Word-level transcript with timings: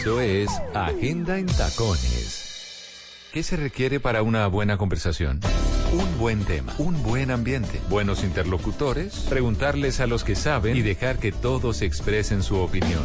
Eso 0.00 0.18
es 0.22 0.48
Agenda 0.72 1.36
en 1.36 1.44
Tacones. 1.44 3.28
¿Qué 3.34 3.42
se 3.42 3.58
requiere 3.58 4.00
para 4.00 4.22
una 4.22 4.46
buena 4.46 4.78
conversación? 4.78 5.40
Un 5.92 6.18
buen 6.18 6.42
tema, 6.46 6.72
un 6.78 7.02
buen 7.02 7.30
ambiente, 7.30 7.82
buenos 7.90 8.24
interlocutores, 8.24 9.26
preguntarles 9.28 10.00
a 10.00 10.06
los 10.06 10.24
que 10.24 10.36
saben 10.36 10.74
y 10.74 10.80
dejar 10.80 11.18
que 11.18 11.32
todos 11.32 11.82
expresen 11.82 12.42
su 12.42 12.56
opinión. 12.56 13.04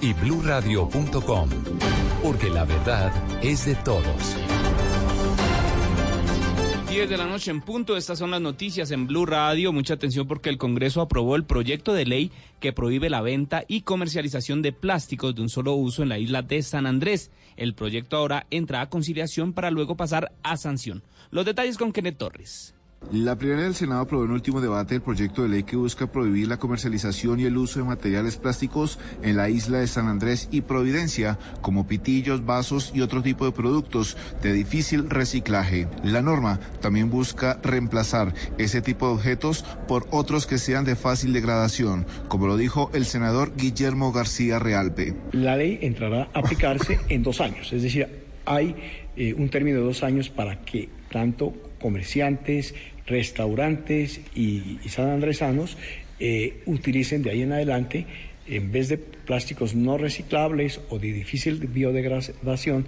y 0.00 0.12
bluradio.com, 0.12 1.48
porque 2.22 2.50
la 2.50 2.64
verdad 2.64 3.12
es 3.42 3.66
de 3.66 3.74
todos. 3.76 4.36
10 6.88 7.10
de 7.10 7.16
la 7.18 7.26
noche 7.26 7.50
en 7.50 7.60
punto, 7.60 7.96
estas 7.96 8.18
son 8.18 8.30
las 8.30 8.40
noticias 8.40 8.90
en 8.90 9.06
Blue 9.06 9.26
Radio. 9.26 9.72
Mucha 9.72 9.94
atención 9.94 10.26
porque 10.26 10.48
el 10.48 10.56
Congreso 10.56 11.00
aprobó 11.00 11.36
el 11.36 11.44
proyecto 11.44 11.92
de 11.92 12.06
ley 12.06 12.32
que 12.60 12.72
prohíbe 12.72 13.10
la 13.10 13.20
venta 13.20 13.62
y 13.68 13.82
comercialización 13.82 14.62
de 14.62 14.72
plásticos 14.72 15.34
de 15.34 15.42
un 15.42 15.48
solo 15.48 15.74
uso 15.74 16.02
en 16.02 16.08
la 16.08 16.18
isla 16.18 16.42
de 16.42 16.62
San 16.62 16.86
Andrés. 16.86 17.30
El 17.56 17.74
proyecto 17.74 18.16
ahora 18.16 18.46
entra 18.50 18.80
a 18.80 18.88
conciliación 18.88 19.52
para 19.52 19.70
luego 19.70 19.96
pasar 19.96 20.32
a 20.42 20.56
sanción. 20.56 21.02
Los 21.30 21.44
detalles 21.44 21.76
con 21.76 21.92
Kenneth 21.92 22.16
Torres. 22.16 22.74
La 23.10 23.36
plenaria 23.36 23.64
del 23.64 23.74
Senado 23.74 24.02
aprobó 24.02 24.26
en 24.26 24.32
último 24.32 24.60
debate 24.60 24.96
el 24.96 25.00
proyecto 25.00 25.42
de 25.42 25.48
ley 25.48 25.62
que 25.62 25.76
busca 25.76 26.12
prohibir 26.12 26.46
la 26.46 26.58
comercialización 26.58 27.40
y 27.40 27.44
el 27.44 27.56
uso 27.56 27.78
de 27.78 27.86
materiales 27.86 28.36
plásticos 28.36 28.98
en 29.22 29.38
la 29.38 29.48
isla 29.48 29.78
de 29.78 29.86
San 29.86 30.08
Andrés 30.08 30.46
y 30.50 30.60
Providencia, 30.60 31.38
como 31.62 31.86
pitillos, 31.86 32.44
vasos 32.44 32.92
y 32.94 33.00
otro 33.00 33.22
tipo 33.22 33.46
de 33.46 33.52
productos 33.52 34.18
de 34.42 34.52
difícil 34.52 35.08
reciclaje. 35.08 35.88
La 36.04 36.20
norma 36.20 36.60
también 36.82 37.08
busca 37.08 37.58
reemplazar 37.62 38.34
ese 38.58 38.82
tipo 38.82 39.06
de 39.06 39.14
objetos 39.14 39.64
por 39.86 40.06
otros 40.10 40.46
que 40.46 40.58
sean 40.58 40.84
de 40.84 40.94
fácil 40.94 41.32
degradación, 41.32 42.06
como 42.28 42.46
lo 42.46 42.58
dijo 42.58 42.90
el 42.92 43.06
senador 43.06 43.52
Guillermo 43.56 44.12
García 44.12 44.58
Realpe. 44.58 45.14
La 45.32 45.56
ley 45.56 45.78
entrará 45.80 46.28
a 46.34 46.40
aplicarse 46.40 47.00
en 47.08 47.22
dos 47.22 47.40
años, 47.40 47.72
es 47.72 47.82
decir, 47.82 48.06
hay 48.44 48.76
eh, 49.16 49.32
un 49.32 49.48
término 49.48 49.78
de 49.78 49.84
dos 49.84 50.02
años 50.02 50.28
para 50.28 50.60
que 50.60 50.90
tanto 51.10 51.54
comerciantes, 51.80 52.74
restaurantes 53.06 54.20
y, 54.34 54.78
sanandresanos 54.88 55.76
eh, 56.20 56.62
utilicen 56.66 57.22
de 57.22 57.30
ahí 57.30 57.42
en 57.42 57.52
adelante, 57.52 58.06
en 58.46 58.72
vez 58.72 58.88
de 58.88 58.98
plásticos 58.98 59.74
no 59.74 59.98
reciclables 59.98 60.80
o 60.88 60.98
de 60.98 61.12
difícil 61.12 61.58
biodegradación, 61.66 62.86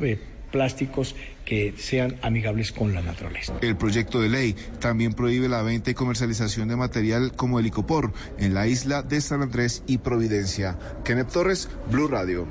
eh, 0.00 0.18
plásticos 0.50 1.14
que 1.44 1.74
sean 1.76 2.16
amigables 2.22 2.72
con 2.72 2.92
la 2.92 3.02
naturaleza. 3.02 3.54
El 3.60 3.76
proyecto 3.76 4.20
de 4.20 4.28
ley 4.28 4.56
también 4.80 5.12
prohíbe 5.12 5.48
la 5.48 5.62
venta 5.62 5.90
y 5.90 5.94
comercialización 5.94 6.68
de 6.68 6.76
material 6.76 7.32
como 7.36 7.58
el 7.60 7.66
icopor 7.66 8.12
en 8.38 8.54
la 8.54 8.66
isla 8.66 9.02
de 9.02 9.20
San 9.20 9.42
Andrés 9.42 9.82
y 9.86 9.98
Providencia. 9.98 10.78
Kenneth 11.04 11.32
Torres, 11.32 11.68
Blue 11.90 12.08
Radio. 12.08 12.46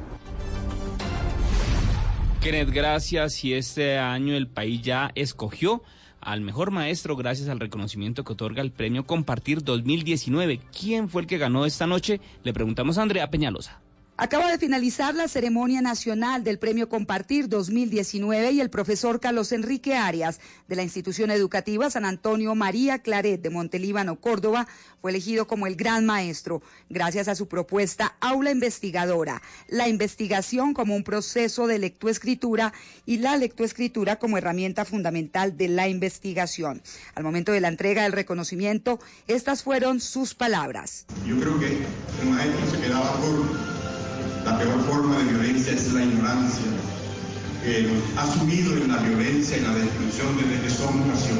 Kenneth, 2.42 2.70
gracias. 2.70 3.44
Y 3.44 3.54
este 3.54 3.98
año 3.98 4.34
el 4.34 4.48
país 4.48 4.82
ya 4.82 5.12
escogió 5.16 5.84
al 6.22 6.40
mejor 6.42 6.72
maestro 6.72 7.18
gracias 7.18 7.50
al 7.50 7.60
reconocimiento 7.60 8.24
que 8.24 8.34
otorga 8.34 8.62
el 8.62 8.72
premio 8.72 9.06
Compartir 9.06 9.64
2019. 9.64 10.62
¿Quién 10.78 11.10
fue 11.10 11.24
el 11.24 11.28
que 11.28 11.38
ganó 11.38 11.66
esta 11.66 11.86
noche? 11.86 12.22
Le 12.44 12.54
preguntamos 12.54 12.98
a 12.98 13.02
Andrea 13.02 13.30
Peñalosa. 13.30 13.82
Acaba 14.22 14.52
de 14.52 14.58
finalizar 14.58 15.16
la 15.16 15.30
ceremonia 15.30 15.82
nacional 15.82 16.44
del 16.44 16.60
Premio 16.60 16.90
Compartir 16.90 17.48
2019 17.48 18.52
y 18.52 18.60
el 18.60 18.70
profesor 18.70 19.22
Carlos 19.22 19.54
Enrique 19.54 19.96
Arias 19.96 20.42
de 20.68 20.76
la 20.76 20.84
institución 20.84 21.32
educativa 21.32 21.90
San 21.90 22.04
Antonio 22.04 22.54
María 22.54 23.00
Claret 23.00 23.42
de 23.42 23.50
Montelíbano, 23.50 24.20
Córdoba, 24.20 24.68
fue 25.00 25.12
elegido 25.12 25.48
como 25.48 25.68
el 25.68 25.78
gran 25.78 26.06
maestro 26.06 26.62
gracias 26.90 27.30
a 27.30 27.36
su 27.36 27.48
propuesta 27.48 28.18
Aula 28.20 28.52
Investigadora, 28.52 29.42
la 29.70 29.88
investigación 29.88 30.74
como 30.74 30.98
un 30.98 31.06
proceso 31.06 31.66
de 31.68 31.80
lectoescritura 31.80 32.74
y 33.06 33.20
la 33.20 33.38
lectoescritura 33.38 34.18
como 34.18 34.38
herramienta 34.38 34.84
fundamental 34.84 35.56
de 35.56 35.70
la 35.70 35.88
investigación. 35.88 36.82
Al 37.16 37.24
momento 37.24 37.54
de 37.54 37.62
la 37.62 37.70
entrega 37.70 38.04
del 38.04 38.12
reconocimiento, 38.12 39.00
estas 39.28 39.64
fueron 39.64 40.02
sus 40.02 40.36
palabras. 40.36 41.06
Yo 41.26 41.40
creo 41.40 41.58
que 41.58 41.68
el 42.22 42.30
maestro 42.30 42.70
se 42.70 42.82
quedaba 42.82 43.14
por 43.14 43.79
la 44.46 44.58
peor 44.58 44.80
forma 44.84 45.18
de 45.18 45.24
violencia 45.26 45.74
es 45.74 45.92
la 45.94 46.04
ignorancia, 46.04 46.64
que 47.64 47.90
ha 48.18 48.26
subido 48.34 48.78
en 48.78 48.92
la 48.92 48.98
violencia 48.98 49.58
y 49.58 49.62
la 49.62 49.74
destrucción 49.76 50.38
desde 50.38 50.64
que 50.64 50.70
somos 50.70 51.08
nación. 51.08 51.40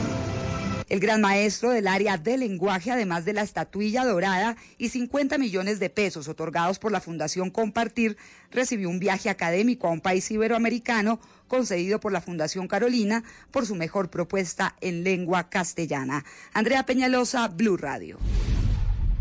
El 0.90 1.00
gran 1.00 1.22
maestro 1.22 1.70
del 1.70 1.88
área 1.88 2.18
de 2.18 2.36
lenguaje, 2.36 2.90
además 2.92 3.24
de 3.24 3.34
la 3.34 3.44
estatuilla 3.44 4.04
dorada 4.06 4.58
y 4.80 4.90
50 4.90 5.38
millones 5.38 5.80
de 5.80 5.92
pesos 5.92 6.28
otorgados 6.28 6.80
por 6.80 6.92
la 6.92 7.00
Fundación 7.00 7.52
Compartir, 7.52 8.18
recibió 8.50 8.90
un 8.90 8.98
viaje 8.98 9.30
académico 9.30 9.88
a 9.88 9.92
un 9.92 10.02
país 10.02 10.30
iberoamericano 10.32 11.20
concedido 11.48 12.00
por 12.00 12.12
la 12.12 12.22
Fundación 12.22 12.68
Carolina 12.68 13.24
por 13.52 13.68
su 13.68 13.76
mejor 13.76 14.10
propuesta 14.10 14.76
en 14.82 15.04
lengua 15.04 15.50
castellana. 15.52 16.26
Andrea 16.54 16.88
Peñalosa, 16.88 17.50
Blue 17.50 17.78
Radio. 17.78 18.18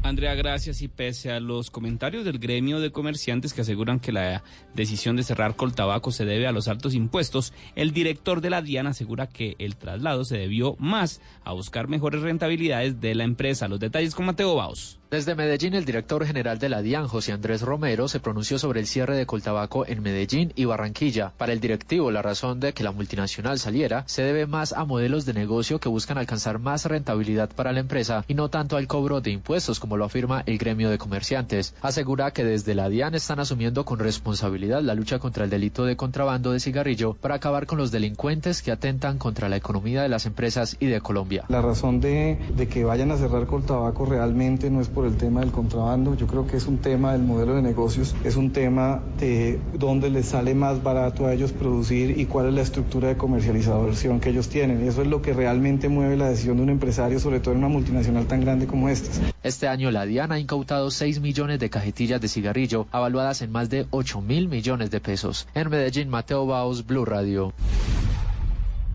Andrea, 0.09 0.35
gracias. 0.35 0.83
Y 0.83 0.89
pese 0.89 1.31
a 1.31 1.41
los 1.41 1.71
comentarios 1.71 2.25
del 2.25 2.39
gremio 2.39 2.81
de 2.81 2.91
comerciantes 2.91 3.53
que 3.53 3.61
aseguran 3.61 4.01
que 4.01 4.13
la 4.13 4.43
decisión 4.75 5.17
de 5.17 5.23
cerrar 5.23 5.57
Coltabaco 5.57 6.11
se 6.11 6.25
debe 6.25 6.47
a 6.47 6.53
los 6.53 6.69
altos 6.69 6.95
impuestos, 6.95 7.53
el 7.77 7.93
director 7.93 8.41
de 8.41 8.51
la 8.51 8.63
DIAN 8.63 8.87
asegura 8.87 9.29
que 9.29 9.55
el 9.59 9.77
traslado 9.77 10.25
se 10.25 10.39
debió 10.39 10.77
más 10.79 11.21
a 11.45 11.53
buscar 11.53 11.89
mejores 11.89 12.23
rentabilidades 12.23 13.01
de 13.01 13.15
la 13.15 13.25
empresa. 13.25 13.69
Los 13.69 13.81
detalles 13.81 14.15
con 14.15 14.27
Mateo 14.27 14.55
Baos. 14.55 14.98
Desde 15.11 15.35
Medellín, 15.35 15.73
el 15.73 15.87
director 15.87 16.27
general 16.27 16.59
de 16.59 16.69
la 16.69 16.83
DIAN, 16.83 17.09
José 17.09 17.33
Andrés 17.33 17.63
Romero, 17.63 18.09
se 18.09 18.21
pronunció 18.21 18.59
sobre 18.59 18.81
el 18.81 18.87
cierre 18.87 19.17
de 19.17 19.25
Coltabaco 19.25 19.87
en 19.87 20.03
Medellín 20.03 20.53
y 20.55 20.67
Barranquilla. 20.67 21.33
Para 21.39 21.55
el 21.55 21.61
directivo, 21.61 22.11
la 22.11 22.21
razón 22.21 22.61
de 22.61 22.75
que 22.75 22.85
la 22.85 22.93
multinacional 22.93 23.59
saliera 23.59 24.05
se 24.07 24.21
debe 24.21 24.47
más 24.47 24.75
a 24.75 24.85
modelos 24.85 25.25
de 25.25 25.33
negocio 25.33 25.81
que 25.81 25.89
buscan 25.89 26.19
alcanzar 26.19 26.59
más 26.59 26.85
rentabilidad 26.85 27.49
para 27.49 27.73
la 27.73 27.81
empresa 27.81 28.23
y 28.29 28.35
no 28.35 28.51
tanto 28.51 28.77
al 28.77 28.87
cobro 28.87 29.23
de 29.23 29.31
impuestos, 29.31 29.81
como 29.81 29.97
lo 29.97 30.05
afirma 30.05 30.43
el 30.45 30.59
gremio 30.59 30.91
de 30.91 30.99
comerciantes. 30.99 31.75
Asegura 31.81 32.33
que 32.33 32.45
desde 32.45 32.75
la 32.75 32.91
DIAN 32.91 33.15
están 33.15 33.41
asumiendo 33.41 33.87
con 33.87 34.01
responsabilidad 34.01 34.83
la 34.83 34.95
lucha 34.95 35.19
contra 35.19 35.45
el 35.45 35.51
delito 35.51 35.87
de 35.87 35.97
contrabando 35.97 36.53
de 36.53 36.61
cigarrillo 36.61 37.15
para 37.15 37.37
acabar 37.37 37.65
con 37.65 37.79
los 37.79 37.91
delincuentes 37.91 38.61
que 38.61 38.73
atentan 38.73 39.17
contra 39.17 39.49
la 39.49 39.57
economía 39.57 40.03
de 40.03 40.11
las 40.11 40.27
empresas 40.27 40.77
y 40.81 40.85
de 40.85 41.01
Colombia. 41.01 41.47
La 41.49 41.63
razón 41.63 41.99
de, 41.99 42.39
de 42.55 42.69
que 42.69 42.85
vayan 42.85 43.11
a 43.11 43.17
cerrar 43.17 43.47
Coltabaco 43.47 44.05
realmente 44.05 44.69
no 44.69 44.83
es 44.83 44.98
por 44.99 45.07
el 45.07 45.17
tema 45.17 45.43
del 45.43 45.53
contrabando, 45.53 46.17
yo 46.17 46.27
creo 46.27 46.49
que 46.49 46.57
es 46.57 46.67
un 46.67 46.79
tema 46.79 47.13
del 47.13 47.23
modelo 47.23 47.55
de 47.55 47.63
negocios, 47.63 48.17
es 48.25 48.35
un 48.35 48.51
tema 48.51 49.01
de 49.21 49.61
dónde 49.79 50.11
les 50.11 50.27
sale 50.27 50.57
más 50.57 50.83
barato 50.83 51.27
a 51.27 51.33
ellos 51.33 51.53
producir 51.53 52.19
y 52.19 52.25
cuál 52.25 52.49
es 52.49 52.55
la 52.55 52.63
estructura 52.63 53.07
de 53.07 53.17
comercialización 53.17 54.19
que 54.19 54.31
ellos 54.31 54.49
tienen. 54.49 54.85
Eso 54.85 55.03
es 55.03 55.07
lo 55.07 55.23
que 55.23 55.35
realmente 55.35 55.89
mueve 55.89 56.17
la 56.17 56.31
decisión 56.31 56.57
de 56.57 56.65
un 56.65 56.71
empresario, 56.71 57.21
sobre 57.21 57.39
todo 57.39 57.53
en 57.53 57.59
una 57.59 57.69
multinacional 57.69 58.27
tan 58.27 58.41
grande 58.41 58.67
como 58.67 58.89
esta. 58.89 59.09
Este 59.45 59.69
año 59.69 59.93
la 59.93 60.05
DIAN 60.05 60.33
ha 60.33 60.41
incautado 60.41 60.91
6 60.91 61.21
millones 61.21 61.61
de 61.61 61.71
cajetillas 61.71 62.21
de 62.21 62.27
cigarrillo, 62.27 62.89
avaluadas 62.91 63.41
en 63.43 63.53
más 63.53 63.71
de 63.71 63.87
8 63.91 64.21
mil 64.21 64.49
millones 64.49 64.91
de 64.91 64.99
pesos. 64.99 65.47
En 65.55 65.71
Medellín, 65.71 66.09
Mateo 66.09 66.45
Baos, 66.45 66.85
Blue 66.85 67.05
Radio. 67.05 67.53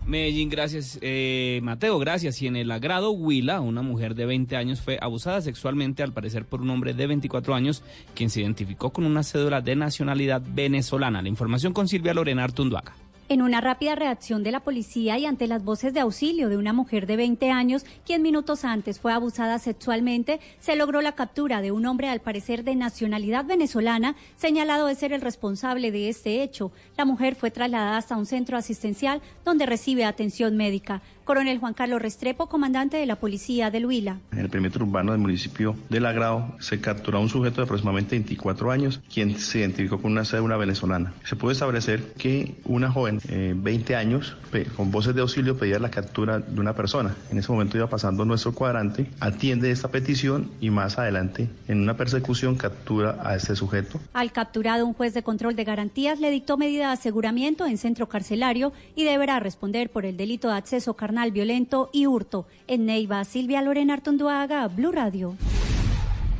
Medellín, 0.06 0.50
gracias. 0.50 0.98
Eh, 1.00 1.60
Mateo, 1.62 1.98
gracias. 1.98 2.40
Y 2.42 2.46
en 2.46 2.56
el 2.56 2.70
agrado 2.70 3.10
Huila, 3.10 3.60
una 3.60 3.82
mujer 3.82 4.14
de 4.14 4.26
20 4.26 4.56
años 4.56 4.80
fue 4.80 4.98
abusada 5.00 5.40
sexualmente, 5.40 6.02
al 6.02 6.12
parecer 6.12 6.44
por 6.44 6.60
un 6.60 6.70
hombre 6.70 6.92
de 6.92 7.06
24 7.06 7.54
años, 7.54 7.82
quien 8.14 8.30
se 8.30 8.42
identificó 8.42 8.90
con 8.90 9.06
una 9.06 9.22
cédula 9.22 9.60
de 9.60 9.76
nacionalidad 9.76 10.42
venezolana. 10.46 11.22
La 11.22 11.28
información 11.28 11.72
con 11.72 11.88
Silvia 11.88 12.14
Lorena 12.14 12.44
Artunduaga. 12.44 12.94
En 13.26 13.40
una 13.40 13.62
rápida 13.62 13.94
reacción 13.94 14.42
de 14.42 14.52
la 14.52 14.60
policía 14.60 15.16
y 15.16 15.24
ante 15.24 15.46
las 15.46 15.64
voces 15.64 15.94
de 15.94 16.00
auxilio 16.00 16.50
de 16.50 16.58
una 16.58 16.74
mujer 16.74 17.06
de 17.06 17.16
20 17.16 17.50
años, 17.50 17.86
quien 18.04 18.20
minutos 18.20 18.66
antes 18.66 19.00
fue 19.00 19.14
abusada 19.14 19.58
sexualmente, 19.58 20.40
se 20.60 20.76
logró 20.76 21.00
la 21.00 21.12
captura 21.14 21.62
de 21.62 21.72
un 21.72 21.86
hombre 21.86 22.10
al 22.10 22.20
parecer 22.20 22.64
de 22.64 22.74
nacionalidad 22.76 23.46
venezolana, 23.46 24.14
señalado 24.36 24.86
de 24.86 24.94
ser 24.94 25.14
el 25.14 25.22
responsable 25.22 25.90
de 25.90 26.10
este 26.10 26.42
hecho. 26.42 26.70
La 26.98 27.06
mujer 27.06 27.34
fue 27.34 27.50
trasladada 27.50 27.96
hasta 27.96 28.14
un 28.14 28.26
centro 28.26 28.58
asistencial 28.58 29.22
donde 29.42 29.64
recibe 29.64 30.04
atención 30.04 30.58
médica. 30.58 31.00
Coronel 31.24 31.58
Juan 31.58 31.72
Carlos 31.72 32.02
Restrepo, 32.02 32.48
comandante 32.48 32.98
de 32.98 33.06
la 33.06 33.16
Policía 33.16 33.70
de 33.70 33.84
Huila. 33.84 34.18
En 34.32 34.40
el 34.40 34.50
perímetro 34.50 34.84
urbano 34.84 35.12
del 35.12 35.20
municipio 35.20 35.74
de 35.88 36.00
Lagrao 36.00 36.54
se 36.60 36.82
capturó 36.82 37.16
a 37.16 37.20
un 37.22 37.30
sujeto 37.30 37.56
de 37.56 37.62
aproximadamente 37.64 38.14
24 38.14 38.70
años, 38.70 39.00
quien 39.12 39.38
se 39.38 39.60
identificó 39.60 40.02
con 40.02 40.12
una 40.12 40.26
cédula 40.26 40.58
venezolana. 40.58 41.14
Se 41.24 41.34
pudo 41.34 41.50
establecer 41.50 42.12
que 42.18 42.56
una 42.64 42.90
joven, 42.90 43.20
eh, 43.28 43.54
20 43.56 43.96
años, 43.96 44.36
con 44.76 44.90
voces 44.90 45.14
de 45.14 45.22
auxilio 45.22 45.56
pedía 45.56 45.78
la 45.78 45.90
captura 45.90 46.40
de 46.40 46.60
una 46.60 46.74
persona. 46.74 47.14
En 47.30 47.38
ese 47.38 47.50
momento 47.50 47.78
iba 47.78 47.88
pasando 47.88 48.26
nuestro 48.26 48.52
cuadrante, 48.52 49.06
atiende 49.18 49.70
esta 49.70 49.88
petición 49.88 50.50
y 50.60 50.68
más 50.68 50.98
adelante, 50.98 51.48
en 51.68 51.80
una 51.80 51.96
persecución, 51.96 52.56
captura 52.56 53.18
a 53.24 53.34
este 53.34 53.56
sujeto. 53.56 53.98
Al 54.12 54.30
capturado, 54.30 54.86
un 54.86 54.92
juez 54.92 55.14
de 55.14 55.22
control 55.22 55.56
de 55.56 55.64
garantías 55.64 56.20
le 56.20 56.30
dictó 56.30 56.58
medida 56.58 56.88
de 56.88 56.92
aseguramiento 56.92 57.64
en 57.66 57.78
centro 57.78 58.08
carcelario 58.08 58.72
y 58.94 59.04
deberá 59.04 59.40
responder 59.40 59.90
por 59.90 60.04
el 60.04 60.16
delito 60.18 60.48
de 60.48 60.54
acceso 60.54 60.94
carnal 60.94 61.13
violento 61.32 61.90
y 61.92 62.06
hurto. 62.06 62.46
En 62.66 62.86
Neiva, 62.86 63.24
Silvia 63.24 63.62
Lorena 63.62 63.94
Artonduaga, 63.94 64.68
Blue 64.68 64.92
Radio. 64.92 65.36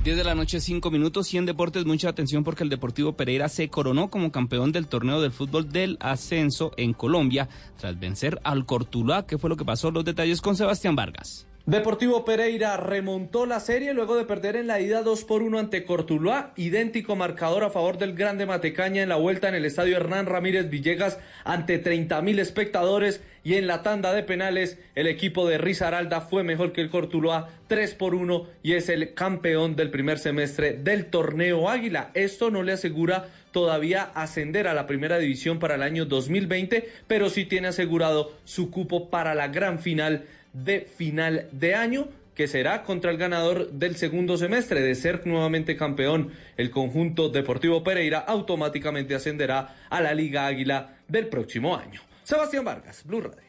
10 0.04 0.18
de 0.18 0.24
la 0.24 0.34
noche, 0.34 0.60
5 0.60 0.90
minutos. 0.90 1.32
Y 1.32 1.38
en 1.38 1.46
deportes, 1.46 1.86
mucha 1.86 2.10
atención 2.10 2.44
porque 2.44 2.62
el 2.62 2.68
Deportivo 2.68 3.14
Pereira 3.14 3.48
se 3.48 3.70
coronó 3.70 4.10
como 4.10 4.30
campeón 4.30 4.70
del 4.70 4.86
torneo 4.86 5.22
del 5.22 5.32
fútbol 5.32 5.72
del 5.72 5.96
ascenso 5.98 6.72
en 6.76 6.92
Colombia 6.92 7.48
tras 7.78 7.98
vencer 7.98 8.38
al 8.44 8.66
Cortuluá. 8.66 9.26
¿Qué 9.26 9.38
fue 9.38 9.48
lo 9.48 9.56
que 9.56 9.64
pasó? 9.64 9.90
Los 9.90 10.04
detalles 10.04 10.42
con 10.42 10.56
Sebastián 10.56 10.94
Vargas. 10.94 11.46
Deportivo 11.66 12.26
Pereira 12.26 12.76
remontó 12.76 13.46
la 13.46 13.58
serie 13.58 13.94
luego 13.94 14.16
de 14.16 14.26
perder 14.26 14.54
en 14.56 14.66
la 14.66 14.80
ida 14.80 15.00
2 15.00 15.24
por 15.24 15.40
1 15.40 15.58
ante 15.58 15.86
Cortuluá, 15.86 16.52
idéntico 16.56 17.16
marcador 17.16 17.64
a 17.64 17.70
favor 17.70 17.96
del 17.96 18.14
Grande 18.14 18.44
Matecaña 18.44 19.02
en 19.02 19.08
la 19.08 19.16
vuelta 19.16 19.48
en 19.48 19.54
el 19.54 19.64
estadio 19.64 19.96
Hernán 19.96 20.26
Ramírez 20.26 20.68
Villegas 20.68 21.18
ante 21.42 21.78
30 21.78 22.20
mil 22.20 22.38
espectadores 22.38 23.22
y 23.44 23.54
en 23.54 23.66
la 23.66 23.82
tanda 23.82 24.12
de 24.12 24.22
penales 24.22 24.78
el 24.94 25.06
equipo 25.06 25.48
de 25.48 25.56
Risaralda 25.56 26.20
fue 26.20 26.42
mejor 26.42 26.72
que 26.72 26.82
el 26.82 26.90
Cortuluá 26.90 27.48
3 27.68 27.94
por 27.94 28.14
1 28.14 28.46
y 28.62 28.74
es 28.74 28.90
el 28.90 29.14
campeón 29.14 29.74
del 29.74 29.90
primer 29.90 30.18
semestre 30.18 30.74
del 30.74 31.06
torneo 31.06 31.70
Águila. 31.70 32.10
Esto 32.12 32.50
no 32.50 32.62
le 32.62 32.72
asegura 32.72 33.28
todavía 33.52 34.02
ascender 34.14 34.68
a 34.68 34.74
la 34.74 34.86
primera 34.86 35.16
división 35.16 35.58
para 35.58 35.76
el 35.76 35.82
año 35.82 36.04
2020, 36.04 36.90
pero 37.06 37.30
sí 37.30 37.46
tiene 37.46 37.68
asegurado 37.68 38.34
su 38.44 38.70
cupo 38.70 39.08
para 39.08 39.34
la 39.34 39.48
gran 39.48 39.78
final 39.78 40.26
de 40.54 40.80
final 40.80 41.48
de 41.52 41.74
año 41.74 42.08
que 42.34 42.48
será 42.48 42.82
contra 42.82 43.10
el 43.10 43.18
ganador 43.18 43.70
del 43.70 43.96
segundo 43.96 44.36
semestre. 44.36 44.80
De 44.80 44.94
ser 44.94 45.26
nuevamente 45.26 45.76
campeón, 45.76 46.32
el 46.56 46.70
conjunto 46.70 47.28
Deportivo 47.28 47.84
Pereira 47.84 48.18
automáticamente 48.18 49.14
ascenderá 49.14 49.76
a 49.88 50.00
la 50.00 50.14
Liga 50.14 50.46
Águila 50.46 50.96
del 51.06 51.28
próximo 51.28 51.76
año. 51.76 52.00
Sebastián 52.24 52.64
Vargas, 52.64 53.04
Blue 53.04 53.20
Radio. 53.20 53.44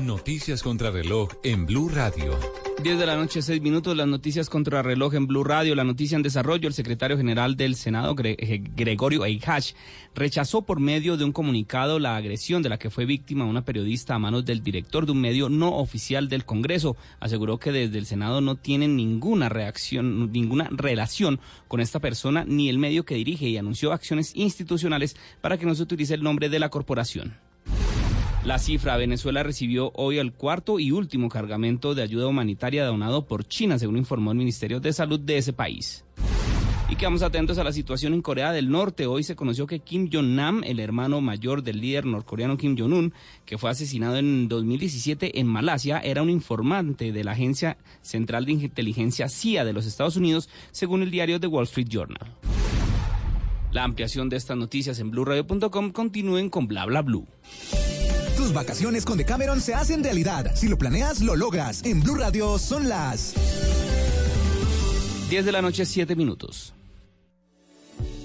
Noticias 0.00 0.62
contra 0.62 0.90
reloj 0.90 1.28
en 1.42 1.66
Blue 1.66 1.88
Radio. 1.88 2.38
10 2.82 2.98
de 2.98 3.06
la 3.06 3.16
noche, 3.16 3.42
6 3.42 3.60
minutos, 3.60 3.96
las 3.96 4.06
noticias 4.06 4.48
contra 4.48 4.82
reloj 4.82 5.14
en 5.14 5.26
Blue 5.26 5.44
Radio. 5.44 5.74
La 5.74 5.84
noticia 5.84 6.16
en 6.16 6.22
desarrollo, 6.22 6.68
el 6.68 6.74
secretario 6.74 7.16
general 7.16 7.56
del 7.56 7.76
Senado, 7.76 8.14
eh, 8.22 8.62
Gregorio 8.74 9.24
Eichash, 9.24 9.72
rechazó 10.14 10.62
por 10.62 10.80
medio 10.80 11.16
de 11.16 11.24
un 11.24 11.32
comunicado 11.32 11.98
la 11.98 12.16
agresión 12.16 12.62
de 12.62 12.68
la 12.70 12.78
que 12.78 12.90
fue 12.90 13.04
víctima 13.04 13.44
una 13.44 13.64
periodista 13.64 14.14
a 14.14 14.18
manos 14.18 14.44
del 14.44 14.62
director 14.62 15.06
de 15.06 15.12
un 15.12 15.20
medio 15.20 15.48
no 15.48 15.76
oficial 15.76 16.28
del 16.28 16.44
Congreso. 16.44 16.96
Aseguró 17.20 17.58
que 17.58 17.72
desde 17.72 17.98
el 17.98 18.06
Senado 18.06 18.40
no 18.40 18.56
tienen 18.56 18.96
ninguna 18.96 19.48
reacción, 19.48 20.32
ninguna 20.32 20.68
relación 20.70 21.40
con 21.68 21.80
esta 21.80 22.00
persona 22.00 22.44
ni 22.46 22.68
el 22.68 22.78
medio 22.78 23.04
que 23.04 23.16
dirige 23.16 23.48
y 23.48 23.58
anunció 23.58 23.92
acciones 23.92 24.34
institucionales 24.34 25.16
para 25.40 25.58
que 25.58 25.66
no 25.66 25.74
se 25.74 25.82
utilice 25.82 26.14
el 26.14 26.22
nombre 26.22 26.48
de 26.48 26.58
la 26.58 26.70
corporación. 26.70 27.43
La 28.44 28.58
cifra, 28.58 28.98
Venezuela 28.98 29.42
recibió 29.42 29.90
hoy 29.94 30.18
el 30.18 30.34
cuarto 30.34 30.78
y 30.78 30.90
último 30.90 31.30
cargamento 31.30 31.94
de 31.94 32.02
ayuda 32.02 32.26
humanitaria 32.26 32.84
donado 32.84 33.26
por 33.26 33.48
China, 33.48 33.78
según 33.78 33.96
informó 33.96 34.32
el 34.32 34.36
Ministerio 34.36 34.80
de 34.80 34.92
Salud 34.92 35.18
de 35.18 35.38
ese 35.38 35.54
país. 35.54 36.04
Y 36.90 36.96
quedamos 36.96 37.22
atentos 37.22 37.56
a 37.56 37.64
la 37.64 37.72
situación 37.72 38.12
en 38.12 38.20
Corea 38.20 38.52
del 38.52 38.68
Norte. 38.68 39.06
Hoy 39.06 39.22
se 39.22 39.34
conoció 39.34 39.66
que 39.66 39.78
Kim 39.78 40.10
Jong-nam, 40.12 40.62
el 40.62 40.78
hermano 40.78 41.22
mayor 41.22 41.62
del 41.62 41.80
líder 41.80 42.04
norcoreano 42.04 42.58
Kim 42.58 42.76
Jong-un, 42.78 43.14
que 43.46 43.56
fue 43.56 43.70
asesinado 43.70 44.18
en 44.18 44.46
2017 44.46 45.40
en 45.40 45.46
Malasia, 45.46 46.00
era 46.00 46.20
un 46.22 46.28
informante 46.28 47.12
de 47.12 47.24
la 47.24 47.32
Agencia 47.32 47.78
Central 48.02 48.44
de 48.44 48.52
Inteligencia 48.52 49.30
CIA 49.30 49.64
de 49.64 49.72
los 49.72 49.86
Estados 49.86 50.16
Unidos, 50.16 50.50
según 50.70 51.02
el 51.02 51.10
diario 51.10 51.40
The 51.40 51.46
Wall 51.46 51.64
Street 51.64 51.88
Journal. 51.88 52.36
La 53.72 53.84
ampliación 53.84 54.28
de 54.28 54.36
estas 54.36 54.58
noticias 54.58 54.98
en 54.98 55.10
blueradio.com 55.10 55.92
continúen 55.92 56.50
con 56.50 56.68
bla 56.68 56.84
bla 56.84 57.00
blue. 57.00 57.26
Tus 58.36 58.52
vacaciones 58.52 59.04
con 59.04 59.16
Decameron 59.16 59.60
se 59.60 59.74
hacen 59.74 60.02
realidad. 60.02 60.52
Si 60.54 60.68
lo 60.68 60.76
planeas, 60.76 61.20
lo 61.20 61.36
logras. 61.36 61.82
En 61.84 62.02
Blue 62.02 62.16
Radio 62.16 62.58
son 62.58 62.88
las 62.88 63.34
10 65.30 65.44
de 65.44 65.52
la 65.52 65.62
noche, 65.62 65.86
7 65.86 66.16
minutos. 66.16 66.74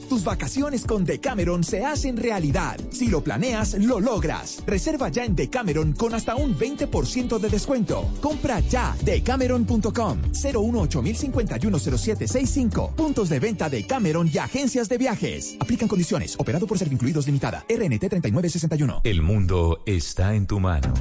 Tus 0.10 0.24
vacaciones 0.24 0.86
con 0.86 1.06
Decameron 1.06 1.64
se 1.64 1.86
hacen 1.86 2.18
realidad. 2.18 2.80
Si 2.90 3.08
lo 3.10 3.22
planeas, 3.24 3.76
lo 3.76 4.00
logras. 4.00 4.64
Reserva 4.66 5.10
ya 5.10 5.24
en 5.24 5.36
Decameron 5.36 5.94
con 5.94 6.16
hasta 6.16 6.36
un 6.36 6.58
20% 6.58 7.38
de 7.38 7.48
descuento. 7.48 8.10
Compra 8.20 8.60
ya 8.60 8.96
decameron.com 9.04 10.22
018 10.32 11.04
Puntos 12.96 13.30
de 13.30 13.40
venta 13.40 13.70
de 13.70 13.86
Cameron 13.86 14.30
y 14.34 14.40
agencias 14.40 14.90
de 14.90 14.98
viajes. 14.98 15.56
Aplican 15.60 15.88
condiciones. 15.88 16.36
Operado 16.40 16.66
por 16.66 16.80
Servincluidos 16.80 17.28
Limitada. 17.28 17.64
RNT 17.70 18.10
3961. 18.10 19.02
El 19.04 19.22
mundo 19.22 19.84
está 19.86 20.34
en 20.34 20.48
tu 20.48 20.60
mano. 20.60 20.92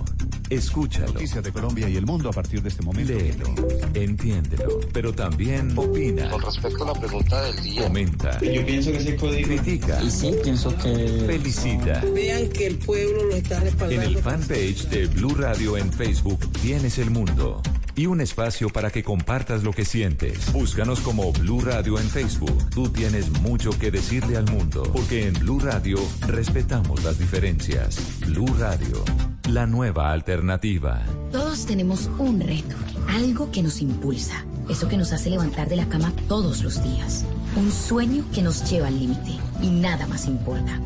Escúchalo. 0.51 1.13
Noticias 1.13 1.45
de 1.45 1.53
Colombia 1.53 1.89
y 1.89 1.97
el 1.97 2.07
mundo 2.07 2.29
a 2.29 2.33
partir 2.33 2.63
de 2.63 2.69
este 2.69 2.83
momento. 2.83 3.13
Léelo. 3.13 3.55
Entiéndelo. 3.95 4.81
Pero 4.93 5.15
también 5.15 5.73
opina. 5.79 6.31
Con 6.31 6.43
respecto 6.43 6.85
a 6.85 6.87
la 6.93 7.01
pregunta 7.01 7.43
del 7.43 7.63
día. 7.63 7.83
Comenta. 7.85 8.41
Yo 8.41 8.65
pienso 8.65 8.93
que 8.93 8.98
Critica. 9.07 10.03
Y 10.03 10.11
sí, 10.11 10.35
pienso 10.43 10.77
que. 10.77 11.25
Felicita. 11.27 12.03
Vean 12.15 12.49
que 12.49 12.67
el 12.67 12.79
pueblo 12.79 13.25
lo 13.25 13.37
está 13.37 13.61
respaldando. 13.61 14.03
En 14.03 14.09
el 14.09 14.19
fanpage 14.19 14.89
de 14.89 15.07
Blue 15.07 15.35
Radio 15.35 15.77
en 15.77 15.93
Facebook 15.93 16.41
tienes 16.61 16.99
el 16.99 17.11
mundo. 17.11 17.63
Y 17.99 18.07
un 18.07 18.21
espacio 18.21 18.69
para 18.69 18.93
que 18.93 19.03
compartas 19.03 19.65
lo 19.65 19.73
que 19.73 19.85
sientes. 19.85 20.53
Búscanos 20.53 21.01
como 21.01 21.33
Blue 21.33 21.63
Radio 21.63 21.99
en 21.99 22.09
Facebook. 22.09 22.71
Tú 22.71 22.89
tienes 22.91 23.29
mucho 23.41 23.71
que 23.71 23.91
decirle 23.91 24.37
al 24.37 24.49
mundo. 24.49 24.85
Porque 24.93 25.27
en 25.27 25.35
Blue 25.35 25.59
Radio 25.59 25.99
respetamos 26.29 27.03
las 27.03 27.19
diferencias. 27.19 27.99
Blue 28.21 28.47
Radio, 28.57 29.05
la 29.49 29.67
nueva 29.67 30.13
alternativa. 30.13 31.03
Todos 31.33 31.67
tenemos 31.67 32.09
un 32.19 32.39
reto. 32.39 32.77
Algo 33.09 33.51
que 33.51 33.65
nos 33.65 33.83
impulsa. 33.83 34.45
Eso 34.69 34.87
que 34.87 34.97
nos 34.97 35.13
hace 35.13 35.31
levantar 35.31 35.69
de 35.69 35.75
la 35.75 35.89
cama 35.89 36.13
todos 36.29 36.63
los 36.63 36.81
días. 36.81 37.25
Un 37.57 37.73
sueño 37.73 38.25
que 38.33 38.43
nos 38.43 38.71
lleva 38.71 38.87
al 38.87 38.97
límite 38.97 39.33
y 39.61 39.71
nada 39.71 40.07
más 40.07 40.27
importa. 40.27 40.79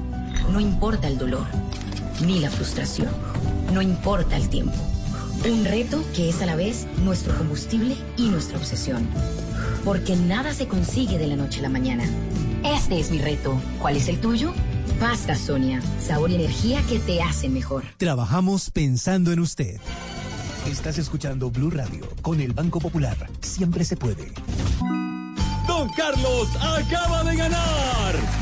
No 0.50 0.60
importa 0.60 1.08
el 1.08 1.18
dolor, 1.18 1.44
ni 2.24 2.40
la 2.40 2.48
frustración. 2.48 3.10
No 3.70 3.82
importa 3.82 4.34
el 4.38 4.48
tiempo. 4.48 4.72
Un 5.44 5.64
reto 5.64 6.04
que 6.14 6.28
es 6.28 6.40
a 6.40 6.46
la 6.46 6.54
vez 6.54 6.86
nuestro 7.02 7.36
combustible 7.36 7.96
y 8.16 8.28
nuestra 8.28 8.58
obsesión. 8.58 9.08
Porque 9.84 10.14
nada 10.14 10.54
se 10.54 10.68
consigue 10.68 11.18
de 11.18 11.26
la 11.26 11.34
noche 11.34 11.58
a 11.58 11.62
la 11.62 11.68
mañana. 11.68 12.04
Este 12.64 13.00
es 13.00 13.10
mi 13.10 13.18
reto. 13.18 13.60
¿Cuál 13.80 13.96
es 13.96 14.06
el 14.06 14.20
tuyo? 14.20 14.54
Pasta 15.00 15.34
Sonia. 15.34 15.82
Sabor 16.00 16.30
y 16.30 16.36
energía 16.36 16.80
que 16.88 17.00
te 17.00 17.20
hacen 17.20 17.52
mejor. 17.52 17.82
Trabajamos 17.96 18.70
pensando 18.70 19.32
en 19.32 19.40
usted. 19.40 19.80
Estás 20.70 20.98
escuchando 20.98 21.50
Blue 21.50 21.70
Radio 21.70 22.08
con 22.22 22.40
el 22.40 22.52
Banco 22.52 22.78
Popular. 22.78 23.16
Siempre 23.40 23.84
se 23.84 23.96
puede. 23.96 24.32
Don 25.66 25.88
Carlos 25.96 26.48
acaba 26.60 27.24
de 27.24 27.34
ganar. 27.34 28.41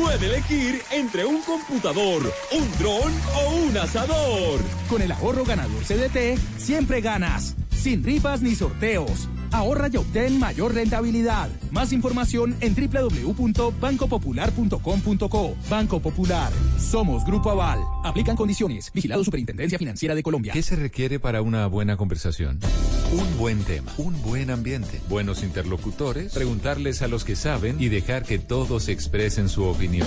Puede 0.00 0.26
elegir 0.26 0.80
entre 0.92 1.24
un 1.24 1.42
computador, 1.42 2.22
un 2.52 2.78
dron 2.78 3.12
o 3.34 3.54
un 3.66 3.76
asador. 3.76 4.60
Con 4.88 5.02
el 5.02 5.10
ahorro 5.10 5.44
ganador 5.44 5.82
CDT, 5.82 6.38
siempre 6.56 7.00
ganas. 7.00 7.56
Sin 7.70 8.04
rifas 8.04 8.40
ni 8.40 8.54
sorteos. 8.54 9.28
Ahorra 9.52 9.88
y 9.92 9.96
obtén 9.96 10.38
mayor 10.38 10.74
rentabilidad. 10.74 11.50
Más 11.70 11.92
información 11.92 12.56
en 12.60 12.74
www.bancopopular.com.co. 12.74 15.56
Banco 15.68 16.00
Popular. 16.00 16.50
Somos 16.78 17.24
Grupo 17.24 17.50
Aval. 17.50 17.80
Aplican 18.04 18.36
condiciones. 18.36 18.92
Vigilado 18.92 19.24
Superintendencia 19.24 19.78
Financiera 19.78 20.14
de 20.14 20.22
Colombia. 20.22 20.52
¿Qué 20.52 20.62
se 20.62 20.76
requiere 20.76 21.18
para 21.20 21.42
una 21.42 21.66
buena 21.66 21.96
conversación? 21.96 22.60
Un 23.12 23.38
buen 23.38 23.64
tema, 23.64 23.90
un 23.96 24.20
buen 24.20 24.50
ambiente, 24.50 25.00
buenos 25.08 25.42
interlocutores, 25.42 26.34
preguntarles 26.34 27.00
a 27.00 27.08
los 27.08 27.24
que 27.24 27.36
saben 27.36 27.80
y 27.80 27.88
dejar 27.88 28.24
que 28.24 28.38
todos 28.38 28.88
expresen 28.88 29.48
su 29.48 29.64
opinión. 29.64 30.06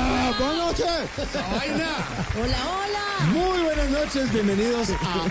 buenas 0.41 0.57
noches. 0.57 0.87
Hola, 2.35 2.57
hola. 2.67 3.31
Muy 3.33 3.63
buenas 3.63 3.89
noches, 3.91 4.33
bienvenidos 4.33 4.89
a 4.89 5.27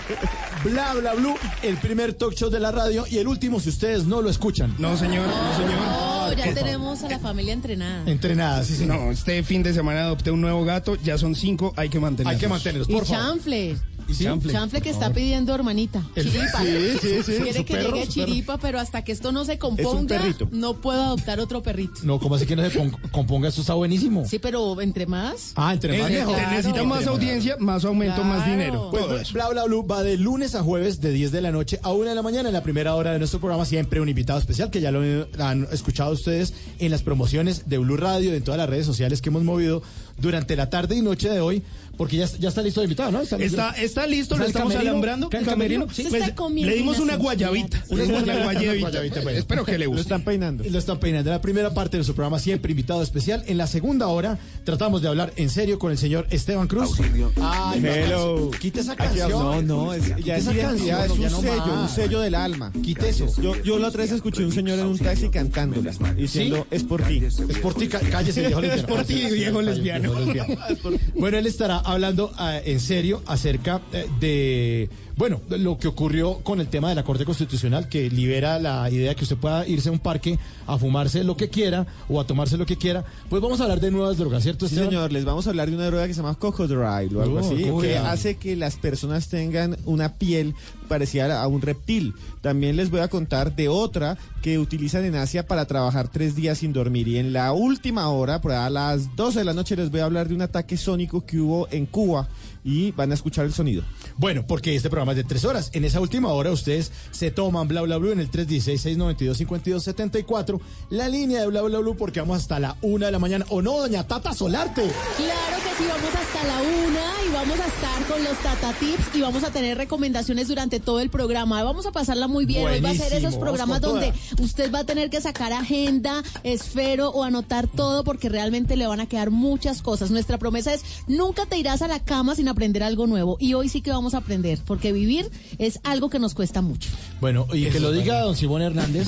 Bla 0.63 0.93
Bla 0.93 1.13
Blue, 1.13 1.35
el 1.61 1.75
primer 1.77 2.13
talk 2.13 2.33
show 2.33 2.49
de 2.49 2.59
la 2.59 2.71
radio 2.71 3.05
y 3.09 3.17
el 3.17 3.27
último 3.27 3.59
si 3.59 3.69
ustedes 3.69 4.05
no 4.05 4.21
lo 4.21 4.29
escuchan. 4.29 4.73
No, 4.79 4.95
señor, 4.95 5.27
no, 5.27 5.55
señor. 5.57 5.73
No, 5.75 6.33
ya 6.33 6.53
tenemos 6.53 7.03
a 7.03 7.09
la 7.09 7.19
familia 7.19 7.53
entrenada. 7.53 8.03
Entrenada, 8.09 8.63
sí, 8.63 8.75
señor. 8.75 8.97
No, 8.99 9.11
este 9.11 9.43
fin 9.43 9.61
de 9.63 9.73
semana 9.73 10.01
adopté 10.03 10.31
un 10.31 10.39
nuevo 10.41 10.63
gato, 10.63 10.95
ya 11.03 11.17
son 11.17 11.35
cinco, 11.35 11.73
hay 11.75 11.89
que 11.89 11.99
mantenerlos. 11.99 12.33
Hay 12.33 12.39
que 12.39 12.47
mantenerlos, 12.47 12.89
Y 12.89 12.93
por 12.93 13.05
favor. 13.05 13.25
chanfle. 13.25 13.77
¿Sí? 14.13 14.23
Chanfle. 14.23 14.51
Chanfle 14.53 14.81
que 14.81 14.89
está 14.89 15.11
pidiendo 15.13 15.53
hermanita. 15.55 16.03
El- 16.15 16.31
Chiripa. 16.31 16.61
sí, 16.63 16.97
sí, 17.01 17.23
sí, 17.23 17.31
Quiere 17.41 17.65
que 17.65 17.73
perro, 17.75 17.93
llegue 17.95 18.07
chiripa, 18.07 18.57
pero 18.57 18.79
hasta 18.79 19.03
que 19.03 19.11
esto 19.11 19.31
no 19.31 19.45
se 19.45 19.57
componga, 19.57 20.21
no 20.51 20.75
puedo 20.75 21.01
adoptar 21.01 21.39
otro 21.39 21.61
perrito. 21.63 22.01
No, 22.03 22.19
como 22.19 22.35
así 22.35 22.45
que 22.45 22.55
no 22.55 22.69
se 22.69 22.77
pon- 22.77 22.91
componga? 23.11 23.49
Esto 23.49 23.61
está 23.61 23.73
buenísimo. 23.73 24.25
Sí, 24.27 24.39
pero 24.39 24.79
entre 24.81 25.05
más. 25.05 25.53
Ah, 25.55 25.73
entre 25.73 25.99
más 25.99 26.09
Eh, 26.11 26.13
mejor. 26.19 26.35
te 26.35 26.41
necesita 26.47 26.71
Claro. 26.73 26.85
más 26.87 27.07
audiencia, 27.07 27.55
más 27.59 27.85
aumento, 27.85 28.23
más 28.23 28.37
Claro. 28.43 28.51
dinero. 28.51 28.87
Pues, 28.91 29.03
Todo 29.03 29.17
eso. 29.17 29.33
Bla 29.33 29.49
Bla 29.49 29.63
Blue 29.65 29.85
va 29.85 30.03
de 30.03 30.17
lunes 30.17 30.55
a 30.55 30.63
jueves 30.63 31.01
de 31.01 31.11
10 31.11 31.31
de 31.31 31.41
la 31.41 31.51
noche 31.51 31.79
a 31.83 31.91
1 31.91 32.09
de 32.09 32.15
la 32.15 32.21
mañana 32.21 32.49
en 32.49 32.53
la 32.53 32.63
primera 32.63 32.95
hora 32.95 33.11
de 33.13 33.19
nuestro 33.19 33.39
programa. 33.39 33.65
Siempre 33.65 33.99
un 34.01 34.09
invitado 34.09 34.39
especial 34.39 34.69
que 34.69 34.81
ya 34.81 34.91
lo 34.91 35.01
han 35.39 35.67
escuchado 35.71 36.11
ustedes 36.13 36.53
en 36.79 36.91
las 36.91 37.01
promociones 37.03 37.67
de 37.69 37.77
Blue 37.77 37.97
Radio, 37.97 38.33
en 38.33 38.43
todas 38.43 38.57
las 38.57 38.69
redes 38.69 38.85
sociales 38.85 39.21
que 39.21 39.29
hemos 39.29 39.43
movido 39.43 39.81
durante 40.17 40.55
la 40.55 40.69
tarde 40.69 40.95
y 40.95 41.01
noche 41.01 41.29
de 41.29 41.39
hoy, 41.39 41.63
porque 41.97 42.17
ya, 42.17 42.25
ya 42.39 42.49
está 42.49 42.61
listo 42.61 42.81
el 42.81 42.85
invitado, 42.85 43.11
¿no? 43.11 43.21
Está, 43.21 43.71
está 43.71 44.00
listo, 44.05 44.35
lo 44.37 44.41
¿Está 44.45 44.49
estamos 44.59 44.73
camerino? 44.73 44.91
alambrando. 44.91 45.25
¿Está 45.27 45.37
el 45.39 45.45
camerino. 45.45 45.85
Pues, 45.85 45.99
está 45.99 46.35
comiendo 46.35 46.71
le 46.71 46.77
dimos 46.77 46.99
una 46.99 47.15
guayabita. 47.15 47.83
Una 47.89 48.03
guayabita. 48.05 48.79
guayabita, 48.79 49.21
bueno. 49.21 49.37
Espero 49.39 49.65
que 49.65 49.77
le 49.77 49.85
Lo 49.85 49.91
guste. 49.91 50.01
están 50.03 50.23
peinando. 50.23 50.63
Lo 50.69 50.77
están 50.79 50.99
peinando. 50.99 51.29
En 51.29 51.35
la 51.35 51.41
primera 51.41 51.73
parte 51.73 51.91
de 51.91 51.97
nuestro 51.99 52.15
programa, 52.15 52.39
siempre 52.39 52.71
invitado 52.71 53.01
especial. 53.01 53.43
En 53.47 53.57
la 53.57 53.67
segunda 53.67 54.07
hora, 54.07 54.37
tratamos 54.63 55.01
de 55.01 55.07
hablar 55.07 55.33
en 55.35 55.49
serio 55.49 55.79
con 55.79 55.91
el 55.91 55.97
señor 55.97 56.27
Esteban 56.29 56.67
Cruz. 56.67 56.97
Ay, 57.41 57.81
Hello. 57.85 58.51
Quite 58.51 58.81
esa 58.81 58.95
canción. 58.95 59.29
No, 59.31 59.61
no, 59.61 59.93
es, 59.93 60.15
ya 60.23 60.35
es 60.37 60.43
esa 60.43 60.53
identidad, 60.53 61.07
canción, 61.07 61.25
es 61.25 61.31
ya 61.31 61.37
un 61.37 61.43
no 61.45 61.51
sello, 61.51 61.65
más. 61.75 61.89
un 61.89 61.95
sello 61.95 62.19
del 62.21 62.35
alma. 62.35 62.71
Quite 62.83 63.09
eso. 63.09 63.27
Yo, 63.41 63.61
yo 63.63 63.79
la 63.79 63.87
otra 63.89 64.03
vez 64.03 64.11
escuché 64.11 64.45
un 64.45 64.51
señor 64.51 64.79
en 64.79 64.85
un 64.85 64.97
taxi 64.97 65.29
cantándola, 65.29 65.91
diciendo, 66.15 66.67
es 66.71 66.83
por 66.83 67.01
ti. 67.03 67.21
Es 67.25 67.35
por 67.61 67.73
ti, 67.73 67.87
cá- 67.87 67.99
cállese, 68.09 68.41
viejo 68.41 68.61
lesbiano. 68.61 68.81
Es 68.81 68.83
por 68.97 69.03
ti, 69.05 69.25
viejo 69.31 69.61
lesbiano. 69.61 70.13
Bueno, 71.15 71.37
él 71.37 71.45
estará 71.47 71.77
hablando 71.79 72.31
eh, 72.39 72.61
en 72.65 72.79
serio 72.79 73.21
acerca 73.25 73.81
de, 73.91 74.89
bueno, 75.21 75.39
de 75.47 75.59
lo 75.59 75.77
que 75.77 75.87
ocurrió 75.87 76.39
con 76.39 76.59
el 76.61 76.67
tema 76.67 76.89
de 76.89 76.95
la 76.95 77.03
Corte 77.03 77.25
Constitucional, 77.25 77.87
que 77.87 78.09
libera 78.09 78.57
la 78.57 78.89
idea 78.89 79.13
que 79.13 79.21
usted 79.21 79.37
pueda 79.37 79.67
irse 79.67 79.89
a 79.89 79.91
un 79.91 79.99
parque 79.99 80.39
a 80.65 80.79
fumarse 80.79 81.23
lo 81.23 81.37
que 81.37 81.47
quiera 81.47 81.85
o 82.09 82.19
a 82.19 82.25
tomarse 82.25 82.57
lo 82.57 82.65
que 82.65 82.75
quiera. 82.75 83.05
Pues 83.29 83.39
vamos 83.39 83.59
a 83.59 83.65
hablar 83.65 83.79
de 83.79 83.91
nuevas 83.91 84.17
drogas, 84.17 84.41
¿cierto, 84.41 84.67
Sí, 84.67 84.73
señor, 84.73 85.11
les 85.11 85.23
vamos 85.23 85.45
a 85.45 85.51
hablar 85.51 85.69
de 85.69 85.75
una 85.75 85.85
droga 85.85 86.07
que 86.07 86.15
se 86.15 86.23
llama 86.23 86.33
Cocodrile 86.33 87.15
o 87.15 87.21
algo 87.21 87.35
Oh, 87.35 87.39
así, 87.39 87.55
que 87.81 87.99
hace 87.99 88.37
que 88.37 88.55
las 88.55 88.77
personas 88.77 89.27
tengan 89.27 89.77
una 89.85 90.15
piel 90.15 90.55
parecida 90.87 91.39
a 91.39 91.47
un 91.47 91.61
reptil. 91.61 92.15
También 92.41 92.75
les 92.75 92.89
voy 92.89 93.01
a 93.01 93.07
contar 93.07 93.55
de 93.55 93.69
otra 93.69 94.17
que 94.41 94.57
utilizan 94.57 95.05
en 95.05 95.13
Asia 95.13 95.45
para 95.45 95.65
trabajar 95.65 96.07
tres 96.07 96.35
días 96.35 96.57
sin 96.57 96.73
dormir. 96.73 97.07
Y 97.07 97.19
en 97.19 97.31
la 97.31 97.53
última 97.53 98.09
hora, 98.09 98.41
por 98.41 98.53
a 98.53 98.69
las 98.71 99.15
12 99.15 99.37
de 99.37 99.45
la 99.45 99.53
noche, 99.53 99.75
les 99.75 99.91
voy 99.91 99.99
a 99.99 100.05
hablar 100.05 100.27
de 100.27 100.33
un 100.33 100.41
ataque 100.41 100.77
sónico 100.77 101.23
que 101.23 101.39
hubo 101.39 101.67
en 101.69 101.85
Cuba 101.85 102.27
y 102.63 102.91
van 102.91 103.11
a 103.11 103.13
escuchar 103.13 103.45
el 103.45 103.53
sonido. 103.53 103.83
Bueno, 104.17 104.45
porque 104.47 104.75
este 104.75 104.89
programa 104.89 105.10
de 105.15 105.23
tres 105.23 105.45
horas. 105.45 105.69
En 105.73 105.85
esa 105.85 105.99
última 105.99 106.29
hora 106.29 106.51
ustedes 106.51 106.91
se 107.11 107.29
toman 107.31 107.67
bla 107.67 107.81
bla 107.81 107.97
bla 107.97 108.11
en 108.11 108.19
el 108.19 108.29
316-692-5274, 108.31 110.59
la 110.89 111.09
línea 111.09 111.41
de 111.41 111.47
bla 111.47 111.61
bla 111.61 111.79
bla 111.79 111.93
porque 111.97 112.19
vamos 112.19 112.37
hasta 112.37 112.59
la 112.59 112.77
una 112.81 113.07
de 113.07 113.11
la 113.11 113.19
mañana. 113.19 113.45
¿O 113.49 113.61
no, 113.61 113.77
doña 113.77 114.07
Tata 114.07 114.33
Solarte? 114.33 114.81
Claro 114.81 115.57
que 115.63 115.69
sí, 115.77 115.83
vamos 115.87 116.09
hasta 116.15 116.43
la 116.47 116.61
una 116.61 117.11
y 117.25 117.29
vamos 117.33 117.59
a 117.59 117.67
estar 117.67 118.05
con 118.07 118.23
los 118.23 118.37
Tata 118.39 118.73
Tips 118.79 119.15
y 119.15 119.21
vamos 119.21 119.43
a 119.43 119.51
tener 119.51 119.77
recomendaciones 119.77 120.47
durante 120.47 120.79
todo 120.79 120.99
el 120.99 121.09
programa. 121.09 121.63
Vamos 121.63 121.85
a 121.85 121.91
pasarla 121.91 122.27
muy 122.27 122.45
bien. 122.45 122.65
Hoy 122.65 122.81
va 122.81 122.91
a 122.91 122.95
ser 122.95 123.13
esos 123.13 123.35
programas 123.35 123.81
donde 123.81 124.11
toda. 124.11 124.43
usted 124.43 124.71
va 124.73 124.79
a 124.79 124.83
tener 124.83 125.09
que 125.09 125.21
sacar 125.21 125.53
agenda, 125.53 126.23
esfero 126.43 127.09
o 127.09 127.23
anotar 127.23 127.67
todo 127.67 128.03
porque 128.03 128.29
realmente 128.29 128.75
le 128.75 128.87
van 128.87 128.99
a 128.99 129.07
quedar 129.07 129.31
muchas 129.31 129.81
cosas. 129.81 130.11
Nuestra 130.11 130.37
promesa 130.37 130.73
es 130.73 130.83
nunca 131.07 131.45
te 131.45 131.57
irás 131.57 131.81
a 131.81 131.87
la 131.87 131.99
cama 131.99 132.35
sin 132.35 132.47
aprender 132.47 132.83
algo 132.83 133.07
nuevo 133.07 133.37
y 133.39 133.53
hoy 133.53 133.69
sí 133.69 133.81
que 133.81 133.91
vamos 133.91 134.13
a 134.13 134.17
aprender 134.17 134.59
porque 134.65 134.90
vivir 134.91 135.29
es 135.57 135.79
algo 135.83 136.09
que 136.09 136.19
nos 136.19 136.33
cuesta 136.33 136.61
mucho. 136.61 136.89
Bueno, 137.19 137.47
y 137.53 137.65
que 137.65 137.79
lo 137.79 137.91
diga 137.91 138.21
don 138.21 138.35
Simón 138.35 138.61
Hernández, 138.61 139.07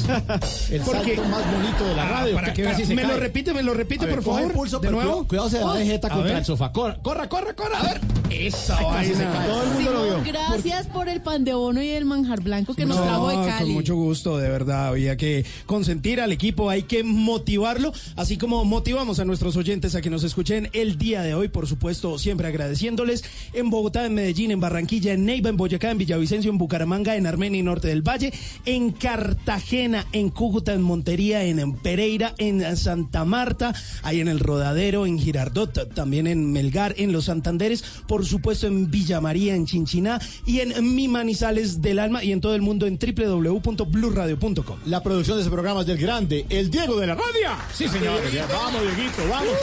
el 0.71 0.81
Porque- 0.85 1.15
salto 1.15 1.29
más 1.29 1.51
bonito 1.51 1.83
de 1.85 1.95
la 1.95 2.03
Ah, 2.03 2.09
radio. 2.21 2.35
para 2.35 2.53
que 2.53 2.63
casi 2.63 2.85
se 2.85 2.95
me 2.95 3.01
cae. 3.01 3.11
lo 3.13 3.19
repite, 3.19 3.53
me 3.53 3.63
lo 3.63 3.73
repite, 3.73 4.05
ver, 4.05 4.15
por 4.15 4.23
favor. 4.23 4.41
el 4.41 4.51
pulso, 4.51 4.79
de 4.79 4.87
pero 4.87 5.01
nuevo. 5.01 5.27
Cuidado, 5.27 5.49
se 5.49 5.59
va 5.63 5.75
de 5.77 5.85
jeta 5.85 6.09
contra 6.09 6.27
ver. 6.29 6.37
el 6.37 6.45
sofá. 6.45 6.71
Corra, 6.71 6.97
corra, 7.01 7.27
corra, 7.29 7.53
corra. 7.55 7.79
A 7.79 7.83
ver, 7.83 8.01
esa 8.29 8.81
vaina. 8.81 9.45
Todo 9.47 9.63
el 9.63 9.69
mundo 9.71 9.91
lo 9.93 10.03
vio. 10.03 10.12
Gracias 10.53 10.85
por 10.87 11.09
el 11.09 11.21
pan 11.21 11.43
de 11.43 11.53
bono 11.55 11.81
y 11.81 11.89
el 11.89 12.05
manjar 12.05 12.41
blanco 12.41 12.75
que 12.75 12.85
nos 12.85 12.97
No, 12.97 13.03
trajo 13.03 13.29
de 13.29 13.35
Cali. 13.47 13.65
Con 13.65 13.73
mucho 13.73 13.95
gusto, 13.95 14.37
de 14.37 14.49
verdad. 14.49 14.87
Había 14.87 15.17
que 15.17 15.45
consentir 15.65 16.21
al 16.21 16.31
equipo, 16.31 16.69
hay 16.69 16.83
que 16.83 17.03
motivarlo, 17.03 17.91
así 18.15 18.37
como 18.37 18.63
motivamos 18.63 19.19
a 19.19 19.25
nuestros 19.25 19.57
oyentes 19.57 19.95
a 19.95 20.01
que 20.01 20.11
nos 20.11 20.23
escuchen 20.23 20.69
el 20.73 20.97
día 20.99 21.23
de 21.23 21.33
hoy, 21.33 21.47
por 21.47 21.67
supuesto, 21.67 22.19
siempre 22.19 22.47
agradeciéndoles 22.47 23.23
en 23.53 23.71
Bogotá, 23.71 24.05
en 24.05 24.13
Medellín, 24.13 24.51
en 24.51 24.59
Barranquilla, 24.59 25.13
en 25.13 25.25
Neiva, 25.25 25.49
en 25.49 25.57
Boyacá, 25.57 25.89
en 25.89 25.97
Villavicencio, 25.97 26.51
en 26.51 26.59
Bucaramanga, 26.59 27.15
en 27.15 27.25
Armenia 27.25 27.59
y 27.59 27.63
Norte 27.63 27.87
del 27.87 28.07
Valle, 28.07 28.31
en 28.65 28.91
Cartagena, 28.91 30.05
en 30.11 30.29
Cúcuta, 30.29 30.73
en 30.73 30.83
Montería, 30.83 31.43
en 31.43 31.73
Pereira, 31.77 32.35
en 32.37 32.77
Santa 32.77 33.25
Marta, 33.25 33.73
ahí 34.03 34.19
en 34.19 34.27
el 34.27 34.39
Rodadero, 34.39 35.07
en 35.07 35.17
Girardot, 35.17 35.93
también 35.95 36.27
en 36.27 36.51
Melgar, 36.51 36.93
en 36.97 37.11
Los 37.11 37.25
Santanderes, 37.25 37.83
por 38.07 38.23
supuesto 38.25 38.67
en 38.67 38.91
Villa 38.91 39.19
María, 39.19 39.55
en 39.55 39.65
Chinchiná 39.65 40.19
y 40.45 40.59
en 40.59 40.95
Mi 40.95 41.07
Manizales 41.07 41.81
del 41.81 41.99
Alma 41.99 42.23
y 42.23 42.31
en 42.31 42.41
todo 42.41 42.55
el 42.55 42.61
mundo 42.61 42.85
en 42.85 42.97
www.bluradio.com. 42.97 44.79
La 44.85 45.01
producción 45.01 45.37
de 45.37 45.41
ese 45.41 45.51
programa 45.51 45.81
es 45.81 45.87
del 45.87 45.97
grande, 45.97 46.45
el 46.49 46.69
Diego 46.69 46.99
de 46.99 47.07
la 47.07 47.15
radio. 47.15 47.49
Sí, 47.73 47.87
señor. 47.87 48.21
Vamos, 48.51 48.81
Dieguito, 48.81 49.27
vamos. 49.29 49.53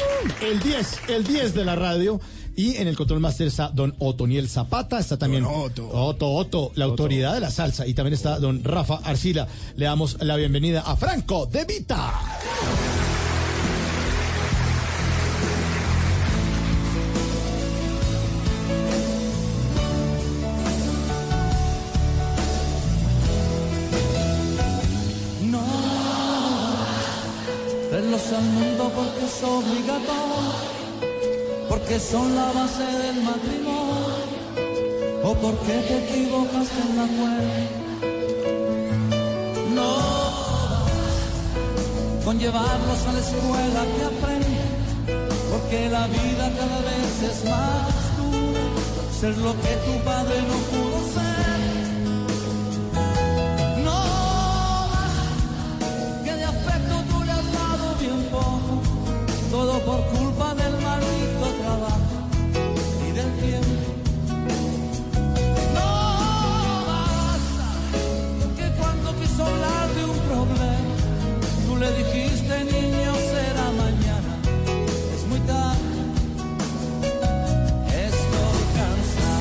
El 0.42 0.60
10, 0.60 1.00
el 1.08 1.24
10 1.24 1.54
de 1.54 1.64
la 1.64 1.76
radio. 1.76 2.20
Y 2.56 2.76
en 2.76 2.88
el 2.88 2.96
control 2.96 3.20
master 3.20 3.46
está 3.46 3.68
don 3.68 3.94
Otoniel 4.00 4.48
Zapata, 4.48 4.98
está 4.98 5.16
también 5.16 5.44
Don 5.44 5.54
Otto. 5.54 5.88
Otto, 5.88 6.30
Otto, 6.30 6.72
la 6.74 6.84
autoridad 6.84 7.34
de 7.34 7.40
la 7.40 7.50
salsa. 7.50 7.86
Y 7.86 7.94
también 7.94 8.14
está 8.14 8.38
don 8.38 8.62
Rafa 8.64 9.00
Arcila. 9.04 9.48
Le 9.76 9.86
damos 9.86 10.18
la 10.20 10.36
bienvenida 10.36 10.82
a 10.82 10.96
Franco 10.96 11.46
de 11.46 11.64
Vita. 11.64 12.12
Son 32.00 32.34
la 32.34 32.50
base 32.52 32.82
del 32.82 33.22
matrimonio, 33.22 34.24
o 35.22 35.34
porque 35.34 35.74
te 35.88 35.98
equivocaste 36.04 36.80
en 36.88 36.96
la 36.96 37.06
muerte. 37.18 37.68
No, 39.74 39.92
con 42.24 42.38
llevarlos 42.38 43.00
a 43.06 43.12
la 43.12 43.18
escuela 43.18 43.80
que 43.94 44.02
aprenden, 44.12 44.70
porque 45.50 45.90
la 45.90 46.06
vida 46.06 46.44
cada 46.58 46.80
vez 46.90 47.22
es 47.30 47.44
más 47.44 47.92
dura, 48.18 48.64
ser 49.20 49.36
lo 49.38 49.52
que 49.62 49.72
tu 49.84 49.94
padre 50.04 50.36
no 50.50 50.56
pudo 50.70 50.98
ser. 51.14 51.60
No 53.84 54.00
que 56.24 56.32
de 56.32 56.44
afecto 56.44 56.94
tú 57.10 57.16
le 57.24 57.32
has 57.32 57.48
dado 57.52 57.86
bien 58.00 58.20
poco, 58.30 58.72
todo 59.50 59.78
por 59.80 60.00
culpa 60.06 60.29
le 71.80 71.90
dijiste 71.92 72.64
niño 72.64 73.14
será 73.32 73.72
mañana, 73.72 74.36
es 75.14 75.26
muy 75.26 75.40
tarde. 75.40 75.80
Estoy 77.88 78.62
cansado. 78.76 79.40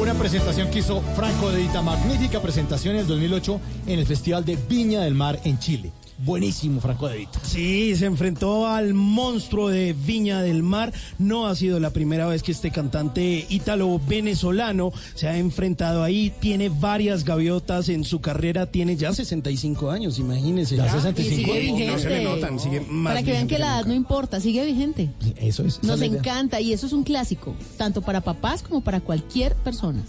Una 0.00 0.14
presentación 0.14 0.70
que 0.72 0.80
hizo 0.80 1.00
Franco 1.14 1.52
de 1.52 1.62
Vita, 1.62 1.82
magnífica 1.82 2.40
presentación 2.42 2.96
en 2.96 3.02
el 3.02 3.06
2008 3.06 3.60
en 3.86 3.98
el 4.00 4.06
Festival 4.06 4.44
de 4.44 4.56
Viña 4.56 5.02
del 5.02 5.14
Mar 5.14 5.38
en 5.44 5.60
Chile. 5.60 5.92
Buenísimo, 6.24 6.80
Franco 6.80 7.08
De 7.08 7.18
Vita. 7.18 7.40
Sí, 7.44 7.94
se 7.96 8.06
enfrentó 8.06 8.66
al 8.66 8.94
monstruo 8.94 9.68
de 9.68 9.92
Viña 9.92 10.42
del 10.42 10.62
Mar. 10.62 10.92
No 11.18 11.46
ha 11.46 11.54
sido 11.54 11.80
la 11.80 11.90
primera 11.90 12.26
vez 12.26 12.42
que 12.42 12.52
este 12.52 12.70
cantante 12.70 13.46
ítalo-venezolano 13.48 14.92
se 15.14 15.28
ha 15.28 15.36
enfrentado 15.36 16.02
ahí. 16.02 16.32
Tiene 16.40 16.68
varias 16.68 17.24
gaviotas 17.24 17.88
en 17.88 18.04
su 18.04 18.20
carrera. 18.20 18.66
Tiene 18.66 18.96
ya 18.96 19.12
65 19.12 19.90
años, 19.90 20.18
imagínense. 20.18 20.76
Ya 20.76 20.86
Ya 20.86 20.92
65 20.92 21.32
Y 21.32 21.44
sigue 21.44 21.88
años. 21.88 21.92
No 21.92 21.98
se 21.98 22.08
le 22.10 22.24
notan, 22.24 22.58
sigue 22.58 22.80
más 22.80 23.12
Para 23.12 23.22
que 23.22 23.32
vean 23.32 23.48
que 23.48 23.58
la 23.58 23.66
edad 23.78 23.86
no 23.86 23.94
importa, 23.94 24.40
sigue 24.40 24.64
vigente. 24.64 25.10
Eso 25.36 25.64
es. 25.64 25.82
Nos 25.82 26.00
encanta 26.02 26.60
y 26.60 26.72
eso 26.72 26.86
es 26.86 26.92
un 26.92 27.04
clásico, 27.04 27.54
tanto 27.76 28.02
para 28.02 28.20
papás 28.20 28.62
como 28.62 28.82
para 28.82 29.00
cualquier 29.00 29.54
persona. 29.56 30.02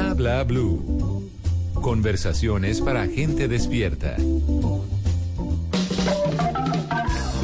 Bla 0.00 0.14
bla 0.14 0.44
blue. 0.44 1.28
Conversaciones 1.74 2.80
para 2.80 3.06
gente 3.06 3.48
despierta. 3.48 4.16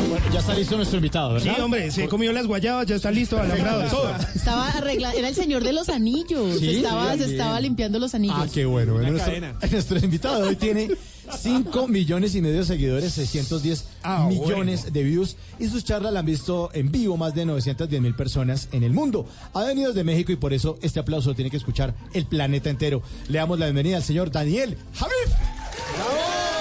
Bueno, 0.09 0.27
ya 0.33 0.39
está 0.41 0.55
listo 0.55 0.77
nuestro 0.77 0.99
invitado, 0.99 1.41
Sí, 1.41 1.49
¿verdad? 1.49 1.65
hombre, 1.65 1.91
se 1.91 2.09
comió 2.09 2.33
las 2.33 2.47
guayabas, 2.47 2.87
ya 2.87 2.97
está 2.97 3.11
listo, 3.11 3.39
alambrado, 3.41 3.85
todo. 3.91 4.15
Estaba 4.35 4.69
arreglando, 4.71 5.19
era 5.19 5.29
el 5.29 5.35
señor 5.35 5.65
de 5.65 5.73
los 5.73 5.89
anillos, 5.89 6.59
Sí, 6.61 6.77
estaba, 6.77 7.13
sí, 7.15 7.25
se 7.25 7.33
estaba 7.33 7.61
limpiando 7.61 7.99
los 7.99 8.15
anillos. 8.15 8.37
Ah, 8.39 8.47
qué 8.53 8.65
bueno. 8.65 8.93
bueno 8.95 9.09
Una 9.11 9.27
nuestro, 9.27 9.69
nuestro 9.71 9.99
invitado 9.99 10.43
de 10.43 10.49
hoy 10.49 10.57
tiene 10.57 10.91
5 11.39 11.89
millones 11.89 12.35
y 12.35 12.41
medio 12.43 12.59
de 12.59 12.65
seguidores, 12.65 13.13
610 13.15 13.85
Ah, 14.03 14.27
millones 14.29 14.83
bueno. 14.83 14.93
de 14.95 15.03
views 15.03 15.37
y 15.59 15.69
sus 15.69 15.85
charlas 15.85 16.13
la 16.13 16.21
han 16.21 16.27
visto 16.27 16.71
en 16.75 16.91
vivo 16.93 17.17
más 17.17 17.35
de 17.35 17.47
910 17.47 18.01
mil 18.03 18.15
personas 18.15 18.69
en 18.73 18.83
el 18.83 18.93
mundo. 18.93 19.27
Ha 19.55 19.63
venido 19.65 19.89
desde 19.89 20.05
México 20.05 20.33
y 20.33 20.37
por 20.37 20.53
eso 20.53 20.79
este 20.83 21.01
aplauso 21.01 21.31
lo 21.31 21.35
tiene 21.35 21.51
que 21.51 21.57
escuchar 21.57 21.95
el 22.13 22.27
planeta 22.27 22.71
entero. 22.71 23.03
Le 23.29 23.39
damos 23.39 23.59
la 23.59 23.67
bienvenida 23.67 23.97
al 23.97 24.03
señor 24.05 24.31
Daniel 24.31 24.77
Javif. 24.95 26.54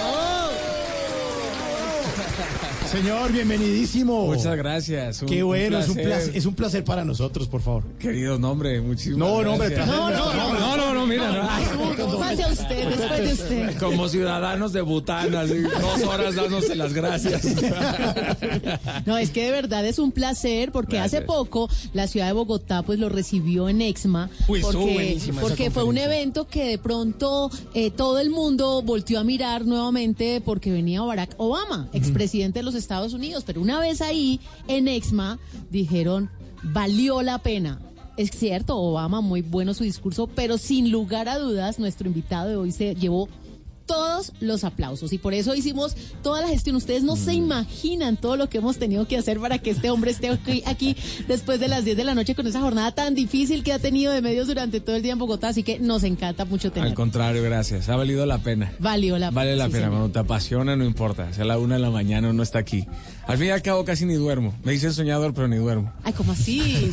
Señor, 2.93 3.31
bienvenidísimo. 3.31 4.27
Muchas 4.27 4.55
gracias. 4.55 5.23
un- 5.23 5.27
Qué 5.27 5.41
bueno, 5.41 5.79
es 5.79 5.89
un 5.89 5.95
placer. 5.95 6.37
es 6.37 6.45
un 6.45 6.53
placer 6.53 6.83
para 6.83 7.03
nosotros, 7.03 7.47
por 7.47 7.59
favor. 7.61 7.81
Querido 7.97 8.37
nombre, 8.37 8.79
muchísimas 8.81 9.17
No, 9.17 9.41
no, 9.41 9.55
placer. 9.55 9.79
No, 9.87 10.11
no, 10.11 10.31
no, 10.33 10.77
no, 10.77 10.93
no, 10.93 11.07
mira, 11.07 11.31
no. 11.31 12.19
Pase 12.19 12.43
a 12.43 12.47
usted, 12.49 12.89
después 12.89 13.19
de 13.27 13.33
usted. 13.33 13.77
Como 13.79 14.07
ciudadanos 14.07 14.73
de 14.73 14.81
Bután, 14.81 15.33
así, 15.33 15.55
dos 15.61 16.03
horas 16.07 16.35
dándose 16.35 16.75
las 16.75 16.93
gracias. 16.93 17.41
No, 19.05 19.17
es 19.17 19.31
que 19.31 19.45
de 19.45 19.51
verdad 19.51 19.85
es 19.85 19.97
un 19.99 20.11
placer 20.11 20.71
porque 20.71 20.97
Gracias. 20.97 21.21
hace 21.21 21.25
poco 21.25 21.69
la 21.93 22.07
ciudad 22.07 22.27
de 22.27 22.33
Bogotá 22.33 22.83
pues 22.83 22.99
lo 22.99 23.09
recibió 23.09 23.67
en 23.69 23.81
Exma 23.81 24.29
Uy, 24.47 24.59
estuvo 24.59 24.83
porque, 24.85 25.19
porque 25.41 25.71
fue 25.71 25.83
un 25.83 25.97
evento 25.97 26.47
que 26.47 26.65
de 26.65 26.77
pronto 26.77 27.49
eh, 27.73 27.91
todo 27.91 28.19
el 28.19 28.29
mundo 28.29 28.81
volteó 28.81 29.19
a 29.19 29.23
mirar 29.23 29.65
nuevamente 29.65 30.41
porque 30.45 30.71
venía 30.71 31.01
Barack 31.01 31.33
Obama, 31.37 31.89
expresidente 31.93 32.59
de 32.59 32.63
los 32.63 32.75
Estados 32.75 32.82
Unidos, 33.13 33.43
pero 33.45 33.61
una 33.61 33.79
vez 33.79 34.01
ahí 34.01 34.39
en 34.67 34.87
Exma 34.87 35.39
dijeron 35.69 36.29
valió 36.63 37.21
la 37.21 37.39
pena. 37.39 37.79
Es 38.15 38.29
cierto, 38.29 38.77
Obama, 38.77 39.21
muy 39.21 39.41
bueno 39.41 39.73
su 39.73 39.83
discurso, 39.83 40.27
pero 40.27 40.57
sin 40.57 40.91
lugar 40.91 41.27
a 41.27 41.39
dudas, 41.39 41.79
nuestro 41.79 42.07
invitado 42.07 42.49
de 42.49 42.55
hoy 42.55 42.71
se 42.71 42.93
llevó 42.93 43.27
todos 43.85 44.31
los 44.39 44.63
aplausos 44.63 45.11
y 45.13 45.17
por 45.17 45.33
eso 45.33 45.55
hicimos 45.55 45.95
toda 46.21 46.41
la 46.41 46.47
gestión. 46.47 46.75
Ustedes 46.75 47.03
no 47.03 47.15
se 47.15 47.33
imaginan 47.33 48.17
todo 48.17 48.37
lo 48.37 48.49
que 48.49 48.59
hemos 48.59 48.77
tenido 48.77 49.07
que 49.07 49.17
hacer 49.17 49.39
para 49.39 49.57
que 49.59 49.71
este 49.71 49.89
hombre 49.89 50.11
esté 50.11 50.29
aquí, 50.29 50.63
aquí 50.65 50.95
después 51.27 51.59
de 51.59 51.67
las 51.67 51.83
10 51.85 51.97
de 51.97 52.03
la 52.03 52.15
noche 52.15 52.35
con 52.35 52.47
esa 52.47 52.61
jornada 52.61 52.93
tan 52.93 53.13
difícil 53.15 53.63
que 53.63 53.73
ha 53.73 53.79
tenido 53.79 54.11
de 54.13 54.21
medios 54.21 54.47
durante 54.47 54.79
todo 54.79 54.95
el 54.95 55.01
día 55.03 55.13
en 55.13 55.19
Bogotá, 55.19 55.49
así 55.49 55.63
que 55.63 55.79
nos 55.79 56.03
encanta 56.03 56.45
mucho 56.45 56.69
Al 56.69 56.73
tener. 56.73 56.93
contrario, 56.93 57.43
gracias. 57.43 57.89
Ha 57.89 57.95
valido 57.95 58.25
la 58.25 58.37
pena. 58.39 58.73
Valió 58.79 59.17
la 59.17 59.31
Vale 59.31 59.55
la 59.55 59.65
sí, 59.65 59.71
pena, 59.71 59.85
señor. 59.85 59.99
cuando 59.99 60.11
te 60.13 60.19
apasiona 60.19 60.75
no 60.75 60.85
importa, 60.85 61.31
sea 61.33 61.45
la 61.45 61.57
una 61.57 61.75
de 61.75 61.81
la 61.81 61.89
mañana 61.89 62.29
uno 62.29 62.43
está 62.43 62.59
aquí. 62.59 62.85
Al 63.27 63.37
fin 63.37 63.47
y 63.47 63.49
al 63.51 63.61
cabo 63.61 63.85
casi 63.85 64.05
ni 64.05 64.15
duermo. 64.15 64.53
Me 64.63 64.71
dicen 64.73 64.93
soñador, 64.93 65.33
pero 65.33 65.47
ni 65.47 65.57
duermo. 65.57 65.91
Ay, 66.03 66.13
¿cómo 66.13 66.31
así? 66.33 66.89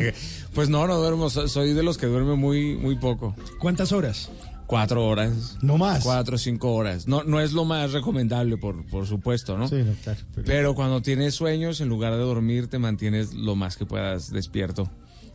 pues 0.54 0.68
no, 0.68 0.86
no 0.86 0.96
duermo, 0.98 1.30
so- 1.30 1.48
soy 1.48 1.72
de 1.72 1.82
los 1.82 1.98
que 1.98 2.06
duerme 2.06 2.34
muy, 2.36 2.76
muy 2.76 2.96
poco. 2.96 3.34
¿Cuántas 3.60 3.92
horas? 3.92 4.30
Cuatro 4.70 5.04
horas. 5.04 5.58
No 5.62 5.78
más. 5.78 6.04
Cuatro 6.04 6.36
o 6.36 6.38
cinco 6.38 6.72
horas. 6.74 7.08
No, 7.08 7.24
no 7.24 7.40
es 7.40 7.52
lo 7.52 7.64
más 7.64 7.90
recomendable, 7.90 8.56
por, 8.56 8.86
por 8.86 9.04
supuesto, 9.04 9.58
¿no? 9.58 9.66
Sí, 9.66 9.82
no, 9.82 9.94
claro. 10.04 10.20
Pero 10.46 10.76
cuando 10.76 11.02
tienes 11.02 11.34
sueños, 11.34 11.80
en 11.80 11.88
lugar 11.88 12.12
de 12.12 12.20
dormir, 12.20 12.68
te 12.68 12.78
mantienes 12.78 13.34
lo 13.34 13.56
más 13.56 13.76
que 13.76 13.84
puedas 13.84 14.30
despierto. 14.30 14.88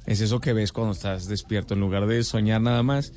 Es 0.06 0.21
eso 0.21 0.39
que 0.39 0.54
ves 0.54 0.71
cuando 0.71 0.93
estás 0.93 1.28
despierto. 1.28 1.74
En 1.74 1.82
lugar 1.82 2.08
de 2.08 2.24
soñar 2.24 2.62
nada 2.62 2.82
más, 2.82 3.12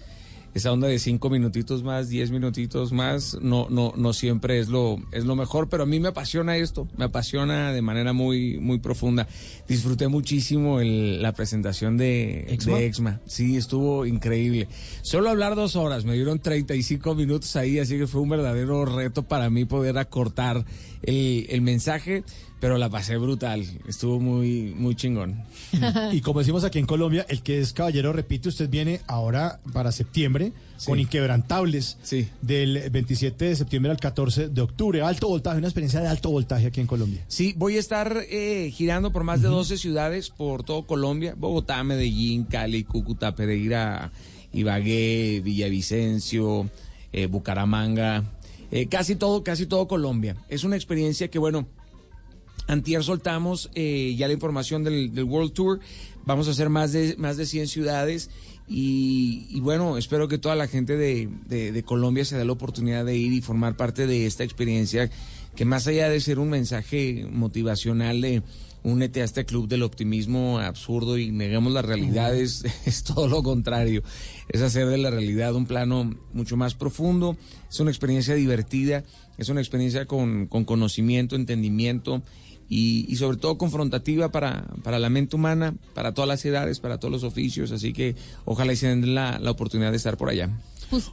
esa 0.58 0.72
onda 0.72 0.86
de 0.88 0.98
cinco 0.98 1.30
minutitos 1.30 1.82
más, 1.82 2.08
diez 2.08 2.30
minutitos 2.30 2.92
más, 2.92 3.38
no, 3.40 3.66
no, 3.70 3.92
no 3.96 4.12
siempre 4.12 4.58
es 4.60 4.68
lo, 4.68 4.98
es 5.12 5.24
lo 5.24 5.34
mejor. 5.34 5.68
Pero 5.68 5.84
a 5.84 5.86
mí 5.86 5.98
me 5.98 6.08
apasiona 6.08 6.56
esto, 6.56 6.86
me 6.96 7.06
apasiona 7.06 7.72
de 7.72 7.80
manera 7.82 8.12
muy, 8.12 8.58
muy 8.58 8.78
profunda. 8.78 9.26
Disfruté 9.66 10.08
muchísimo 10.08 10.80
el- 10.80 11.22
la 11.22 11.32
presentación 11.32 11.96
de 11.96 12.44
¿Exma? 12.52 12.76
de 12.78 12.86
Exma. 12.86 13.20
Sí, 13.26 13.56
estuvo 13.56 14.04
increíble. 14.06 14.68
Solo 15.02 15.30
hablar 15.30 15.54
dos 15.54 15.74
horas, 15.76 16.04
me 16.04 16.14
dieron 16.14 16.38
35 16.38 17.14
minutos 17.14 17.56
ahí, 17.56 17.78
así 17.78 17.96
que 17.96 18.06
fue 18.06 18.20
un 18.20 18.28
verdadero 18.28 18.84
reto 18.84 19.22
para 19.22 19.48
mí 19.50 19.64
poder 19.64 19.96
acortar 19.98 20.64
el, 21.02 21.46
el 21.48 21.60
mensaje, 21.60 22.24
pero 22.60 22.76
la 22.78 22.88
pasé 22.90 23.16
brutal. 23.16 23.64
Estuvo 23.86 24.18
muy, 24.20 24.74
muy 24.76 24.94
chingón. 24.96 25.42
Y 26.12 26.20
como 26.22 26.40
decimos 26.40 26.64
aquí 26.64 26.78
en 26.78 26.86
Colombia, 26.86 27.24
el 27.28 27.42
que 27.42 27.60
es 27.60 27.72
caballero 27.72 28.12
repite, 28.12 28.48
usted 28.48 28.68
viene 28.68 29.00
ahora 29.06 29.60
para 29.72 29.92
septiembre 29.92 30.52
Sí. 30.76 30.86
con 30.86 31.00
Inquebrantables 31.00 31.98
Sí. 32.02 32.28
del 32.40 32.88
27 32.90 33.46
de 33.46 33.56
septiembre 33.56 33.90
al 33.90 33.98
14 33.98 34.48
de 34.48 34.60
octubre. 34.60 35.02
Alto 35.02 35.26
voltaje, 35.28 35.58
una 35.58 35.66
experiencia 35.66 36.00
de 36.00 36.06
alto 36.06 36.30
voltaje 36.30 36.66
aquí 36.68 36.80
en 36.80 36.86
Colombia. 36.86 37.24
Sí, 37.26 37.52
voy 37.56 37.76
a 37.76 37.80
estar 37.80 38.16
eh, 38.30 38.70
girando 38.72 39.12
por 39.12 39.24
más 39.24 39.42
de 39.42 39.48
12 39.48 39.76
ciudades 39.76 40.30
por 40.30 40.62
todo 40.62 40.86
Colombia, 40.86 41.34
Bogotá, 41.36 41.82
Medellín, 41.82 42.44
Cali, 42.44 42.84
Cúcuta, 42.84 43.34
Pereira, 43.34 44.12
Ibagué, 44.52 45.40
Villavicencio, 45.44 46.70
eh, 47.12 47.26
Bucaramanga, 47.26 48.22
eh, 48.70 48.86
casi 48.86 49.16
todo, 49.16 49.42
casi 49.44 49.66
todo 49.66 49.88
Colombia. 49.88 50.36
Es 50.48 50.64
una 50.64 50.76
experiencia 50.76 51.28
que, 51.28 51.38
bueno, 51.38 51.66
Antier 52.66 53.02
soltamos 53.02 53.70
eh, 53.74 54.14
ya 54.18 54.26
la 54.26 54.34
información 54.34 54.84
del, 54.84 55.14
del 55.14 55.24
World 55.24 55.52
Tour. 55.52 55.80
Vamos 56.26 56.48
a 56.48 56.50
hacer 56.50 56.68
más 56.68 56.92
de, 56.92 57.14
más 57.16 57.36
de 57.38 57.46
100 57.46 57.68
ciudades. 57.68 58.30
Y, 58.70 59.58
bueno, 59.60 59.96
espero 59.96 60.28
que 60.28 60.36
toda 60.36 60.54
la 60.54 60.66
gente 60.68 60.98
de, 60.98 61.28
de- 61.46 61.72
de 61.72 61.82
Colombia 61.82 62.26
se 62.26 62.36
dé 62.36 62.44
la 62.44 62.52
oportunidad 62.52 63.06
de 63.06 63.16
ir 63.16 63.32
y 63.32 63.40
formar 63.40 63.76
parte 63.76 64.06
de 64.06 64.26
esta 64.26 64.44
experiencia 64.44 65.10
que 65.56 65.64
más 65.64 65.86
allá 65.86 66.10
de 66.10 66.20
ser 66.20 66.38
un 66.38 66.50
mensaje 66.50 67.26
motivacional 67.32 68.20
de 68.20 68.42
únete 68.84 69.20
a 69.22 69.24
este 69.24 69.44
club 69.44 69.68
del 69.68 69.82
optimismo 69.82 70.58
absurdo 70.58 71.18
y 71.18 71.30
neguemos 71.30 71.72
las 71.72 71.84
realidades, 71.84 72.64
es 72.86 73.02
todo 73.04 73.28
lo 73.28 73.42
contrario. 73.42 74.02
Es 74.48 74.62
hacer 74.62 74.86
de 74.86 74.98
la 74.98 75.10
realidad 75.10 75.54
un 75.54 75.66
plano 75.66 76.14
mucho 76.32 76.56
más 76.56 76.74
profundo. 76.74 77.36
Es 77.70 77.80
una 77.80 77.90
experiencia 77.90 78.34
divertida, 78.34 79.04
es 79.36 79.48
una 79.48 79.60
experiencia 79.60 80.06
con, 80.06 80.46
con 80.46 80.64
conocimiento, 80.64 81.36
entendimiento 81.36 82.22
y, 82.68 83.06
y 83.12 83.16
sobre 83.16 83.36
todo 83.38 83.58
confrontativa 83.58 84.30
para, 84.30 84.64
para 84.82 84.98
la 84.98 85.10
mente 85.10 85.36
humana, 85.36 85.74
para 85.94 86.12
todas 86.14 86.28
las 86.28 86.44
edades, 86.44 86.80
para 86.80 86.98
todos 86.98 87.12
los 87.12 87.24
oficios. 87.24 87.72
Así 87.72 87.92
que 87.92 88.14
ojalá 88.44 88.72
y 88.72 88.76
se 88.76 88.88
den 88.88 89.14
la, 89.14 89.38
la 89.38 89.50
oportunidad 89.50 89.90
de 89.90 89.96
estar 89.96 90.16
por 90.16 90.28
allá. 90.30 90.50
Jus- 90.90 91.12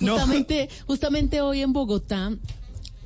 No. 0.00 0.12
justamente, 0.14 0.68
justamente 0.86 1.40
hoy 1.42 1.60
en 1.60 1.72
Bogotá 1.74 2.32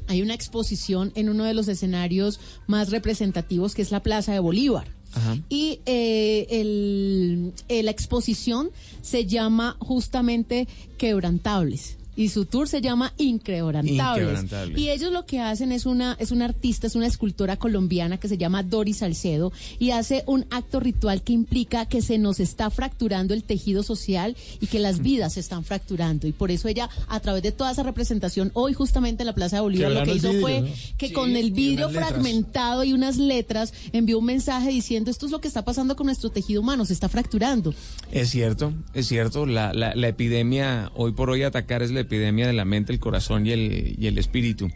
hay 0.06 0.22
una 0.22 0.34
exposición 0.34 1.12
en 1.14 1.28
uno 1.28 1.44
de 1.44 1.54
los 1.54 1.68
escenarios 1.68 2.40
más 2.66 2.90
representativos 2.90 3.74
que 3.74 3.82
es 3.82 3.90
la 3.90 4.02
Plaza 4.02 4.32
de 4.32 4.38
Bolívar. 4.40 4.86
Ajá. 5.14 5.38
Y 5.48 5.78
eh, 5.86 6.46
el- 6.50 7.52
eh, 7.68 7.82
la 7.84 7.90
exposición 7.92 8.70
se 9.02 9.26
llama 9.26 9.76
justamente 9.78 10.66
Quebrantables. 10.98 11.96
Y 12.16 12.28
su 12.28 12.44
tour 12.44 12.68
se 12.68 12.80
llama. 12.80 13.12
Inquebrantables. 13.18 14.78
Y 14.78 14.90
ellos 14.90 15.12
lo 15.12 15.26
que 15.26 15.40
hacen 15.40 15.72
es 15.72 15.86
una 15.86 16.16
es 16.18 16.30
una 16.30 16.44
artista, 16.46 16.86
es 16.86 16.94
una 16.94 17.06
escultora 17.06 17.56
colombiana 17.56 18.18
que 18.18 18.28
se 18.28 18.38
llama 18.38 18.62
Doris 18.62 18.98
Salcedo 18.98 19.52
y 19.78 19.90
hace 19.90 20.22
un 20.26 20.46
acto 20.50 20.80
ritual 20.80 21.22
que 21.22 21.32
implica 21.32 21.86
que 21.86 22.02
se 22.02 22.18
nos 22.18 22.40
está 22.40 22.70
fracturando 22.70 23.34
el 23.34 23.42
tejido 23.44 23.82
social 23.82 24.36
y 24.60 24.66
que 24.66 24.78
las 24.78 25.00
vidas 25.00 25.34
se 25.34 25.40
están 25.40 25.64
fracturando 25.64 26.26
y 26.26 26.32
por 26.32 26.50
eso 26.50 26.68
ella 26.68 26.88
a 27.08 27.20
través 27.20 27.42
de 27.42 27.52
toda 27.52 27.72
esa 27.72 27.82
representación 27.82 28.50
hoy 28.54 28.74
justamente 28.74 29.22
en 29.22 29.26
la 29.26 29.34
Plaza 29.34 29.56
de 29.56 29.62
Bolívar 29.62 29.92
lo 29.92 30.04
que 30.04 30.14
hizo 30.14 30.32
fue 30.40 30.72
que 30.98 31.08
Sí, 31.08 31.12
con 31.12 31.36
el 31.36 31.50
vidrio 31.52 31.88
letras. 31.88 32.08
fragmentado 32.08 32.82
y 32.84 32.92
unas 32.92 33.16
letras 33.18 33.72
envió 33.92 34.18
un 34.18 34.24
mensaje 34.24 34.70
diciendo 34.70 35.10
esto 35.10 35.26
es 35.26 35.32
lo 35.32 35.40
que 35.40 35.48
está 35.48 35.64
pasando 35.64 35.96
con 35.96 36.06
nuestro 36.06 36.30
tejido 36.30 36.60
humano, 36.60 36.84
se 36.84 36.92
está 36.92 37.08
fracturando. 37.08 37.74
Es 38.10 38.30
cierto, 38.30 38.72
es 38.94 39.06
cierto. 39.08 39.44
La, 39.46 39.72
la, 39.72 39.94
la 39.94 40.08
epidemia, 40.08 40.90
hoy 40.94 41.12
por 41.12 41.30
hoy 41.30 41.42
atacar 41.42 41.82
es 41.82 41.90
la 41.90 42.00
epidemia 42.04 42.46
de 42.46 42.52
la 42.52 42.64
mente, 42.64 42.92
el 42.92 43.00
corazón 43.00 43.46
y 43.46 43.50
el, 43.50 43.96
y 43.98 44.06
el 44.06 44.16
espíritu. 44.16 44.70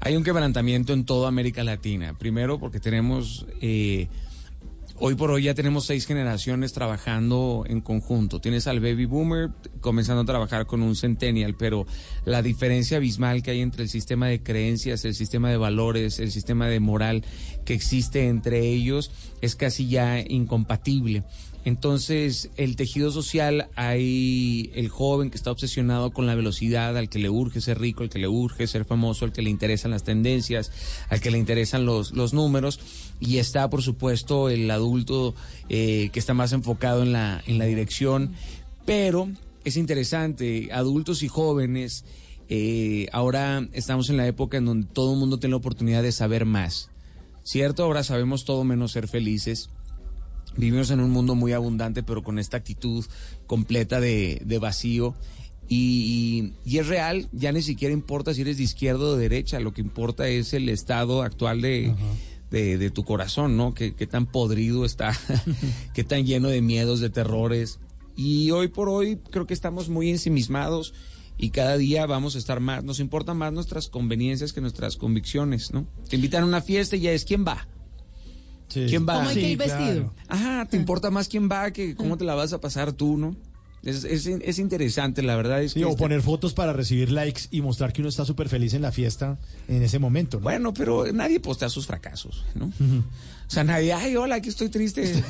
Hay 0.00 0.16
un 0.16 0.24
quebrantamiento 0.24 0.92
en 0.92 1.04
toda 1.04 1.28
América 1.28 1.64
Latina. 1.64 2.14
Primero 2.18 2.58
porque 2.58 2.80
tenemos, 2.80 3.46
eh, 3.62 4.08
hoy 4.96 5.14
por 5.14 5.30
hoy 5.30 5.44
ya 5.44 5.54
tenemos 5.54 5.86
seis 5.86 6.06
generaciones 6.06 6.74
trabajando 6.74 7.64
en 7.66 7.80
conjunto. 7.80 8.40
Tienes 8.40 8.66
al 8.66 8.80
baby 8.80 9.06
boomer 9.06 9.50
comenzando 9.80 10.22
a 10.22 10.26
trabajar 10.26 10.66
con 10.66 10.82
un 10.82 10.96
centennial, 10.96 11.54
pero 11.58 11.86
la 12.24 12.42
diferencia 12.42 12.98
abismal 12.98 13.42
que 13.42 13.52
hay 13.52 13.62
entre 13.62 13.84
el 13.84 13.88
sistema 13.88 14.28
de 14.28 14.42
creencias, 14.42 15.04
el 15.06 15.14
sistema 15.14 15.48
de 15.48 15.56
valores, 15.56 16.20
el 16.20 16.30
sistema 16.30 16.68
de 16.68 16.80
moral 16.80 17.24
que 17.64 17.72
existe 17.72 18.28
entre 18.28 18.60
ellos 18.60 19.10
es 19.40 19.56
casi 19.56 19.88
ya 19.88 20.20
incompatible. 20.20 21.24
Entonces, 21.66 22.50
el 22.56 22.76
tejido 22.76 23.10
social, 23.10 23.70
hay 23.74 24.70
el 24.76 24.88
joven 24.88 25.30
que 25.30 25.36
está 25.36 25.50
obsesionado 25.50 26.12
con 26.12 26.24
la 26.24 26.36
velocidad, 26.36 26.96
al 26.96 27.08
que 27.08 27.18
le 27.18 27.28
urge 27.28 27.60
ser 27.60 27.80
rico, 27.80 28.04
al 28.04 28.08
que 28.08 28.20
le 28.20 28.28
urge 28.28 28.68
ser 28.68 28.84
famoso, 28.84 29.24
al 29.24 29.32
que 29.32 29.42
le 29.42 29.50
interesan 29.50 29.90
las 29.90 30.04
tendencias, 30.04 30.70
al 31.08 31.20
que 31.20 31.32
le 31.32 31.38
interesan 31.38 31.84
los, 31.84 32.12
los 32.12 32.32
números, 32.32 32.78
y 33.18 33.38
está, 33.38 33.68
por 33.68 33.82
supuesto, 33.82 34.48
el 34.48 34.70
adulto 34.70 35.34
eh, 35.68 36.10
que 36.12 36.20
está 36.20 36.34
más 36.34 36.52
enfocado 36.52 37.02
en 37.02 37.10
la, 37.10 37.42
en 37.48 37.58
la 37.58 37.64
dirección, 37.64 38.30
pero 38.84 39.28
es 39.64 39.76
interesante, 39.76 40.68
adultos 40.70 41.24
y 41.24 41.28
jóvenes, 41.28 42.04
eh, 42.48 43.08
ahora 43.10 43.66
estamos 43.72 44.08
en 44.08 44.18
la 44.18 44.28
época 44.28 44.58
en 44.58 44.66
donde 44.66 44.86
todo 44.86 45.14
el 45.14 45.18
mundo 45.18 45.40
tiene 45.40 45.50
la 45.50 45.56
oportunidad 45.56 46.04
de 46.04 46.12
saber 46.12 46.44
más, 46.44 46.90
¿cierto? 47.42 47.82
Ahora 47.82 48.04
sabemos 48.04 48.44
todo 48.44 48.62
menos 48.62 48.92
ser 48.92 49.08
felices. 49.08 49.68
Vivimos 50.56 50.90
en 50.90 51.00
un 51.00 51.10
mundo 51.10 51.34
muy 51.34 51.52
abundante, 51.52 52.02
pero 52.02 52.22
con 52.22 52.38
esta 52.38 52.56
actitud 52.56 53.04
completa 53.46 54.00
de, 54.00 54.40
de 54.44 54.58
vacío. 54.58 55.14
Y, 55.68 56.52
y 56.64 56.78
es 56.78 56.86
real, 56.86 57.28
ya 57.32 57.50
ni 57.52 57.62
siquiera 57.62 57.92
importa 57.92 58.32
si 58.32 58.42
eres 58.42 58.56
de 58.56 58.62
izquierda 58.62 59.04
o 59.04 59.16
de 59.16 59.22
derecha, 59.22 59.58
lo 59.58 59.72
que 59.72 59.80
importa 59.80 60.28
es 60.28 60.54
el 60.54 60.68
estado 60.68 61.22
actual 61.22 61.60
de, 61.60 61.92
de, 62.50 62.78
de 62.78 62.90
tu 62.90 63.04
corazón, 63.04 63.56
¿no? 63.56 63.74
Qué, 63.74 63.94
qué 63.94 64.06
tan 64.06 64.26
podrido 64.26 64.84
está, 64.84 65.12
qué 65.94 66.04
tan 66.04 66.24
lleno 66.24 66.48
de 66.48 66.62
miedos, 66.62 67.00
de 67.00 67.10
terrores. 67.10 67.80
Y 68.16 68.50
hoy 68.52 68.68
por 68.68 68.88
hoy 68.88 69.18
creo 69.30 69.46
que 69.46 69.54
estamos 69.54 69.88
muy 69.88 70.10
ensimismados 70.10 70.94
y 71.38 71.50
cada 71.50 71.76
día 71.76 72.06
vamos 72.06 72.34
a 72.34 72.38
estar 72.38 72.60
más, 72.60 72.82
nos 72.82 73.00
importan 73.00 73.36
más 73.36 73.52
nuestras 73.52 73.88
conveniencias 73.88 74.52
que 74.52 74.60
nuestras 74.60 74.96
convicciones, 74.96 75.72
¿no? 75.72 75.86
Te 76.08 76.16
invitan 76.16 76.44
a 76.44 76.46
una 76.46 76.62
fiesta 76.62 76.96
y 76.96 77.00
ya 77.00 77.12
es 77.12 77.24
quién 77.24 77.44
va. 77.46 77.66
¿Quién 78.68 79.06
va? 79.08 79.14
¿Cómo 79.14 79.28
hay 79.28 79.34
que 79.34 79.48
ir 79.50 79.58
vestido? 79.58 80.12
Ajá, 80.28 80.66
te 80.66 80.76
importa 80.76 81.10
más 81.10 81.28
quién 81.28 81.48
va 81.50 81.70
que 81.70 81.94
cómo 81.94 82.16
te 82.16 82.24
la 82.24 82.34
vas 82.34 82.52
a 82.52 82.60
pasar 82.60 82.92
tú, 82.92 83.16
¿no? 83.16 83.36
Es, 83.82 84.02
es, 84.04 84.26
es 84.26 84.58
interesante, 84.58 85.22
la 85.22 85.36
verdad 85.36 85.62
es 85.62 85.72
Sí, 85.72 85.80
que... 85.80 85.84
o 85.86 85.90
este- 85.90 86.02
poner 86.02 86.20
fotos 86.22 86.54
para 86.54 86.72
recibir 86.72 87.10
likes 87.12 87.42
y 87.52 87.60
mostrar 87.60 87.92
que 87.92 88.00
uno 88.02 88.08
está 88.08 88.24
súper 88.24 88.48
feliz 88.48 88.74
en 88.74 88.82
la 88.82 88.90
fiesta 88.90 89.38
en 89.68 89.82
ese 89.82 89.98
momento. 90.00 90.38
¿no? 90.38 90.44
Bueno, 90.44 90.74
pero 90.74 91.12
nadie 91.12 91.38
postea 91.38 91.68
sus 91.68 91.86
fracasos, 91.86 92.44
¿no? 92.56 92.66
O 92.66 93.48
sea, 93.48 93.62
nadie, 93.62 93.92
ay, 93.92 94.16
hola, 94.16 94.36
aquí 94.36 94.48
estoy 94.48 94.70
triste. 94.70 95.04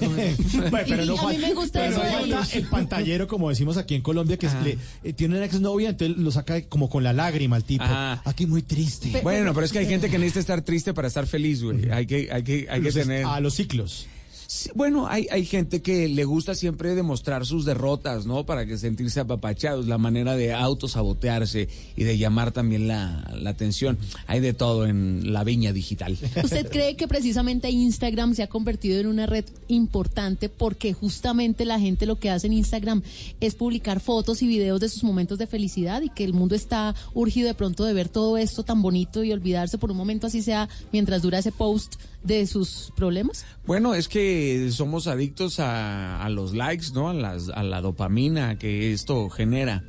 Bueno, 0.71 0.87
pero 0.89 1.03
Y- 1.05 1.07
no 1.07 1.15
y 1.17 1.19
a 1.19 1.29
mí 1.29 1.39
me 1.39 1.53
gusta 1.55 1.81
pero 1.81 2.03
eso 2.03 2.27
no 2.27 2.43
de 2.47 2.59
el 2.59 2.65
pantallero, 2.69 3.27
como 3.27 3.51
decimos 3.51 3.77
aquí 3.77 3.95
en 3.95 4.01
Colombia, 4.01 4.39
que 4.39 4.47
es- 4.47 4.55
le- 4.65 4.79
eh, 5.05 5.13
tiene 5.13 5.37
una 5.37 5.45
exnovia, 5.45 5.91
entonces 5.91 6.17
lo 6.17 6.31
saca 6.31 6.63
como 6.63 6.89
con 6.89 7.05
la 7.05 7.13
lágrima 7.13 7.59
el 7.59 7.65
tipo. 7.65 7.85
Ajá. 7.85 8.23
Aquí 8.25 8.47
muy 8.47 8.63
triste. 8.63 9.21
Bueno, 9.23 9.53
pero 9.53 9.67
es 9.67 9.73
que 9.73 9.81
hay 9.81 9.87
gente 9.87 10.09
que 10.09 10.17
necesita 10.19 10.41
estar 10.41 10.63
triste 10.63 10.95
para 10.95 11.09
estar 11.09 11.27
feliz, 11.27 11.63
güey. 11.63 11.91
Hay 11.91 12.07
que, 12.07 12.31
hay 12.33 12.43
que, 12.43 12.67
hay 12.71 12.81
que 12.81 12.87
Los- 12.87 12.95
tener... 12.95 13.27
A 13.27 13.39
los 13.41 13.53
ciclos. 13.55 14.07
Sí, 14.47 14.71
bueno, 14.75 15.07
hay, 15.09 15.27
hay 15.31 15.45
gente 15.45 15.83
que 15.83 16.09
le 16.09 16.25
gusta 16.25 16.55
siempre 16.55 16.95
demostrar 16.95 17.47
sus 17.47 17.65
derrotas, 17.65 18.27
¿no? 18.27 18.47
Para 18.47 18.67
que 18.67 18.79
sentirse 18.79 19.21
apapachados, 19.21 19.87
la 19.87 19.99
manera 19.99 20.37
de 20.37 20.53
autosabotearse 20.53 21.69
y 21.97 22.05
de 22.05 22.19
llamar 22.19 22.53
también 22.53 22.87
la, 22.87 23.29
la 23.35 23.51
atención. 23.51 23.99
Hay 24.27 24.41
de 24.41 24.55
todo 24.55 24.87
en 24.87 25.33
la 25.33 25.45
viña 25.45 25.73
digital. 25.73 26.17
¿Usted 26.45 26.71
cree 26.71 26.97
que 26.97 27.09
precisamente 27.09 27.71
Instagram 27.71 28.35
se 28.35 28.43
ha 28.43 28.47
convertido 28.47 29.01
en 29.01 29.07
una 29.07 29.27
red 29.27 29.45
importante 29.69 30.49
porque 30.49 30.93
justamente 30.93 31.65
la 31.65 31.81
gente 31.81 32.07
lo 32.07 32.19
que 32.19 32.31
hace 32.31 32.47
en 32.47 32.53
Instagram 32.53 33.03
es 33.41 33.55
publicar 33.55 34.01
fotos 34.01 34.43
y 34.43 34.47
videos 34.47 34.81
de 34.81 34.89
sus 34.89 35.05
momentos 35.05 35.39
de 35.39 35.47
felicidad 35.47 36.03
y 36.03 36.09
que 36.09 36.25
el 36.25 36.33
mundo 36.33 36.55
está 36.55 36.95
urgido 37.15 37.49
de 37.49 37.55
pronto 37.55 37.85
de 37.85 37.95
ver 37.95 38.09
todo 38.09 38.39
esto 38.39 38.63
tan 38.63 38.83
bonito 38.83 39.25
y 39.25 39.33
olvidarse 39.33 39.79
por 39.79 39.91
un 39.91 39.97
momento 39.97 40.27
así 40.27 40.43
sea 40.43 40.69
mientras 40.93 41.23
dura 41.23 41.39
ese 41.39 41.53
post 41.53 41.97
de 42.27 42.47
sus 42.47 42.93
problemas? 42.97 43.45
Bueno, 43.67 43.95
es 43.95 44.09
que 44.09 44.36
somos 44.71 45.07
adictos 45.07 45.61
a, 45.61 46.23
a 46.25 46.29
los 46.31 46.55
likes, 46.55 46.87
¿no? 46.95 47.09
A, 47.09 47.15
las, 47.15 47.49
a 47.49 47.63
la 47.63 47.81
dopamina 47.81 48.59
que 48.59 48.93
esto 48.93 49.29
genera. 49.31 49.83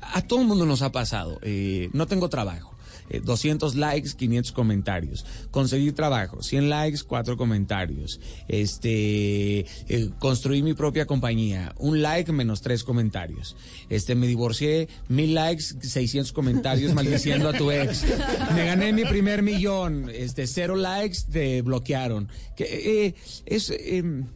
A 0.00 0.22
todo 0.22 0.40
el 0.40 0.46
mundo 0.46 0.64
nos 0.64 0.82
ha 0.82 0.92
pasado. 0.92 1.38
Eh, 1.42 1.90
no 1.92 2.06
tengo 2.06 2.28
trabajo. 2.28 2.77
Eh, 3.10 3.20
200 3.20 3.74
likes, 3.74 4.14
500 4.14 4.52
comentarios. 4.52 5.24
Conseguir 5.50 5.94
trabajo, 5.94 6.42
100 6.42 6.68
likes, 6.68 6.98
4 7.06 7.36
comentarios. 7.36 8.20
Este, 8.48 9.60
eh, 9.60 10.10
construí 10.18 10.62
mi 10.62 10.74
propia 10.74 11.06
compañía, 11.06 11.74
un 11.78 12.02
like 12.02 12.32
menos 12.32 12.60
3 12.62 12.84
comentarios. 12.84 13.56
Este, 13.88 14.14
me 14.14 14.26
divorcié, 14.26 14.88
1000 15.08 15.34
likes, 15.34 15.64
600 15.80 16.32
comentarios 16.32 16.94
maldiciendo 16.98 17.48
a 17.48 17.52
tu 17.52 17.70
ex. 17.70 18.04
Me 18.54 18.64
gané 18.64 18.92
mi 18.92 19.04
primer 19.04 19.42
millón, 19.42 20.10
este, 20.12 20.46
cero 20.46 20.76
likes, 20.76 21.18
te 21.30 21.62
bloquearon. 21.62 22.28
Que, 22.56 23.06
eh, 23.06 23.14
es, 23.46 23.70
em, 23.70 24.26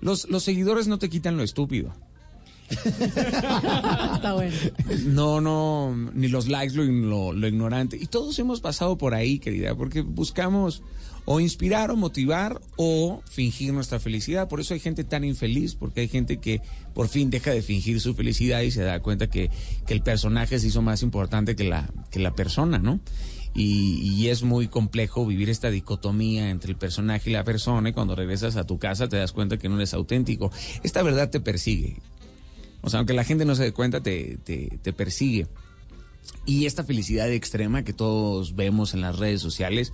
los, 0.00 0.28
los 0.28 0.42
seguidores 0.42 0.86
no 0.86 0.98
te 0.98 1.08
quitan 1.08 1.36
lo 1.36 1.42
estúpido. 1.42 1.94
Está 4.14 4.34
bueno. 4.34 4.56
No, 5.06 5.40
no, 5.40 5.94
ni 6.14 6.28
los 6.28 6.48
likes, 6.48 6.74
lo, 6.74 7.32
lo- 7.32 7.48
ignorante. 7.48 7.96
Y 8.00 8.06
todos 8.06 8.38
hemos 8.38 8.60
pasado 8.60 8.96
por 8.98 9.14
ahí, 9.14 9.38
querida, 9.38 9.74
porque 9.74 10.02
buscamos 10.02 10.82
o 11.26 11.40
inspirar 11.40 11.90
o 11.90 11.96
motivar 11.96 12.60
o 12.76 13.22
fingir 13.30 13.72
nuestra 13.72 13.98
felicidad. 13.98 14.48
Por 14.48 14.60
eso 14.60 14.74
hay 14.74 14.80
gente 14.80 15.04
tan 15.04 15.24
infeliz, 15.24 15.74
porque 15.74 16.02
hay 16.02 16.08
gente 16.08 16.38
que 16.38 16.60
por 16.94 17.08
fin 17.08 17.30
deja 17.30 17.50
de 17.50 17.62
fingir 17.62 18.00
su 18.00 18.14
felicidad 18.14 18.60
y 18.62 18.70
se 18.70 18.82
da 18.82 19.00
cuenta 19.00 19.28
que, 19.28 19.50
que 19.86 19.94
el 19.94 20.02
personaje 20.02 20.58
se 20.58 20.66
hizo 20.68 20.82
más 20.82 21.02
importante 21.02 21.56
que 21.56 21.64
la, 21.64 21.88
que 22.10 22.18
la 22.18 22.34
persona, 22.34 22.78
¿no? 22.78 23.00
Y, 23.56 24.00
y 24.02 24.28
es 24.30 24.42
muy 24.42 24.66
complejo 24.66 25.24
vivir 25.24 25.48
esta 25.48 25.70
dicotomía 25.70 26.50
entre 26.50 26.72
el 26.72 26.76
personaje 26.76 27.30
y 27.30 27.32
la 27.34 27.44
persona 27.44 27.88
y 27.88 27.92
cuando 27.92 28.16
regresas 28.16 28.56
a 28.56 28.64
tu 28.64 28.78
casa 28.80 29.08
te 29.08 29.16
das 29.16 29.30
cuenta 29.30 29.58
que 29.58 29.68
no 29.68 29.76
eres 29.76 29.94
auténtico. 29.94 30.50
Esta 30.82 31.02
verdad 31.04 31.30
te 31.30 31.38
persigue. 31.38 31.98
O 32.84 32.90
sea, 32.90 32.98
aunque 32.98 33.14
la 33.14 33.24
gente 33.24 33.44
no 33.44 33.54
se 33.54 33.64
dé 33.64 33.72
cuenta, 33.72 34.02
te, 34.02 34.38
te, 34.44 34.78
te 34.82 34.92
persigue. 34.92 35.46
Y 36.46 36.66
esta 36.66 36.84
felicidad 36.84 37.30
extrema 37.32 37.82
que 37.82 37.94
todos 37.94 38.54
vemos 38.54 38.92
en 38.92 39.00
las 39.00 39.18
redes 39.18 39.40
sociales. 39.40 39.92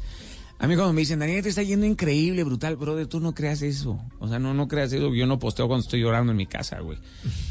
A 0.58 0.66
mí 0.66 0.74
cuando 0.74 0.92
me 0.92 1.00
dicen, 1.00 1.20
Daniel, 1.20 1.42
te 1.42 1.48
está 1.48 1.62
yendo 1.62 1.86
increíble, 1.86 2.44
brutal, 2.44 2.76
brother, 2.76 3.06
tú 3.06 3.20
no 3.20 3.32
creas 3.32 3.62
eso. 3.62 3.98
O 4.18 4.28
sea, 4.28 4.38
no, 4.38 4.52
no 4.52 4.68
creas 4.68 4.92
eso. 4.92 5.14
Yo 5.14 5.26
no 5.26 5.38
posteo 5.38 5.68
cuando 5.68 5.84
estoy 5.84 6.00
llorando 6.00 6.32
en 6.32 6.36
mi 6.36 6.46
casa, 6.46 6.80
güey. 6.80 6.98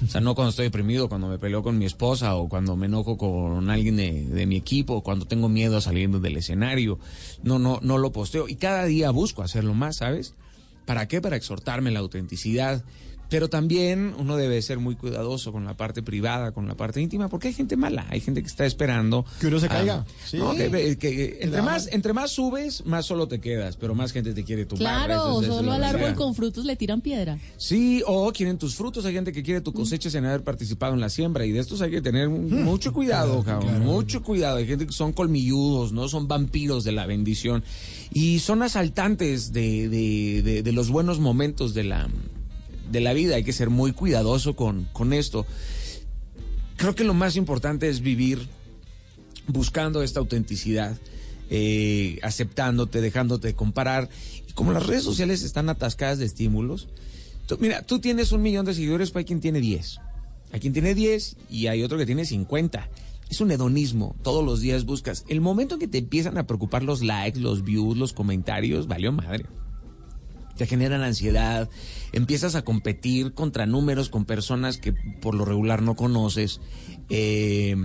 O 0.06 0.08
sea, 0.08 0.22
no 0.22 0.36
cuando 0.36 0.50
estoy 0.50 0.66
deprimido, 0.66 1.10
cuando 1.10 1.28
me 1.28 1.40
peleo 1.40 1.64
con 1.64 1.78
mi 1.78 1.86
esposa 1.86 2.36
o 2.36 2.50
cuando 2.50 2.76
me 2.76 2.86
enojo 2.86 3.18
con 3.18 3.70
alguien 3.70 3.96
de, 3.96 4.26
de 4.26 4.46
mi 4.46 4.58
equipo 4.58 4.96
o 4.96 5.02
cuando 5.02 5.26
tengo 5.26 5.50
miedo 5.50 5.80
saliendo 5.82 6.20
del 6.20 6.38
escenario. 6.38 7.00
No, 7.42 7.58
no, 7.58 7.80
no 7.82 7.98
lo 7.98 8.12
posteo. 8.12 8.48
Y 8.48 8.56
cada 8.56 8.86
día 8.86 9.10
busco 9.10 9.42
hacerlo 9.42 9.74
más, 9.74 9.98
¿sabes? 9.98 10.36
¿Para 10.86 11.08
qué? 11.08 11.22
Para 11.22 11.38
exhortarme 11.38 11.92
la 11.92 12.00
autenticidad. 12.00 12.84
Pero 13.30 13.48
también 13.48 14.14
uno 14.18 14.38
debe 14.38 14.60
ser 14.62 14.80
muy 14.80 14.96
cuidadoso 14.96 15.52
con 15.52 15.64
la 15.64 15.78
parte 15.78 16.02
privada, 16.02 16.52
con 16.52 16.68
la 16.68 16.76
parte 16.76 17.00
íntima, 17.00 17.30
porque 17.30 17.50
hay 17.50 17.54
gente 17.54 17.78
mala, 17.78 18.08
hay 18.10 18.20
gente 18.22 18.42
que 18.42 18.48
está 18.48 18.66
esperando. 18.66 19.24
Que 19.40 19.48
uno 19.48 19.60
se 19.60 19.68
a- 19.68 19.70
caiga. 19.70 20.06
Sí. 20.26 20.38
no, 20.38 20.52
que- 20.56 20.98
que- 20.98 21.24
entre, 21.36 21.50
Claro. 21.50 21.64
más, 21.64 21.88
entre 21.92 22.14
más 22.14 22.32
subes, 22.32 22.86
más 22.86 23.06
solo 23.06 23.28
te 23.28 23.40
quedas, 23.40 23.78
pero 23.78 23.94
más 23.94 24.12
gente 24.12 24.34
te 24.34 24.44
quiere 24.44 24.66
tumbar. 24.66 25.06
Claro, 25.08 25.42
Eso 25.42 25.58
solo 25.58 25.72
al 25.72 25.84
árbol 25.84 26.16
con 26.16 26.34
frutos 26.34 26.66
le 26.66 26.76
tiran 26.76 27.02
piedra. 27.02 27.38
Sí, 27.58 28.02
o 28.08 28.32
quieren 28.32 28.58
tus 28.58 28.76
frutos, 28.76 29.06
hay 29.06 29.14
gente 29.14 29.32
que 29.32 29.44
quiere 29.44 29.62
tu 29.62 29.74
cosecha 29.74 30.10
sin 30.10 30.26
haber 30.26 30.44
participado 30.44 30.94
en 30.96 31.00
la 31.00 31.10
siembra 31.10 31.46
y 31.46 31.52
de 31.52 31.60
estos 31.60 31.82
hay 31.82 31.92
que 31.92 32.02
tener 32.02 32.30
mucho 32.30 32.94
cuidado, 32.94 33.44
cabrón, 33.44 33.82
mucho 33.82 34.24
cuidado. 34.24 34.58
Hay 34.58 34.66
gente 34.66 34.88
que 34.88 34.94
son 34.94 35.14
colmilludos, 35.14 35.92
¿no? 35.92 36.08
Son 36.10 36.28
vampiros 36.28 36.84
de 36.84 36.94
la 36.94 37.06
bendición 37.06 37.64
y 38.12 38.40
son 38.40 38.64
asaltantes 38.64 39.54
de, 39.54 39.88
de- 39.88 40.42
de- 40.42 40.64
de 40.64 40.72
los 40.72 40.90
buenos 40.90 41.20
momentos 41.20 41.74
de 41.76 41.84
la, 41.84 42.10
de 42.92 43.00
la 43.02 43.14
vida. 43.14 43.36
Hay 43.36 43.44
que 43.44 43.54
ser 43.54 43.70
muy 43.70 43.92
cuidadoso 43.94 44.56
con, 44.56 44.88
con 44.94 45.14
esto. 45.14 45.46
creo 46.78 46.96
que 46.96 47.04
lo 47.04 47.14
más 47.14 47.36
importante 47.36 47.90
es 47.90 48.02
vivir 48.02 48.48
buscando 49.48 50.04
esta 50.04 50.20
autenticidad, 50.20 50.98
eh, 51.50 52.20
aceptándote, 52.22 53.02
dejándote 53.02 53.54
comparar. 53.54 54.10
Como 54.54 54.72
las 54.74 54.86
redes 54.88 55.04
sociales 55.04 55.44
están 55.44 55.70
atascadas 55.70 56.20
de 56.20 56.26
estímulos, 56.26 56.88
tú- 57.48 57.58
mira, 57.60 57.82
tú 57.82 58.00
tienes 58.00 58.32
un 58.32 58.42
millón 58.42 58.66
de 58.66 58.74
seguidores, 58.74 59.10
pero 59.12 59.20
hay 59.20 59.26
quien 59.26 59.42
tiene 59.42 59.60
10. 59.60 60.00
Hay 60.52 60.60
quien 60.60 60.74
tiene 60.74 60.96
10 60.96 61.36
y 61.50 61.68
hay 61.68 61.84
otro 61.84 61.98
que 61.98 62.06
tiene 62.06 62.26
50. 62.26 62.90
Es 63.30 63.42
un 63.42 63.52
hedonismo, 63.52 64.16
todos 64.24 64.44
los 64.44 64.60
días 64.62 64.86
buscas. 64.86 65.24
El 65.28 65.40
momento 65.42 65.76
en 65.76 65.80
que 65.82 65.88
te 65.88 66.00
empiezan 66.00 66.38
a 66.38 66.48
preocupar 66.48 66.82
los 66.84 67.04
likes, 67.04 67.40
los 67.40 67.64
views, 67.64 67.98
los 67.98 68.14
comentarios, 68.14 68.88
valió 68.88 69.12
madre 69.12 69.46
te 70.60 70.68
generan 70.68 71.04
ansiedad, 71.04 71.70
empiezas 72.12 72.56
a 72.56 72.64
competir 72.64 73.34
contra 73.34 73.66
números 73.66 74.10
con 74.10 74.26
personas 74.26 74.78
que 74.78 74.92
por 74.92 75.34
lo 75.34 75.46
regular 75.46 75.82
no 75.82 75.96
conoces. 75.96 76.60
Eh, 77.10 77.78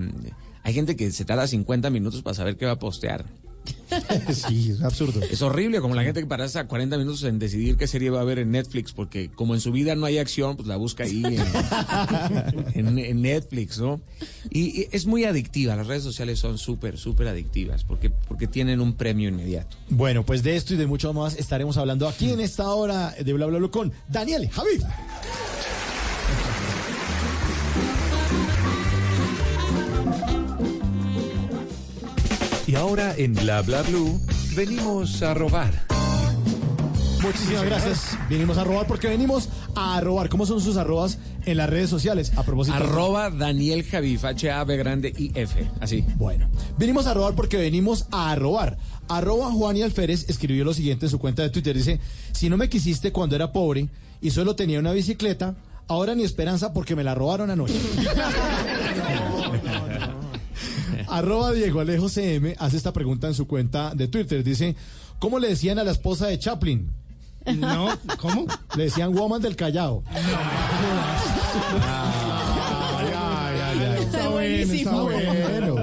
hay 0.64 0.74
gente 0.74 0.96
que 0.96 1.12
se 1.12 1.24
tarda 1.24 1.46
50 1.46 1.88
minutos 1.90 2.22
para 2.22 2.34
saber 2.34 2.56
qué 2.56 2.66
va 2.66 2.72
a 2.72 2.78
postear. 2.80 3.26
sí, 4.32 4.70
es 4.72 4.82
absurdo. 4.82 5.20
Es 5.22 5.40
horrible, 5.42 5.80
como 5.80 5.94
la 5.94 6.02
gente 6.02 6.20
que 6.20 6.26
pasa 6.26 6.66
40 6.66 6.98
minutos 6.98 7.22
en 7.24 7.38
decidir 7.38 7.76
qué 7.76 7.86
serie 7.86 8.10
va 8.10 8.20
a 8.20 8.24
ver 8.24 8.38
en 8.38 8.50
Netflix, 8.50 8.92
porque 8.92 9.30
como 9.30 9.54
en 9.54 9.60
su 9.60 9.72
vida 9.72 9.94
no 9.94 10.06
hay 10.06 10.18
acción, 10.18 10.56
pues 10.56 10.66
la 10.68 10.76
busca 10.76 11.04
ahí 11.04 11.22
en, 11.24 11.38
en- 12.88 12.98
en 12.98 13.22
Netflix, 13.22 13.78
¿no? 13.78 14.00
Y, 14.50 14.80
y 14.82 14.88
es 14.92 15.06
muy 15.06 15.24
adictiva, 15.24 15.76
las 15.76 15.86
redes 15.86 16.02
sociales 16.02 16.38
son 16.38 16.58
súper, 16.58 16.98
súper 16.98 17.28
adictivas, 17.28 17.84
porque, 17.84 18.10
porque 18.10 18.46
tienen 18.46 18.80
un 18.80 18.94
premio 18.94 19.28
inmediato. 19.28 19.76
Bueno, 19.88 20.24
pues 20.24 20.42
de 20.42 20.56
esto 20.56 20.74
y 20.74 20.76
de 20.76 20.86
mucho 20.86 21.12
más 21.12 21.36
estaremos 21.36 21.76
hablando 21.76 22.08
aquí 22.08 22.30
en 22.30 22.40
esta 22.40 22.68
hora 22.70 23.14
de 23.22 23.32
Bla 23.32 23.46
Bla 23.46 23.58
Bla 23.58 23.68
con 23.68 23.92
Daniel 24.08 24.48
Javid. 24.50 24.82
Y 32.74 32.76
ahora 32.76 33.14
en 33.16 33.34
Bla 33.34 33.62
Bla 33.62 33.82
Blue 33.82 34.20
venimos 34.56 35.22
a 35.22 35.32
robar. 35.32 35.72
Muchísimas 37.22 37.64
gracias. 37.66 38.18
Venimos 38.28 38.58
a 38.58 38.64
robar 38.64 38.88
porque 38.88 39.06
venimos 39.06 39.48
a 39.76 40.00
robar. 40.00 40.28
¿Cómo 40.28 40.44
son 40.44 40.60
sus 40.60 40.76
arrobas 40.76 41.18
en 41.46 41.58
las 41.58 41.70
redes 41.70 41.88
sociales? 41.88 42.32
A 42.34 42.42
propósito. 42.42 42.76
Arroba 42.76 43.30
Daniel 43.30 43.84
Javif, 43.84 44.24
H-A-B 44.24 44.76
grande 44.76 45.14
I 45.16 45.30
F, 45.36 45.70
así. 45.78 46.04
Bueno, 46.16 46.48
venimos 46.76 47.06
a 47.06 47.14
robar 47.14 47.36
porque 47.36 47.58
venimos 47.58 48.06
a 48.10 48.34
robar. 48.34 48.76
Arroba 49.06 49.52
Juan 49.52 49.76
y 49.76 49.82
Alférez 49.82 50.28
escribió 50.28 50.64
lo 50.64 50.74
siguiente 50.74 51.06
en 51.06 51.10
su 51.10 51.20
cuenta 51.20 51.42
de 51.42 51.50
Twitter. 51.50 51.76
Dice, 51.76 52.00
si 52.32 52.50
no 52.50 52.56
me 52.56 52.68
quisiste 52.68 53.12
cuando 53.12 53.36
era 53.36 53.52
pobre 53.52 53.88
y 54.20 54.32
solo 54.32 54.56
tenía 54.56 54.80
una 54.80 54.90
bicicleta, 54.90 55.54
ahora 55.86 56.16
ni 56.16 56.24
esperanza 56.24 56.72
porque 56.72 56.96
me 56.96 57.04
la 57.04 57.14
robaron 57.14 57.50
anoche. 57.50 57.78
Arroba 61.14 61.52
Diego 61.52 61.80
Alejo 61.80 62.08
CM 62.08 62.56
hace 62.58 62.76
esta 62.76 62.92
pregunta 62.92 63.28
en 63.28 63.34
su 63.34 63.46
cuenta 63.46 63.94
de 63.94 64.08
Twitter. 64.08 64.42
Dice, 64.42 64.74
¿cómo 65.20 65.38
le 65.38 65.48
decían 65.48 65.78
a 65.78 65.84
la 65.84 65.92
esposa 65.92 66.26
de 66.26 66.38
Chaplin? 66.38 66.90
No, 67.56 67.88
¿cómo? 68.20 68.46
Le 68.76 68.84
decían 68.84 69.14
woman 69.16 69.40
del 69.40 69.54
Callao. 69.54 70.02
Está 74.00 74.28
buenísimo. 74.28 75.02
Bueno, 75.04 75.76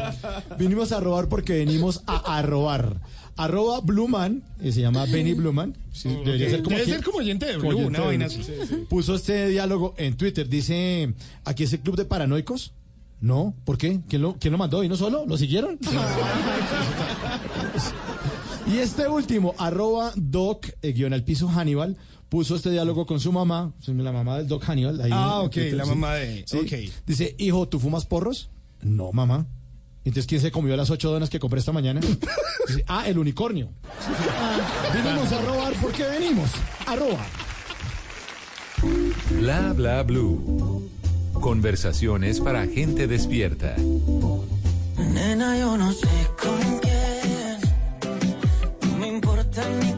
vinimos 0.57 0.91
a 0.91 0.99
robar 0.99 1.29
porque 1.29 1.53
venimos 1.53 2.01
a, 2.07 2.37
a 2.37 2.41
robar. 2.41 2.99
Arroba 3.37 3.79
Bluman, 3.79 4.43
eh, 4.61 4.71
se 4.71 4.81
llama 4.81 5.05
Benny 5.05 5.33
Bluman. 5.33 5.75
Sí, 5.93 6.09
debería 6.25 6.49
ser 6.49 6.63
como 6.63 6.75
Debe 6.75 6.85
quien- 6.85 6.95
ser 6.97 7.05
como 7.05 7.17
oyente 7.19 7.45
de 7.45 7.57
Blue, 7.57 7.69
oyente 7.69 8.01
de 8.01 8.25
así. 8.25 8.41
Puso 8.89 9.15
este 9.15 9.47
diálogo 9.47 9.93
en 9.97 10.15
Twitter. 10.17 10.47
Dice, 10.49 11.13
¿aquí 11.45 11.63
es 11.63 11.73
el 11.73 11.79
club 11.79 11.95
de 11.95 12.05
paranoicos? 12.05 12.73
No, 13.21 13.53
¿por 13.65 13.77
qué? 13.77 14.01
¿Quién 14.09 14.23
lo, 14.23 14.35
quién 14.39 14.51
lo 14.51 14.57
mandó? 14.57 14.83
¿Y 14.83 14.89
no 14.89 14.95
solo? 14.97 15.25
¿Lo 15.27 15.37
siguieron? 15.37 15.77
y 18.67 18.77
este 18.79 19.07
último, 19.07 19.53
arroba 19.57 20.11
doc, 20.15 20.67
eh, 20.81 20.91
guion 20.93 21.13
al 21.13 21.23
piso 21.23 21.47
Hannibal, 21.47 21.97
puso 22.29 22.55
este 22.55 22.71
diálogo 22.71 23.05
con 23.05 23.19
su 23.19 23.31
mamá, 23.31 23.73
la 23.85 24.11
mamá 24.11 24.37
del 24.37 24.47
doc 24.47 24.63
Hannibal. 24.67 24.99
ahí 25.01 25.11
Ah, 25.13 25.41
ok, 25.41 25.51
Twitter, 25.51 25.73
la 25.75 25.83
sí. 25.83 25.89
mamá 25.91 26.15
de- 26.15 26.43
Sí. 26.47 26.57
ok. 26.57 26.93
Dice, 27.05 27.35
hijo, 27.37 27.67
¿tú 27.67 27.79
fumas 27.79 28.05
porros? 28.05 28.49
No, 28.81 29.11
mamá. 29.11 29.45
Entonces, 30.03 30.25
¿quién 30.25 30.41
se 30.41 30.51
comió 30.51 30.75
las 30.75 30.89
ocho 30.89 31.11
donas 31.11 31.29
que 31.29 31.39
compré 31.39 31.59
esta 31.59 31.71
mañana? 31.71 31.99
Dice, 32.01 32.83
ah, 32.87 33.07
el 33.07 33.19
unicornio. 33.19 33.69
Vinimos 34.95 35.31
a 35.31 35.41
robar 35.43 35.73
porque 35.79 36.03
venimos 36.05 36.49
a 36.87 36.95
robar. 36.95 37.27
Bla 39.39 39.73
Bla 39.73 40.01
Blue. 40.01 40.80
Conversaciones 41.33 42.39
para 42.39 42.65
gente 42.67 43.07
despierta. 43.07 43.75
Nena, 44.97 45.57
yo 45.57 45.77
no 45.77 45.91
sé 45.91 46.07
con 46.41 46.79
quién. 46.79 47.59
No 48.89 48.97
me 48.97 49.07
importa 49.07 49.63
ni 49.81 49.90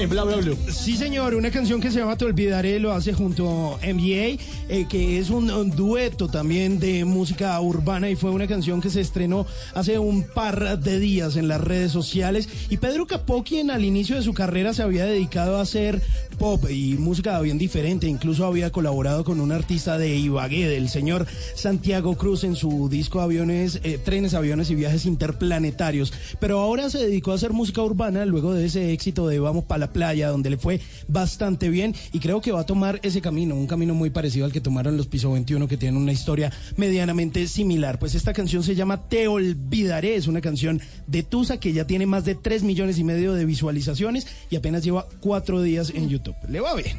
en 0.00 0.08
Bla 0.08 0.24
Bla 0.24 0.36
Blue. 0.36 0.56
Sí, 0.72 0.96
señor, 0.96 1.34
una 1.34 1.50
canción 1.50 1.78
que 1.80 1.90
se 1.90 1.98
llama 1.98 2.16
Te 2.16 2.24
Olvidaré, 2.24 2.80
lo 2.80 2.92
hace 2.92 3.12
junto 3.12 3.76
a 3.76 3.86
NBA, 3.86 4.40
eh, 4.68 4.86
que 4.88 5.18
es 5.18 5.28
un, 5.28 5.50
un 5.50 5.70
dueto 5.70 6.28
también 6.28 6.78
de 6.80 7.04
música 7.04 7.60
urbana 7.60 8.08
y 8.08 8.16
fue 8.16 8.30
una 8.30 8.46
canción 8.46 8.80
que 8.80 8.88
se 8.88 9.02
estrenó 9.02 9.46
hace 9.74 9.98
un 9.98 10.22
par 10.22 10.78
de 10.78 10.98
días 10.98 11.36
en 11.36 11.48
las 11.48 11.60
redes 11.60 11.92
sociales. 11.92 12.48
Y 12.70 12.78
Pedro 12.78 13.06
Capó, 13.06 13.44
quien 13.44 13.70
al 13.70 13.84
inicio 13.84 14.16
de 14.16 14.22
su 14.22 14.32
carrera 14.32 14.72
se 14.72 14.82
había 14.82 15.04
dedicado 15.04 15.58
a 15.58 15.62
hacer 15.62 16.00
pop 16.38 16.64
y 16.70 16.96
música 16.96 17.38
bien 17.40 17.58
diferente, 17.58 18.06
incluso 18.06 18.46
había 18.46 18.72
colaborado 18.72 19.24
con 19.24 19.40
un 19.40 19.52
artista 19.52 19.98
de 19.98 20.16
Ibagué, 20.16 20.66
del 20.66 20.88
señor 20.88 21.26
Santiago 21.54 22.16
Cruz, 22.16 22.44
en 22.44 22.56
su 22.56 22.88
disco 22.88 23.20
Aviones, 23.20 23.80
eh, 23.82 23.98
Trenes, 24.02 24.32
Aviones 24.32 24.70
y 24.70 24.74
Viajes 24.74 25.04
Interplanetarios. 25.04 26.14
Pero 26.38 26.60
ahora 26.60 26.88
se 26.88 26.98
dedicó 26.98 27.32
a 27.32 27.34
hacer 27.34 27.52
música 27.52 27.82
urbana 27.82 28.24
luego 28.24 28.54
de 28.54 28.64
ese 28.64 28.92
éxito 28.92 29.28
de 29.28 29.38
Vamos 29.38 29.64
para 29.64 29.80
la 29.80 29.89
playa, 29.92 30.28
donde 30.28 30.50
le 30.50 30.56
fue 30.56 30.80
bastante 31.08 31.68
bien 31.68 31.94
y 32.12 32.18
creo 32.18 32.40
que 32.40 32.52
va 32.52 32.60
a 32.60 32.66
tomar 32.66 33.00
ese 33.02 33.20
camino, 33.20 33.54
un 33.54 33.66
camino 33.66 33.94
muy 33.94 34.10
parecido 34.10 34.46
al 34.46 34.52
que 34.52 34.60
tomaron 34.60 34.96
los 34.96 35.06
Piso 35.06 35.32
21, 35.32 35.68
que 35.68 35.76
tienen 35.76 36.00
una 36.00 36.12
historia 36.12 36.52
medianamente 36.76 37.46
similar. 37.46 37.98
Pues 37.98 38.14
esta 38.14 38.32
canción 38.32 38.62
se 38.62 38.74
llama 38.74 39.08
Te 39.08 39.28
Olvidaré, 39.28 40.16
es 40.16 40.26
una 40.26 40.40
canción 40.40 40.80
de 41.06 41.22
Tusa 41.22 41.58
que 41.58 41.72
ya 41.72 41.86
tiene 41.86 42.06
más 42.06 42.24
de 42.24 42.34
3 42.34 42.62
millones 42.62 42.98
y 42.98 43.04
medio 43.04 43.34
de 43.34 43.44
visualizaciones 43.44 44.26
y 44.50 44.56
apenas 44.56 44.84
lleva 44.84 45.06
4 45.20 45.62
días 45.62 45.92
en 45.94 46.08
YouTube. 46.08 46.36
Le 46.48 46.60
va 46.60 46.74
bien. 46.74 46.98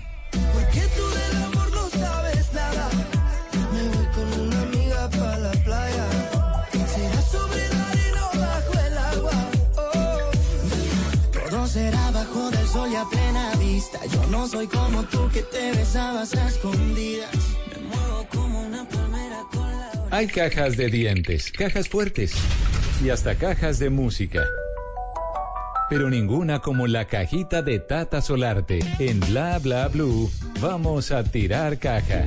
A 13.01 13.09
plena 13.09 13.55
vista. 13.55 13.99
Yo 14.05 14.25
no 14.27 14.47
soy 14.47 14.67
como 14.67 15.03
tú 15.03 15.29
que 15.33 15.41
te 15.41 15.71
besabas 15.71 16.33
a 16.35 16.47
escondidas. 16.47 17.31
Me 17.69 17.87
muevo 17.87 18.27
como 18.29 18.61
una 18.61 18.87
palmera 18.87 19.43
con 19.51 19.67
la 19.69 19.91
Hay 20.11 20.27
cajas 20.27 20.77
de 20.77 20.87
dientes, 20.89 21.51
cajas 21.51 21.89
fuertes 21.89 22.33
y 23.03 23.09
hasta 23.09 23.35
cajas 23.35 23.79
de 23.79 23.89
música. 23.89 24.43
Pero 25.89 26.09
ninguna 26.09 26.59
como 26.59 26.87
la 26.87 27.05
cajita 27.05 27.61
de 27.61 27.79
Tata 27.79 28.21
Solarte. 28.21 28.79
En 28.99 29.19
Bla 29.19 29.59
Bla 29.59 29.87
Blue, 29.87 30.31
vamos 30.61 31.11
a 31.11 31.23
tirar 31.23 31.79
caja. 31.79 32.23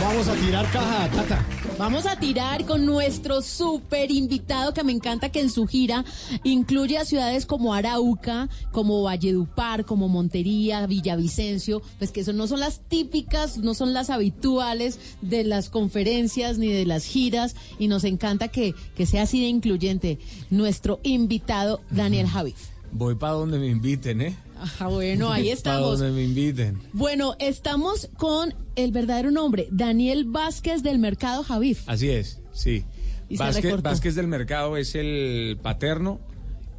Vamos 0.00 0.28
a 0.28 0.34
tirar 0.34 0.66
caja, 0.72 1.08
Tata. 1.10 1.44
Vamos 1.78 2.06
a 2.06 2.18
tirar 2.18 2.64
con 2.66 2.84
nuestro 2.84 3.40
super 3.40 4.10
invitado 4.10 4.74
que 4.74 4.82
me 4.82 4.90
encanta 4.90 5.28
que 5.28 5.40
en 5.40 5.48
su 5.48 5.68
gira 5.68 6.04
incluye 6.42 6.98
a 6.98 7.04
ciudades 7.04 7.46
como 7.46 7.72
Arauca, 7.72 8.48
como 8.72 9.04
Valledupar, 9.04 9.84
como 9.84 10.08
Montería, 10.08 10.84
Villavicencio, 10.88 11.80
pues 11.98 12.10
que 12.10 12.22
eso 12.22 12.32
no 12.32 12.48
son 12.48 12.58
las 12.58 12.80
típicas, 12.80 13.58
no 13.58 13.74
son 13.74 13.92
las 13.92 14.10
habituales 14.10 14.98
de 15.22 15.44
las 15.44 15.70
conferencias 15.70 16.58
ni 16.58 16.66
de 16.66 16.84
las 16.84 17.04
giras 17.04 17.54
y 17.78 17.86
nos 17.86 18.02
encanta 18.02 18.48
que, 18.48 18.74
que 18.96 19.06
sea 19.06 19.22
así 19.22 19.40
de 19.40 19.46
incluyente 19.46 20.18
nuestro 20.50 20.98
invitado 21.04 21.80
Daniel 21.90 22.26
Javif. 22.26 22.56
Voy 22.90 23.14
para 23.14 23.34
donde 23.34 23.60
me 23.60 23.68
inviten, 23.68 24.20
¿eh? 24.22 24.36
Ah, 24.78 24.88
bueno, 24.88 25.30
ahí 25.32 25.48
estamos. 25.50 25.98
donde 25.98 26.14
me 26.14 26.24
inviten. 26.24 26.80
Bueno, 26.92 27.34
estamos 27.38 28.08
con 28.16 28.54
el 28.76 28.92
verdadero 28.92 29.30
nombre, 29.30 29.68
Daniel 29.70 30.24
Vázquez 30.24 30.82
del 30.82 30.98
Mercado 30.98 31.42
Javif. 31.44 31.82
Así 31.88 32.10
es, 32.10 32.40
sí. 32.52 32.84
Vázquez 33.30 34.14
del 34.14 34.26
Mercado 34.26 34.76
es 34.76 34.94
el 34.94 35.58
paterno, 35.62 36.20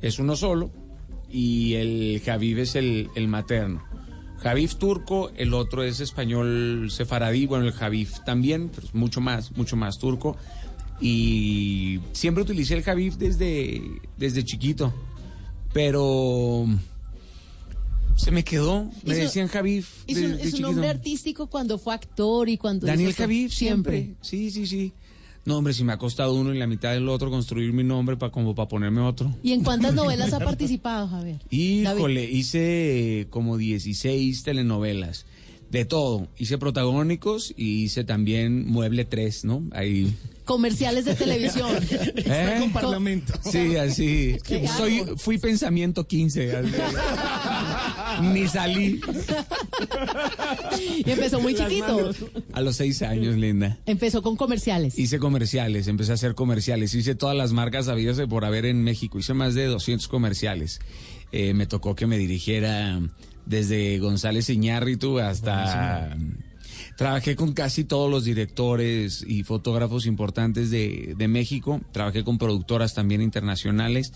es 0.01 0.19
uno 0.19 0.35
solo, 0.35 0.71
y 1.29 1.75
el 1.75 2.21
Javif 2.25 2.57
es 2.57 2.75
el, 2.75 3.09
el 3.15 3.27
materno. 3.27 3.83
Javif 4.39 4.75
turco, 4.75 5.31
el 5.35 5.53
otro 5.53 5.83
es 5.83 5.99
español 5.99 6.87
sefaradí, 6.89 7.45
bueno, 7.45 7.65
el 7.65 7.73
Javif 7.73 8.23
también, 8.25 8.69
pero 8.73 8.87
es 8.87 8.95
mucho 8.95 9.21
más, 9.21 9.55
mucho 9.55 9.75
más 9.75 9.99
turco. 9.99 10.37
Y 11.01 11.99
siempre 12.13 12.43
utilicé 12.43 12.75
el 12.75 12.83
Javif 12.83 13.15
desde, 13.15 13.81
desde 14.17 14.43
chiquito, 14.43 14.93
pero 15.73 16.65
se 18.19 18.31
me 18.31 18.43
quedó, 18.43 18.85
me 19.03 19.13
Hizo- 19.13 19.21
decían 19.23 19.47
Javif. 19.47 20.03
Es 20.07 20.17
un, 20.17 20.23
desde 20.23 20.35
es 20.35 20.39
un 20.39 20.45
chiquito. 20.51 20.67
nombre 20.67 20.87
artístico 20.89 21.47
cuando 21.47 21.77
fue 21.79 21.93
actor 21.93 22.49
y 22.49 22.57
cuando... 22.57 22.85
Daniel. 22.87 23.13
Javif 23.13 23.53
siempre. 23.53 24.15
Sí, 24.21 24.51
sí, 24.51 24.67
sí. 24.67 24.93
No, 25.45 25.57
hombre, 25.57 25.73
si 25.73 25.83
me 25.83 25.93
ha 25.93 25.97
costado 25.97 26.35
uno 26.35 26.53
y 26.53 26.57
la 26.59 26.67
mitad 26.67 26.91
del 26.91 27.07
otro 27.09 27.31
construir 27.31 27.71
mi 27.73 27.83
nombre 27.83 28.17
para 28.17 28.31
como 28.31 28.53
para 28.53 28.67
ponerme 28.67 29.01
otro. 29.01 29.33
¿Y 29.41 29.53
en 29.53 29.63
cuántas 29.63 29.93
novelas 29.95 30.33
ha 30.33 30.39
participado, 30.39 31.07
Javier? 31.07 31.39
Híjole, 31.49 32.29
hice 32.29 33.27
como 33.29 33.57
16 33.57 34.43
telenovelas. 34.43 35.25
De 35.71 35.85
todo. 35.85 36.27
Hice 36.37 36.57
protagónicos 36.57 37.53
y 37.55 37.83
hice 37.83 38.03
también 38.03 38.67
Mueble 38.67 39.05
3, 39.05 39.45
¿no? 39.45 39.63
Ahí. 39.71 40.15
Comerciales 40.43 41.05
de 41.05 41.13
televisión. 41.13 41.69
¿Eh? 41.91 42.57
con 42.59 42.71
Parlamento. 42.71 43.33
Sí, 43.43 43.75
así. 43.75 44.37
Soy, 44.77 45.05
fui 45.17 45.37
pensamiento 45.37 46.07
15. 46.07 46.55
así. 46.55 46.71
Ni 48.33 48.47
salí. 48.47 48.99
Y 51.05 51.11
empezó 51.11 51.39
muy 51.39 51.53
chiquito. 51.53 52.11
A 52.53 52.61
los 52.61 52.75
seis 52.75 53.03
años, 53.03 53.35
linda. 53.35 53.77
Empezó 53.85 54.23
con 54.23 54.35
comerciales. 54.35 54.97
Hice 54.97 55.19
comerciales, 55.19 55.87
empecé 55.87 56.11
a 56.11 56.15
hacer 56.15 56.33
comerciales, 56.33 56.95
hice 56.95 57.13
todas 57.13 57.37
las 57.37 57.53
marcas 57.53 57.87
habidas 57.87 58.17
de 58.17 58.27
por 58.27 58.43
haber 58.43 58.65
en 58.65 58.83
México, 58.83 59.19
hice 59.19 59.35
más 59.35 59.53
de 59.53 59.65
200 59.65 60.07
comerciales. 60.07 60.79
Eh, 61.31 61.53
me 61.53 61.67
tocó 61.67 61.95
que 61.95 62.07
me 62.07 62.17
dirigiera 62.17 62.99
desde 63.45 63.99
González 63.99 64.49
Iñárritu 64.49 65.19
hasta... 65.19 66.15
Trabajé 66.97 67.35
con 67.35 67.53
casi 67.53 67.85
todos 67.85 68.09
los 68.11 68.25
directores 68.25 69.23
y 69.25 69.43
fotógrafos 69.43 70.05
importantes 70.05 70.69
de, 70.69 71.13
de 71.17 71.27
México, 71.29 71.79
trabajé 71.93 72.23
con 72.25 72.37
productoras 72.37 72.93
también 72.93 73.21
internacionales, 73.21 74.11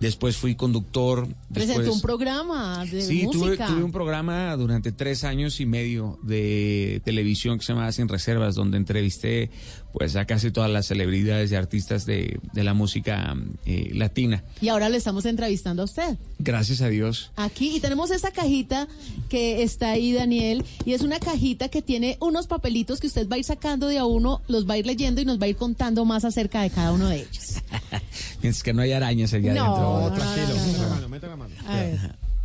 después 0.00 0.36
fui 0.36 0.56
conductor. 0.56 1.28
Presentó 1.52 1.80
después- 1.82 1.96
un 1.96 2.00
programa 2.02 2.84
de 2.84 3.02
Sí, 3.02 3.28
tuve, 3.30 3.46
música. 3.50 3.66
tuve 3.66 3.84
un 3.84 3.92
programa 3.92 4.56
durante 4.56 4.90
tres 4.92 5.22
años 5.24 5.60
y 5.60 5.66
medio 5.66 6.18
de 6.22 7.00
televisión 7.04 7.58
que 7.58 7.64
se 7.64 7.72
llamaba 7.74 7.92
Sin 7.92 8.08
Reservas, 8.08 8.56
donde 8.56 8.76
entrevisté 8.76 9.50
pues 9.92 10.14
a 10.16 10.24
casi 10.24 10.50
todas 10.50 10.70
las 10.70 10.86
celebridades 10.86 11.50
y 11.50 11.54
artistas 11.56 12.06
de, 12.06 12.38
de 12.52 12.64
la 12.64 12.74
música 12.74 13.34
eh, 13.66 13.90
latina. 13.94 14.44
Y 14.60 14.68
ahora 14.68 14.88
le 14.88 14.96
estamos 14.96 15.24
entrevistando 15.26 15.82
a 15.82 15.84
usted. 15.86 16.16
Gracias 16.38 16.80
a 16.80 16.88
Dios. 16.88 17.32
Aquí, 17.36 17.76
y 17.76 17.80
tenemos 17.80 18.10
esa 18.10 18.30
cajita 18.30 18.86
que 19.28 19.62
está 19.62 19.90
ahí, 19.90 20.12
Daniel, 20.12 20.64
y 20.84 20.92
es 20.94 21.02
una 21.02 21.18
cajita 21.18 21.68
que 21.68 21.82
tiene 21.82 22.16
unos 22.20 22.46
papelitos 22.46 23.00
que 23.00 23.08
usted 23.08 23.28
va 23.28 23.34
a 23.36 23.38
ir 23.38 23.44
sacando 23.44 23.88
de 23.88 23.98
a 23.98 24.04
uno, 24.06 24.42
los 24.48 24.68
va 24.68 24.74
a 24.74 24.78
ir 24.78 24.86
leyendo 24.86 25.20
y 25.20 25.24
nos 25.24 25.40
va 25.40 25.46
a 25.46 25.48
ir 25.48 25.56
contando 25.56 26.04
más 26.04 26.24
acerca 26.24 26.62
de 26.62 26.70
cada 26.70 26.92
uno 26.92 27.08
de 27.08 27.16
ellos. 27.22 27.56
Mientras 28.42 28.62
que 28.62 28.72
no 28.72 28.82
hay 28.82 28.92
arañas 28.92 29.32
allá 29.34 29.54
No, 29.54 29.64
adentro. 29.64 30.10
no, 30.10 30.14
Tranquilo, 30.14 30.56
no, 30.56 30.56
no, 30.56 30.68
meta 30.68 30.78
la 30.78 30.86
no. 30.88 30.94
mano, 30.94 31.08
meta 31.08 31.26
la 31.28 31.36
mano. 31.36 31.54
A 31.66 31.76
ver. 31.76 31.98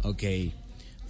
Ok. 0.03 0.23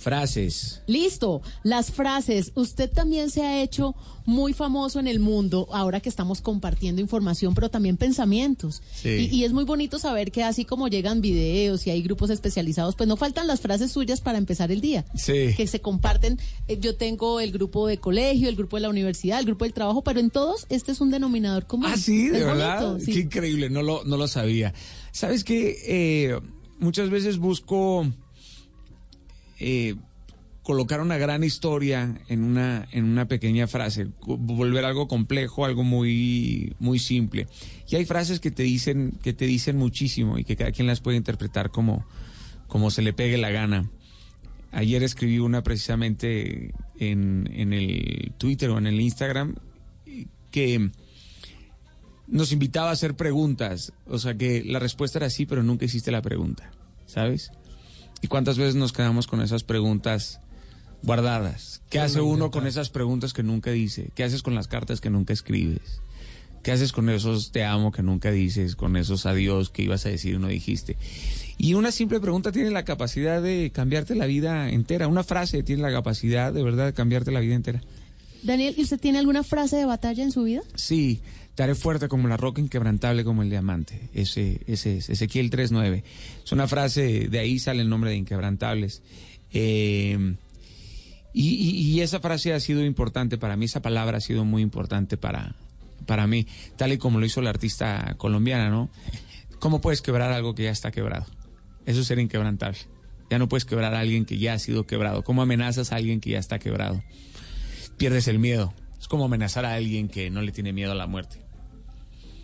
Frases. 0.05 0.81
Listo, 0.85 1.41
las 1.63 1.89
frases. 1.91 2.51
Usted 2.53 2.91
también 2.91 3.31
se 3.31 3.41
ha 3.41 3.63
hecho 3.63 3.95
muy 4.27 4.53
famoso 4.53 4.99
en 4.99 5.07
el 5.07 5.19
mundo 5.19 5.67
ahora 5.71 5.99
que 5.99 6.09
estamos 6.09 6.41
compartiendo 6.41 7.01
información, 7.01 7.55
pero 7.55 7.69
también 7.69 7.97
pensamientos. 7.97 8.83
Sí. 8.93 9.29
Y, 9.31 9.35
y 9.37 9.43
es 9.45 9.51
muy 9.51 9.63
bonito 9.63 9.97
saber 9.97 10.31
que 10.31 10.43
así 10.43 10.63
como 10.63 10.87
llegan 10.89 11.21
videos 11.21 11.87
y 11.87 11.89
hay 11.89 12.03
grupos 12.03 12.29
especializados, 12.29 12.95
pues 12.95 13.07
no 13.09 13.17
faltan 13.17 13.47
las 13.47 13.61
frases 13.61 13.91
suyas 13.91 14.21
para 14.21 14.37
empezar 14.37 14.71
el 14.71 14.79
día. 14.79 15.05
Sí. 15.15 15.55
Que 15.57 15.65
se 15.65 15.81
comparten. 15.81 16.39
Eh, 16.67 16.77
Yo 16.79 16.95
tengo 16.95 17.39
el 17.39 17.51
grupo 17.51 17.87
de 17.87 17.97
colegio, 17.97 18.47
el 18.47 18.55
grupo 18.55 18.77
de 18.77 18.81
la 18.81 18.89
universidad, 18.89 19.39
el 19.39 19.45
grupo 19.47 19.65
del 19.65 19.73
trabajo, 19.73 20.03
pero 20.03 20.19
en 20.19 20.29
todos 20.29 20.67
este 20.69 20.91
es 20.91 21.01
un 21.01 21.09
denominador 21.09 21.65
común. 21.65 21.87
Ah, 21.91 21.97
sí, 21.97 22.27
de 22.29 22.41
Es 22.41 22.45
verdad. 22.45 22.99
sí. 22.99 23.11
Qué 23.11 23.19
increíble, 23.21 23.71
no 23.71 23.81
lo, 23.81 24.03
no 24.03 24.17
lo 24.17 24.27
sabía. 24.27 24.71
¿Sabes 25.11 25.43
qué? 25.43 25.77
Eh, 25.87 26.39
muchas 26.77 27.09
veces 27.09 27.39
busco 27.39 28.05
eh, 29.59 29.95
colocar 30.63 30.99
una 30.99 31.17
gran 31.17 31.43
historia 31.43 32.19
en 32.27 32.43
una, 32.43 32.87
en 32.91 33.05
una 33.05 33.27
pequeña 33.27 33.67
frase, 33.67 34.07
volver 34.25 34.83
algo 34.83 35.07
complejo, 35.07 35.63
algo 35.63 35.83
muy, 35.83 36.75
muy 36.79 36.97
simple. 36.97 37.47
Y 37.87 37.95
hay 37.95 38.05
frases 38.05 38.39
que 38.39 38.49
te 38.49 38.63
dicen, 38.63 39.13
que 39.21 39.33
te 39.33 39.45
dicen 39.45 39.77
muchísimo 39.77 40.39
y 40.39 40.43
que 40.43 40.55
cada 40.55 40.71
quien 40.71 40.87
las 40.87 41.01
puede 41.01 41.17
interpretar 41.17 41.69
como, 41.69 42.05
como 42.67 42.89
se 42.89 43.03
le 43.03 43.13
pegue 43.13 43.37
la 43.37 43.51
gana. 43.51 43.91
Ayer 44.71 45.03
escribí 45.03 45.37
una 45.37 45.61
precisamente 45.61 46.73
en, 46.99 47.47
en 47.53 47.71
el 47.71 48.33
Twitter 48.37 48.71
o 48.71 48.77
en 48.79 48.87
el 48.87 48.99
Instagram 48.99 49.55
que 50.49 50.89
nos 52.27 52.51
invitaba 52.51 52.89
a 52.89 52.93
hacer 52.93 53.15
preguntas. 53.15 53.93
O 54.07 54.17
sea 54.17 54.35
que 54.35 54.63
la 54.63 54.79
respuesta 54.79 55.19
era 55.19 55.29
sí, 55.29 55.45
pero 55.45 55.63
nunca 55.63 55.85
hiciste 55.85 56.11
la 56.11 56.21
pregunta, 56.21 56.71
¿sabes? 57.05 57.51
¿Y 58.25 58.27
cuántas 58.27 58.57
veces 58.57 58.73
nos 58.73 58.91
quedamos 58.91 59.27
con 59.27 59.39
esas 59.39 59.63
preguntas 59.63 60.39
guardadas? 61.03 61.83
¿Qué 61.91 61.99
hace 61.99 62.21
uno 62.21 62.49
con 62.49 62.65
esas 62.65 62.89
preguntas 62.89 63.33
que 63.33 63.43
nunca 63.43 63.69
dice? 63.69 64.09
¿Qué 64.15 64.23
haces 64.23 64.41
con 64.41 64.55
las 64.55 64.67
cartas 64.67 64.99
que 64.99 65.11
nunca 65.11 65.31
escribes? 65.31 66.01
¿Qué 66.63 66.71
haces 66.71 66.91
con 66.91 67.07
esos 67.11 67.51
te 67.51 67.63
amo 67.63 67.91
que 67.91 68.01
nunca 68.01 68.31
dices? 68.31 68.75
Con 68.75 68.97
esos 68.97 69.27
adiós 69.27 69.69
que 69.69 69.83
ibas 69.83 70.07
a 70.07 70.09
decir 70.09 70.33
y 70.33 70.38
no 70.39 70.47
dijiste. 70.47 70.97
Y 71.59 71.75
una 71.75 71.91
simple 71.91 72.19
pregunta 72.19 72.51
tiene 72.51 72.71
la 72.71 72.83
capacidad 72.83 73.43
de 73.43 73.71
cambiarte 73.71 74.15
la 74.15 74.25
vida 74.25 74.71
entera. 74.71 75.07
Una 75.07 75.23
frase 75.23 75.61
tiene 75.61 75.83
la 75.83 75.91
capacidad 75.91 76.51
de 76.51 76.63
verdad 76.63 76.88
de 76.88 76.93
cambiarte 76.93 77.29
la 77.29 77.41
vida 77.41 77.53
entera. 77.53 77.83
Daniel, 78.41 78.73
¿y 78.75 78.81
usted 78.81 78.99
tiene 78.99 79.19
alguna 79.19 79.43
frase 79.43 79.75
de 79.75 79.85
batalla 79.85 80.23
en 80.23 80.31
su 80.31 80.45
vida? 80.45 80.63
Sí, 80.73 81.21
te 81.55 81.63
haré 81.63 81.75
fuerte 81.75 82.07
como 82.07 82.27
la 82.27 82.37
roca, 82.37 82.61
inquebrantable 82.61 83.23
como 83.23 83.41
el 83.41 83.49
diamante. 83.49 84.09
Ese, 84.13 84.61
ese 84.67 84.97
es 84.97 85.09
Ezequiel 85.09 85.49
3.9. 85.49 86.03
Es 86.43 86.51
una 86.51 86.67
frase, 86.67 87.27
de 87.29 87.39
ahí 87.39 87.59
sale 87.59 87.81
el 87.81 87.89
nombre 87.89 88.11
de 88.11 88.17
inquebrantables. 88.17 89.01
Eh, 89.51 90.35
y 91.37 91.99
esa 91.99 92.21
frase 92.21 92.53
ha 92.53 92.59
sido 92.61 92.85
importante 92.85 93.37
para 93.37 93.57
mí, 93.57 93.65
esa 93.65 93.81
palabra 93.81 94.19
ha 94.19 94.21
sido 94.21 94.45
muy 94.45 94.61
importante 94.61 95.17
para, 95.17 95.53
para 96.05 96.27
mí, 96.27 96.47
tal 96.77 96.93
y 96.93 96.97
como 96.97 97.19
lo 97.19 97.25
hizo 97.25 97.41
la 97.41 97.49
artista 97.49 98.15
colombiana, 98.17 98.69
¿no? 98.69 98.89
¿Cómo 99.59 99.81
puedes 99.81 100.01
quebrar 100.01 100.31
algo 100.31 100.55
que 100.55 100.63
ya 100.63 100.71
está 100.71 100.91
quebrado? 100.91 101.25
Eso 101.85 102.01
es 102.01 102.07
ser 102.07 102.19
inquebrantable. 102.19 102.79
Ya 103.29 103.39
no 103.39 103.49
puedes 103.49 103.65
quebrar 103.65 103.95
a 103.95 103.99
alguien 103.99 104.25
que 104.25 104.37
ya 104.37 104.53
ha 104.53 104.59
sido 104.59 104.85
quebrado. 104.85 105.23
¿Cómo 105.23 105.41
amenazas 105.41 105.91
a 105.91 105.95
alguien 105.95 106.19
que 106.19 106.31
ya 106.31 106.39
está 106.39 106.59
quebrado? 106.59 107.03
Pierdes 107.97 108.27
el 108.27 108.39
miedo. 108.39 108.73
Es 108.99 109.07
como 109.07 109.25
amenazar 109.25 109.65
a 109.65 109.73
alguien 109.73 110.07
que 110.07 110.29
no 110.29 110.41
le 110.41 110.51
tiene 110.51 110.73
miedo 110.73 110.91
a 110.91 110.95
la 110.95 111.07
muerte. 111.07 111.44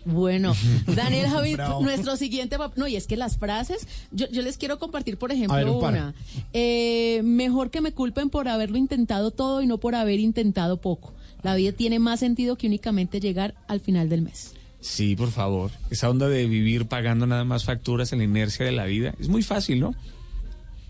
Bueno, 0.04 0.54
Daniel 0.86 1.28
Javid, 1.28 1.58
nuestro 1.80 2.16
siguiente... 2.16 2.56
No, 2.76 2.88
y 2.88 2.96
es 2.96 3.06
que 3.06 3.16
las 3.16 3.38
frases, 3.38 3.86
yo, 4.10 4.28
yo 4.30 4.42
les 4.42 4.58
quiero 4.58 4.78
compartir, 4.78 5.16
por 5.18 5.32
ejemplo, 5.32 5.56
ver, 5.56 5.68
un 5.68 5.84
una. 5.84 6.14
Eh, 6.52 7.20
mejor 7.24 7.70
que 7.70 7.80
me 7.80 7.92
culpen 7.92 8.30
por 8.30 8.48
haberlo 8.48 8.78
intentado 8.78 9.30
todo 9.30 9.62
y 9.62 9.66
no 9.66 9.78
por 9.78 9.94
haber 9.94 10.20
intentado 10.20 10.80
poco. 10.80 11.14
La 11.42 11.54
vida 11.54 11.72
tiene 11.72 11.98
más 11.98 12.20
sentido 12.20 12.56
que 12.56 12.66
únicamente 12.66 13.20
llegar 13.20 13.54
al 13.68 13.80
final 13.80 14.08
del 14.08 14.22
mes. 14.22 14.54
Sí, 14.80 15.14
por 15.14 15.30
favor. 15.30 15.70
Esa 15.90 16.10
onda 16.10 16.28
de 16.28 16.46
vivir 16.46 16.86
pagando 16.86 17.26
nada 17.26 17.44
más 17.44 17.64
facturas 17.64 18.12
en 18.12 18.18
la 18.18 18.24
inercia 18.24 18.66
de 18.66 18.72
la 18.72 18.84
vida. 18.84 19.14
Es 19.20 19.28
muy 19.28 19.42
fácil, 19.42 19.80
¿no? 19.80 19.94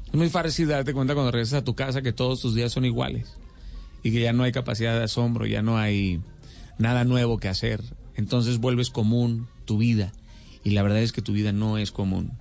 Es 0.07 0.15
muy 0.15 0.31
fácil 0.31 0.69
darte 0.69 0.95
cuenta 0.95 1.15
cuando 1.15 1.31
regresas 1.31 1.61
a 1.61 1.65
tu 1.65 1.75
casa 1.75 2.03
que 2.03 2.13
todos 2.13 2.41
tus 2.41 2.55
días 2.55 2.73
son 2.73 2.85
iguales. 2.85 3.37
Y 4.03 4.11
que 4.11 4.21
ya 4.21 4.33
no 4.33 4.43
hay 4.45 4.53
capacidad 4.53 4.97
de 4.97 5.05
asombro, 5.05 5.47
ya 5.47 5.63
no 5.63 5.79
hay 5.79 6.21
nada 6.79 7.05
nuevo 7.05 7.39
que 7.39 7.49
hacer. 7.49 7.83
Entonces 8.17 8.59
vuelves 8.59 8.91
común 8.91 9.49
tu 9.65 9.79
vida. 9.79 10.13
Y 10.65 10.71
la 10.71 10.83
verdad 10.83 11.01
es 11.01 11.13
que 11.13 11.23
tu 11.23 11.33
vida 11.33 11.53
no 11.53 11.79
es 11.79 11.93
común. 11.93 12.33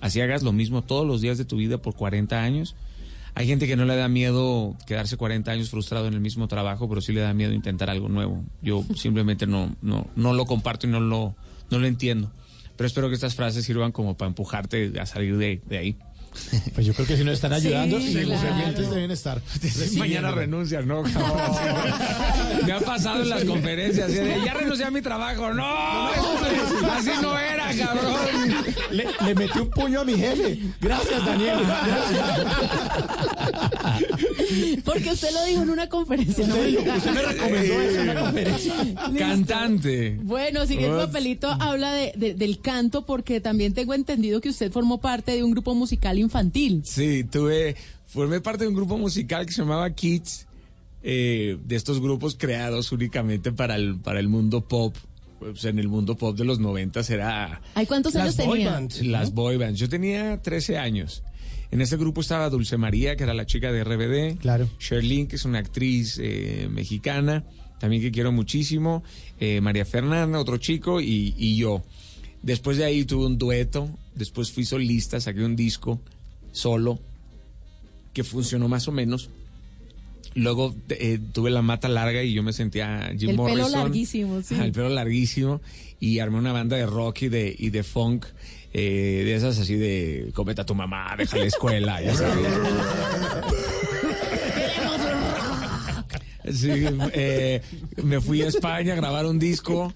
Así 0.00 0.20
hagas 0.20 0.42
lo 0.42 0.52
mismo 0.52 0.82
todos 0.82 1.06
los 1.06 1.20
días 1.20 1.38
de 1.38 1.44
tu 1.44 1.56
vida 1.56 1.78
por 1.78 1.94
40 1.94 2.42
años. 2.42 2.74
Hay 3.34 3.46
gente 3.46 3.66
que 3.66 3.76
no 3.76 3.84
le 3.84 3.96
da 3.96 4.08
miedo 4.08 4.76
quedarse 4.86 5.16
40 5.16 5.50
años 5.50 5.70
frustrado 5.70 6.08
en 6.08 6.14
el 6.14 6.20
mismo 6.20 6.48
trabajo, 6.48 6.88
pero 6.88 7.00
sí 7.00 7.12
le 7.12 7.20
da 7.20 7.32
miedo 7.32 7.52
intentar 7.52 7.90
algo 7.90 8.08
nuevo. 8.08 8.42
Yo 8.62 8.84
simplemente 8.96 9.46
no, 9.46 9.76
no, 9.82 10.08
no 10.16 10.34
lo 10.34 10.46
comparto 10.46 10.86
y 10.86 10.90
no 10.90 11.00
lo, 11.00 11.34
no 11.70 11.78
lo 11.78 11.86
entiendo. 11.86 12.32
Pero 12.76 12.86
espero 12.86 13.08
que 13.08 13.14
estas 13.14 13.34
frases 13.34 13.64
sirvan 13.64 13.92
como 13.92 14.16
para 14.16 14.28
empujarte 14.28 14.98
a 14.98 15.06
salir 15.06 15.36
de, 15.36 15.60
de 15.66 15.78
ahí. 15.78 15.98
Pues 16.74 16.86
yo 16.86 16.94
creo 16.94 17.06
que 17.06 17.16
si 17.16 17.24
nos 17.24 17.34
están 17.34 17.52
ayudando, 17.52 18.00
Sí, 18.00 18.12
sí, 18.12 18.22
los 18.24 18.40
claro. 18.40 18.90
deben 18.90 19.10
estar. 19.10 19.40
Mañana 19.98 20.30
renuncias, 20.30 20.86
¿no? 20.86 21.02
Me 22.66 22.72
ha 22.72 22.80
pasado 22.80 23.22
en 23.22 23.28
las 23.28 23.44
conferencias. 23.44 24.10
ya 24.44 24.54
renuncié 24.54 24.86
a 24.86 24.90
mi 24.90 25.02
trabajo. 25.02 25.52
¡No! 25.52 26.08
Así 26.08 27.10
no 27.20 27.38
era, 27.38 27.66
cabrón. 27.76 28.64
Le, 28.90 29.06
le 29.24 29.34
metí 29.34 29.58
un 29.58 29.70
puño 29.70 30.00
a 30.00 30.04
mi 30.04 30.16
jefe. 30.16 30.58
Gracias, 30.80 31.24
Daniel. 31.26 31.58
Porque 34.84 35.10
usted 35.12 35.28
lo 35.32 35.44
dijo 35.44 35.62
en 35.62 35.70
una 35.70 35.88
conferencia, 35.88 36.46
¿no? 36.46 36.54
Usted, 36.56 36.96
usted 36.96 37.12
me 37.12 37.22
recomendó 37.22 37.80
eso 37.80 38.00
en 38.00 38.08
una 38.10 38.20
conferencia. 38.20 38.74
Cantante. 39.18 40.18
Bueno, 40.22 40.66
siguiente 40.66 40.96
Uf. 40.96 41.04
papelito 41.06 41.48
habla 41.48 41.92
de, 41.92 42.12
de- 42.16 42.34
del 42.34 42.60
canto 42.60 43.04
porque 43.06 43.40
también 43.40 43.74
tengo 43.74 43.94
entendido 43.94 44.40
que 44.40 44.48
usted 44.48 44.70
formó 44.72 44.98
parte 45.00 45.32
de 45.32 45.44
un 45.44 45.50
grupo 45.52 45.74
musical 45.74 46.18
infantil. 46.18 46.82
Sí, 46.84 47.24
tuve, 47.24 47.76
formé 48.06 48.40
parte 48.40 48.64
de 48.64 48.68
un 48.68 48.74
grupo 48.74 48.98
musical 48.98 49.46
que 49.46 49.52
se 49.52 49.62
llamaba 49.62 49.90
Kids, 49.90 50.46
eh, 51.02 51.56
de 51.64 51.76
estos 51.76 52.00
grupos 52.00 52.36
creados 52.38 52.92
únicamente 52.92 53.52
para 53.52 53.76
el, 53.76 53.96
para 53.98 54.20
el 54.20 54.28
mundo 54.28 54.60
pop. 54.62 54.94
Pues 55.38 55.64
en 55.64 55.78
el 55.78 55.88
mundo 55.88 56.16
pop 56.18 56.36
de 56.36 56.44
los 56.44 56.58
90 56.58 57.00
era 57.08 57.62
¿Ay, 57.74 57.86
cuántos 57.86 58.14
años 58.14 58.36
tenía? 58.36 58.78
las 59.04 59.32
boy 59.32 59.56
bands. 59.56 59.78
Yo 59.80 59.88
tenía 59.88 60.42
13 60.42 60.76
años. 60.76 61.22
En 61.70 61.80
ese 61.80 61.96
grupo 61.96 62.20
estaba 62.20 62.50
Dulce 62.50 62.76
María, 62.76 63.16
que 63.16 63.22
era 63.24 63.34
la 63.34 63.46
chica 63.46 63.70
de 63.72 63.84
RBD. 63.84 64.40
Claro. 64.40 64.68
Sherlyn, 64.80 65.26
que 65.28 65.36
es 65.36 65.44
una 65.44 65.58
actriz 65.60 66.18
eh, 66.20 66.68
mexicana, 66.70 67.44
también 67.78 68.02
que 68.02 68.10
quiero 68.10 68.32
muchísimo. 68.32 69.02
eh, 69.38 69.60
María 69.60 69.84
Fernanda, 69.84 70.38
otro 70.40 70.56
chico, 70.58 71.00
y, 71.00 71.34
y 71.38 71.56
yo. 71.56 71.82
Después 72.42 72.76
de 72.76 72.84
ahí 72.84 73.04
tuve 73.04 73.26
un 73.26 73.38
dueto. 73.38 73.88
Después 74.14 74.50
fui 74.50 74.64
solista, 74.64 75.20
saqué 75.20 75.44
un 75.44 75.54
disco 75.56 76.00
solo, 76.52 76.98
que 78.12 78.24
funcionó 78.24 78.66
más 78.68 78.88
o 78.88 78.92
menos. 78.92 79.30
Luego 80.34 80.74
eh, 80.90 81.18
tuve 81.32 81.50
la 81.50 81.60
mata 81.62 81.88
larga 81.88 82.22
y 82.22 82.32
yo 82.34 82.42
me 82.42 82.52
sentía 82.52 83.12
Jim 83.18 83.30
El 83.30 83.36
pelo 83.36 83.48
Morrison. 83.48 83.72
larguísimo, 83.72 84.42
sí. 84.42 84.54
El 84.54 84.72
pelo 84.72 84.88
larguísimo. 84.88 85.60
Y 85.98 86.18
armé 86.20 86.38
una 86.38 86.52
banda 86.52 86.76
de 86.76 86.86
rock 86.86 87.22
y 87.22 87.28
de, 87.28 87.54
y 87.58 87.70
de 87.70 87.82
funk. 87.82 88.26
Eh, 88.72 89.22
de 89.24 89.34
esas 89.34 89.58
así 89.58 89.74
de 89.76 90.30
cometa 90.34 90.62
a 90.62 90.66
tu 90.66 90.74
mamá, 90.74 91.14
deja 91.16 91.36
la 91.36 91.44
escuela. 91.44 92.00
ya 92.02 92.14
sabes. 92.14 92.46
Sí, 96.52 96.70
eh, 97.12 97.62
me 98.02 98.20
fui 98.20 98.42
a 98.42 98.48
España 98.48 98.94
a 98.94 98.96
grabar 98.96 99.26
un 99.26 99.38
disco. 99.38 99.92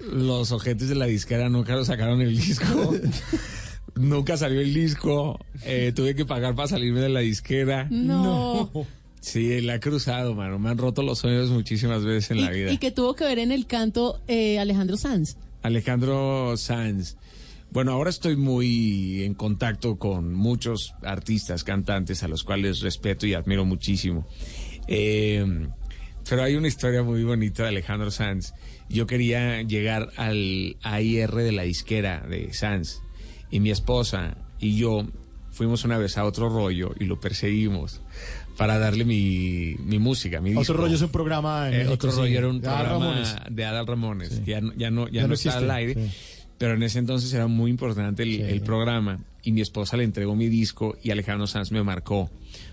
Los 0.00 0.52
ojetes 0.52 0.88
de 0.88 0.94
la 0.94 1.06
disquera 1.06 1.48
nunca 1.48 1.74
lo 1.74 1.84
sacaron 1.84 2.20
el 2.20 2.36
disco. 2.36 2.94
nunca 3.94 4.36
salió 4.36 4.60
el 4.60 4.74
disco. 4.74 5.38
Eh, 5.64 5.92
tuve 5.94 6.14
que 6.14 6.24
pagar 6.24 6.54
para 6.54 6.68
salirme 6.68 7.00
de 7.00 7.08
la 7.08 7.20
disquera. 7.20 7.86
No. 7.90 8.70
Sí, 9.20 9.60
la 9.62 9.76
he 9.76 9.80
cruzado, 9.80 10.34
mano. 10.34 10.58
Me 10.58 10.68
han 10.70 10.78
roto 10.78 11.02
los 11.02 11.20
sueños 11.20 11.48
muchísimas 11.50 12.04
veces 12.04 12.30
en 12.32 12.42
la 12.42 12.50
vida. 12.50 12.70
Y 12.72 12.78
que 12.78 12.90
tuvo 12.90 13.14
que 13.14 13.24
ver 13.24 13.38
en 13.38 13.52
el 13.52 13.66
canto 13.66 14.20
eh, 14.28 14.58
Alejandro 14.58 14.96
Sanz. 14.96 15.36
Alejandro 15.62 16.56
Sanz. 16.56 17.16
Bueno, 17.74 17.90
ahora 17.92 18.08
estoy 18.10 18.36
muy 18.36 19.24
en 19.24 19.34
contacto 19.34 19.96
con 19.98 20.32
muchos 20.32 20.94
artistas, 21.02 21.64
cantantes, 21.64 22.22
a 22.22 22.28
los 22.28 22.44
cuales 22.44 22.80
respeto 22.80 23.26
y 23.26 23.34
admiro 23.34 23.64
muchísimo. 23.64 24.26
Eh, 24.86 25.44
pero 26.28 26.44
hay 26.44 26.54
una 26.54 26.68
historia 26.68 27.02
muy 27.02 27.24
bonita 27.24 27.64
de 27.64 27.70
Alejandro 27.70 28.10
Sanz. 28.12 28.54
Yo 28.88 29.06
quería 29.08 29.60
llegar 29.62 30.10
al 30.16 30.76
AIR 30.82 31.34
de 31.34 31.50
la 31.52 31.62
disquera 31.64 32.20
de 32.20 32.52
Sanz 32.54 33.00
y 33.50 33.58
mi 33.58 33.70
esposa 33.72 34.36
y 34.60 34.76
yo 34.76 35.04
fuimos 35.50 35.84
una 35.84 35.98
vez 35.98 36.16
a 36.16 36.24
otro 36.24 36.48
rollo 36.48 36.94
y 37.00 37.04
lo 37.06 37.18
perseguimos 37.18 38.00
para 38.56 38.78
darle 38.78 39.04
mi, 39.04 39.74
mi 39.84 39.98
música, 39.98 40.40
mi 40.40 40.50
disco. 40.50 40.62
Otro 40.62 40.76
rollo 40.76 40.94
es 40.94 41.02
un 41.02 41.08
programa 41.10 41.66
en 41.68 41.74
Eh, 41.74 41.76
México, 41.78 41.94
otro 41.94 42.12
sí, 42.12 42.18
rollo 42.18 42.38
era 42.38 42.48
un 42.48 42.60
de 42.60 42.68
Adal 42.68 42.86
programa 42.86 43.06
Ramones. 43.06 43.36
de 43.50 43.64
Adal 43.64 43.86
Ramones. 43.86 44.44
Ya, 44.44 44.60
no- 44.60 44.72
ya 44.76 44.90
no, 44.92 45.06
ya 45.08 45.12
Ya 45.14 45.22
no, 45.22 45.28
no 45.28 45.34
está 45.34 45.56
al 45.58 45.70
aire. 45.72 45.94
sí. 45.94 46.10
Pero 46.64 46.76
en 46.76 46.82
ese 46.82 46.98
entonces 46.98 47.30
era 47.34 47.46
muy 47.46 47.70
importante 47.70 48.22
el, 48.22 48.40
el 48.40 48.62
programa. 48.62 49.18
Y 49.42 49.52
mi 49.52 49.60
esposa 49.60 49.98
le 49.98 50.04
entregó 50.04 50.34
mi 50.34 50.48
disco 50.48 50.96
y 51.02 51.10
Alejandro 51.10 51.46
Sanz 51.46 51.70
me 51.70 51.82
marcó 51.82 52.30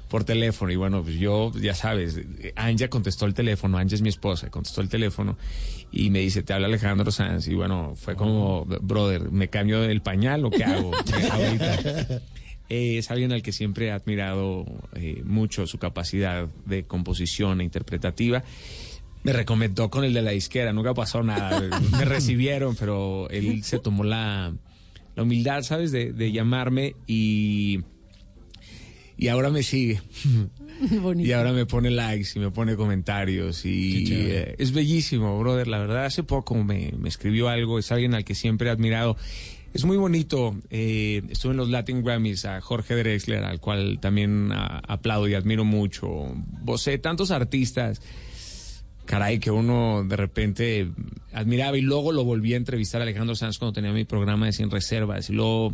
por 0.08 0.24
teléfono. 0.24 0.72
Y 0.72 0.78
bueno, 0.78 1.04
pues 1.04 1.18
yo, 1.18 1.52
ya 1.60 1.76
sabes, 1.76 2.22
Anja 2.56 2.88
contestó 2.88 3.26
el 3.26 3.34
teléfono. 3.34 3.78
Anja 3.78 3.96
es 3.96 4.02
mi 4.02 4.08
esposa, 4.08 4.50
contestó 4.50 4.80
el 4.80 4.88
teléfono 4.88 5.38
y 5.92 6.10
me 6.10 6.20
dice, 6.20 6.42
te 6.42 6.54
habla 6.54 6.68
Alejandro 6.68 7.12
Sanz. 7.12 7.50
Y 7.50 7.54
bueno, 7.54 7.92
fue 7.98 8.16
como, 8.16 8.64
brother, 8.64 9.30
¿me 9.30 9.50
cambio 9.50 9.84
el 9.84 10.02
pañal 10.02 10.46
o 10.46 10.52
qué 10.52 10.64
hago 10.64 10.94
ahorita? 11.32 12.22
Eh, 12.70 12.98
es 12.98 13.12
alguien 13.12 13.34
al 13.34 13.42
que 13.42 13.52
siempre 13.52 13.88
he 13.88 13.92
admirado 13.92 14.64
eh, 14.96 15.22
mucho 15.26 15.68
su 15.68 15.80
capacidad 15.80 16.48
de 16.66 16.86
composición 16.86 17.60
e 17.60 17.66
interpretativa. 17.66 18.42
Me 19.24 19.34
recomendó 19.34 19.90
con 19.90 20.04
el 20.04 20.14
de 20.14 20.22
la 20.22 20.32
disquera, 20.32 20.74
nunca 20.74 20.94
pasó 20.94 21.22
nada. 21.24 21.62
Me 21.92 22.06
recibieron, 22.06 22.76
pero 22.76 23.30
él 23.30 23.64
se 23.64 23.78
tomó 23.80 24.04
la, 24.04 24.54
la 25.16 25.24
humildad, 25.24 25.62
¿sabes?, 25.64 25.92
de, 25.92 26.12
de 26.12 26.32
llamarme 26.32 26.96
y, 27.08 27.82
y 29.18 29.28
ahora 29.28 29.50
me 29.50 29.64
sigue. 29.64 30.02
Y 31.20 31.32
ahora 31.34 31.52
me 31.54 31.68
pone 31.68 31.92
likes 31.92 32.30
y 32.36 32.40
me 32.40 32.50
pone 32.50 32.76
comentarios 32.76 33.66
y 33.68 34.04
eh, 34.12 34.56
es 34.58 34.72
bellísimo, 34.72 35.38
brother. 35.40 35.68
La 35.68 35.78
verdad, 35.78 36.06
hace 36.06 36.24
poco 36.24 36.56
me, 36.56 36.92
me 36.98 37.08
escribió 37.08 37.50
algo, 37.50 37.78
es 37.78 37.92
alguien 37.92 38.16
al 38.16 38.24
que 38.26 38.34
siempre 38.34 38.68
he 38.68 38.72
admirado. 38.72 39.16
Es 39.76 39.86
muy 39.86 39.98
bonito. 39.98 40.56
eh, 40.72 41.22
estuve 41.30 41.52
en 41.52 41.58
los 41.58 41.70
Latin 41.70 42.04
Grammys 42.04 42.46
a 42.46 42.60
Jorge 42.62 42.96
Drexler, 42.96 43.44
al 43.44 43.60
cual 43.60 44.00
también 44.02 44.52
a- 44.54 44.80
aplaudo 44.88 45.28
y 45.28 45.36
admiro 45.36 45.66
mucho. 45.66 46.10
Vosé, 46.64 46.98
tantos 46.98 47.30
artistas 47.30 48.02
caray, 49.12 49.40
que 49.40 49.52
uno 49.52 50.06
de 50.06 50.16
repente 50.16 50.90
admiraba 51.34 51.78
y 51.78 51.82
luego 51.82 52.14
lo 52.14 52.24
volví 52.24 52.54
a 52.54 52.58
entrevistar 52.58 53.02
a 53.02 53.04
Alejandro 53.04 53.36
Sanz 53.36 53.58
cuando 53.58 53.74
tenía 53.74 53.92
mi 53.92 54.06
programa 54.06 54.46
de 54.46 54.54
Sin 54.54 54.72
Reservas 54.72 55.30
y 55.30 55.34
luego 55.34 55.74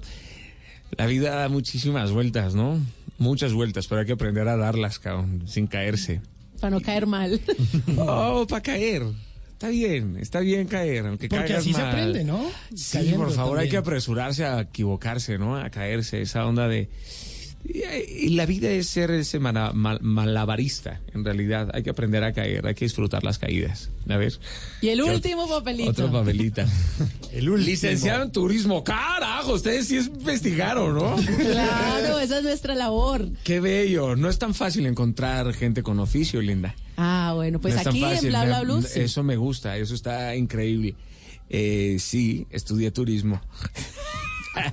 la 0.98 1.06
vida 1.06 1.36
da 1.36 1.48
muchísimas 1.48 2.12
vueltas, 2.12 2.56
¿no? 2.56 2.80
Muchas 3.20 3.54
vueltas, 3.54 3.86
pero 3.88 4.02
hay 4.02 4.08
que 4.08 4.14
aprender 4.14 4.48
a 4.48 4.58
darlas, 4.58 4.98
cabrón, 4.98 5.44
sin 5.46 5.68
caerse. 5.68 6.20
Para 6.60 6.72
no 6.72 6.82
caer 6.82 7.06
mal. 7.06 7.40
Oh, 8.00 8.48
para 8.50 8.64
caer. 8.64 9.04
Está 9.52 9.70
bien, 9.70 10.18
está 10.20 10.40
bien 10.40 10.68
caer, 10.68 11.06
aunque 11.06 11.30
Porque 11.30 11.46
caigas 11.46 11.60
así 11.60 11.74
se 11.76 11.82
aprende, 11.82 12.24
¿no? 12.24 12.44
Sí, 12.74 12.98
Cayendo 12.98 13.20
por 13.20 13.34
favor, 13.34 13.60
hay 13.60 13.70
que 13.70 13.78
apresurarse 13.78 14.46
a 14.46 14.62
equivocarse, 14.62 15.38
¿no? 15.38 15.58
A 15.58 15.70
caerse, 15.70 16.22
esa 16.22 16.48
onda 16.48 16.68
de... 16.68 16.90
Y, 17.64 18.30
la 18.30 18.45
vida 18.45 18.70
es 18.70 18.88
ser 18.88 19.12
ese 19.12 19.39
mal- 19.39 19.74
malabarista, 20.01 21.01
en 21.14 21.26
realidad. 21.26 21.70
Hay 21.74 21.84
que 21.84 21.89
aprender 21.89 22.24
a 22.24 22.32
caer, 22.32 22.66
hay 22.66 22.76
que 22.76 22.86
disfrutar 22.86 23.24
las 23.24 23.39
caídas. 23.39 23.89
A 24.08 24.16
ver. 24.16 24.39
Y 24.82 24.89
el 24.89 25.03
¿Qué 25.03 25.12
último 25.12 25.49
papelito. 25.49 25.89
Otro 25.91 26.12
papelita. 26.12 26.66
El 27.34 27.49
último. 27.49 27.70
Licenciado 27.70 28.24
en 28.24 28.32
turismo. 28.32 28.84
Carajo, 28.84 29.53
ustedes 29.53 29.88
sí 29.88 29.97
investigaron, 29.97 30.95
¿no? 30.95 31.16
Claro, 31.18 32.20
esa 32.20 32.38
es 32.38 32.43
nuestra 32.43 32.74
labor. 32.74 33.28
Qué 33.43 33.60
bello. 33.60 34.16
No 34.16 34.30
es 34.30 34.39
tan 34.39 34.53
fácil 34.53 34.86
encontrar 34.86 35.53
gente 35.53 35.84
con 35.84 35.99
oficio, 35.99 36.41
linda. 36.41 36.74
Ah, 36.95 37.34
bueno, 37.36 37.60
pues 37.60 37.76
No 37.76 37.82
aquí 37.82 38.03
en. 38.03 38.28
Bla 38.30 38.45
Bla 38.45 38.62
Blue. 38.62 38.82
Eso 38.95 39.24
me 39.24 39.36
gusta, 39.36 39.78
eso 39.78 39.93
está 39.93 40.36
increíble. 40.36 40.95
Eh, 41.49 41.97
sí, 41.99 42.47
estudié 42.49 42.91
turismo. 42.91 43.41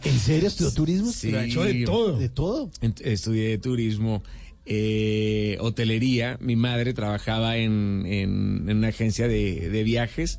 ¿En 0.05 0.19
serio 0.19 0.49
estudió 0.49 0.73
turismo? 0.73 1.11
Sí. 1.13 1.29
Pero 1.29 1.39
ha 1.41 1.45
hecho 1.45 1.65
de 1.65 1.85
todo. 1.85 2.19
¿De 2.19 2.29
todo? 2.29 2.71
Estudié 3.03 3.59
turismo, 3.59 4.23
eh, 4.67 5.57
hotelería. 5.61 6.39
Mi 6.41 6.57
madre 6.57 6.95
trabajaba 6.95 7.57
en, 7.57 8.05
en- 8.07 8.69
en 8.69 8.77
una 8.79 8.89
agencia 8.89 9.29
de, 9.29 9.69
de 9.71 9.83
viajes. 9.83 10.39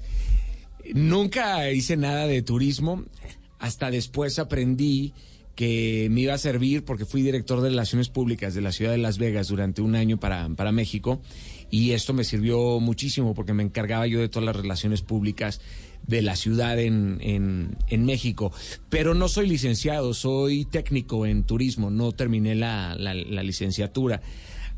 Nunca 0.94 1.72
hice 1.72 1.98
nada 1.98 2.28
de 2.28 2.42
turismo. 2.42 3.04
Hasta 3.60 3.90
después 3.90 4.38
aprendí 4.40 5.14
que 5.56 6.10
me 6.12 6.22
iba 6.22 6.34
a 6.34 6.38
servir 6.38 6.84
porque 6.84 7.06
fui 7.06 7.22
director 7.22 7.62
de 7.62 7.70
relaciones 7.70 8.10
públicas 8.10 8.54
de 8.54 8.62
la 8.62 8.74
ciudad 8.74 8.92
de 8.92 8.98
Las 8.98 9.18
Vegas 9.18 9.48
durante 9.48 9.82
un 9.82 9.96
año 9.96 10.20
para, 10.20 10.50
para 10.50 10.74
México 10.74 11.22
y 11.72 11.92
esto 11.92 12.14
me 12.14 12.26
sirvió 12.26 12.82
muchísimo 12.82 13.34
porque 13.34 13.54
me 13.54 13.64
encargaba 13.64 14.06
yo 14.06 14.20
de 14.20 14.28
todas 14.28 14.46
las 14.46 14.56
relaciones 14.58 15.02
públicas 15.02 15.62
de 16.08 16.22
la 16.22 16.36
ciudad 16.36 16.80
en, 16.80 17.18
en, 17.22 17.78
en 17.88 18.06
México. 18.06 18.52
Pero 18.90 19.14
no 19.14 19.28
soy 19.28 19.48
licenciado, 19.48 20.14
soy 20.14 20.66
técnico 20.66 21.26
en 21.26 21.44
turismo, 21.44 21.90
no 21.90 22.12
terminé 22.12 22.56
la, 22.56 22.96
la- 22.98 23.14
la 23.14 23.44
licenciatura. 23.44 24.22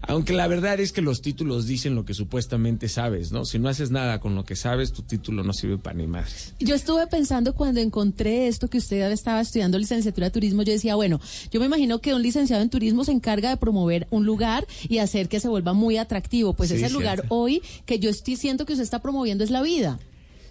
Aunque 0.02 0.32
la 0.32 0.48
verdad 0.48 0.80
es 0.80 0.92
que 0.92 1.02
los 1.02 1.24
títulos 1.24 1.66
dicen 1.66 1.96
lo 1.96 2.06
que 2.06 2.14
supuestamente 2.14 2.88
sabes, 2.88 3.32
¿no? 3.32 3.46
Si 3.46 3.58
no 3.58 3.68
haces 3.68 3.90
nada 3.90 4.20
con 4.20 4.36
lo 4.36 4.46
que 4.46 4.56
sabes, 4.56 4.94
tu 4.94 5.02
título 5.02 5.44
no 5.44 5.54
sirve 5.54 5.80
para 5.80 5.96
ni 5.98 6.06
madres. 6.06 6.54
Yo 6.60 6.76
estuve 6.76 7.08
pensando 7.08 7.56
cuando 7.56 7.80
encontré 7.82 8.48
esto 8.48 8.68
que 8.70 8.78
usted 8.78 9.12
estaba 9.12 9.42
estudiando 9.42 9.80
licenciatura 9.80 10.28
de 10.28 10.32
turismo, 10.32 10.62
yo 10.62 10.72
decía, 10.72 10.94
bueno, 10.94 11.20
yo 11.52 11.60
me 11.60 11.66
imagino 11.66 11.98
que 12.00 12.14
un 12.14 12.22
licenciado 12.22 12.62
en 12.62 12.70
turismo 12.70 13.06
se 13.06 13.12
encarga 13.12 13.50
de 13.50 13.58
promover 13.58 14.06
un 14.12 14.24
lugar 14.28 14.68
y 14.88 15.00
hacer 15.00 15.30
que 15.30 15.40
se 15.40 15.48
vuelva 15.48 15.74
muy 15.74 15.98
atractivo. 15.98 16.54
Pues 16.54 16.70
Sí, 16.70 16.76
ese 16.76 16.92
lugar 16.92 17.26
hoy 17.30 17.64
que 17.88 17.98
yo 17.98 18.12
estoy 18.12 18.36
siento 18.36 18.68
que 18.68 18.74
usted 18.74 18.84
está 18.84 19.02
promoviendo 19.02 19.44
es 19.44 19.50
la 19.50 19.64
vida. 19.64 19.98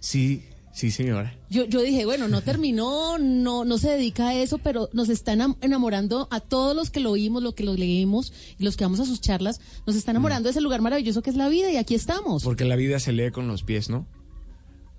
Sí, 0.00 0.42
sí, 0.76 0.90
señora. 0.90 1.34
Yo, 1.48 1.64
yo 1.64 1.80
dije, 1.80 2.04
bueno, 2.04 2.28
no 2.28 2.42
terminó, 2.42 3.16
no, 3.18 3.64
no 3.64 3.78
se 3.78 3.88
dedica 3.90 4.28
a 4.28 4.34
eso, 4.34 4.58
pero 4.58 4.88
nos 4.92 5.08
está 5.08 5.32
enam- 5.34 5.56
enamorando 5.62 6.28
a 6.30 6.40
todos 6.40 6.76
los 6.76 6.90
que 6.90 7.00
lo 7.00 7.10
oímos, 7.12 7.42
los 7.42 7.54
que 7.54 7.64
lo 7.64 7.74
leímos 7.74 8.32
y 8.58 8.64
los 8.64 8.76
que 8.76 8.84
vamos 8.84 9.00
a 9.00 9.06
sus 9.06 9.20
charlas, 9.22 9.60
nos 9.86 9.96
está 9.96 10.10
enamorando 10.10 10.48
de 10.48 10.50
ese 10.50 10.60
lugar 10.60 10.82
maravilloso 10.82 11.22
que 11.22 11.30
es 11.30 11.36
la 11.36 11.48
vida 11.48 11.70
y 11.72 11.76
aquí 11.78 11.94
estamos. 11.94 12.44
Porque 12.44 12.64
la 12.66 12.76
vida 12.76 13.00
se 13.00 13.12
lee 13.12 13.30
con 13.30 13.48
los 13.48 13.62
pies, 13.62 13.88
¿no? 13.88 14.06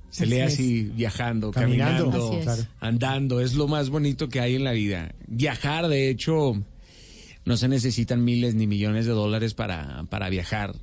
Se 0.09 0.23
Así 0.23 0.31
lee 0.33 0.39
es. 0.39 0.53
así, 0.53 0.83
viajando, 0.95 1.51
Caminando. 1.51 2.33
es. 2.39 2.67
Andando. 2.79 3.41
Es 3.41 3.53
lo 3.53 3.67
más 3.67 3.89
bonito 3.89 4.29
que 4.29 4.39
hay 4.39 4.55
en 4.55 4.63
la 4.63 4.71
vida. 4.71 5.13
Viajar, 5.27 5.89
de 5.89 6.09
hecho, 6.09 6.53
no 7.45 7.57
se 7.57 7.67
necesitan 7.67 8.23
miles 8.23 8.55
ni 8.55 8.67
millones 8.67 9.05
de 9.05 9.11
dólares 9.11 9.53
para, 9.53 10.05
para 10.09 10.29
viajar. 10.29 10.73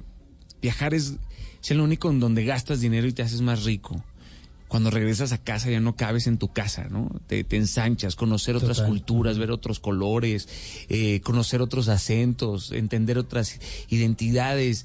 Viajar 0.60 0.92
es, 0.94 1.14
es 1.62 1.70
el 1.70 1.80
único 1.80 2.10
en 2.10 2.20
donde 2.20 2.44
gastas 2.44 2.80
dinero 2.80 3.06
y 3.08 3.12
te 3.12 3.22
haces 3.22 3.40
más 3.40 3.64
rico. 3.64 4.04
Cuando 4.74 4.90
regresas 4.90 5.30
a 5.30 5.38
casa 5.38 5.70
ya 5.70 5.78
no 5.78 5.94
cabes 5.94 6.26
en 6.26 6.36
tu 6.36 6.52
casa, 6.52 6.88
¿no? 6.90 7.08
Te, 7.28 7.44
te 7.44 7.54
ensanchas, 7.54 8.16
conocer 8.16 8.56
otras 8.56 8.78
Total. 8.78 8.90
culturas, 8.90 9.38
ver 9.38 9.52
otros 9.52 9.78
colores, 9.78 10.48
eh, 10.88 11.20
conocer 11.20 11.62
otros 11.62 11.86
acentos, 11.86 12.72
entender 12.72 13.16
otras 13.16 13.60
identidades. 13.88 14.84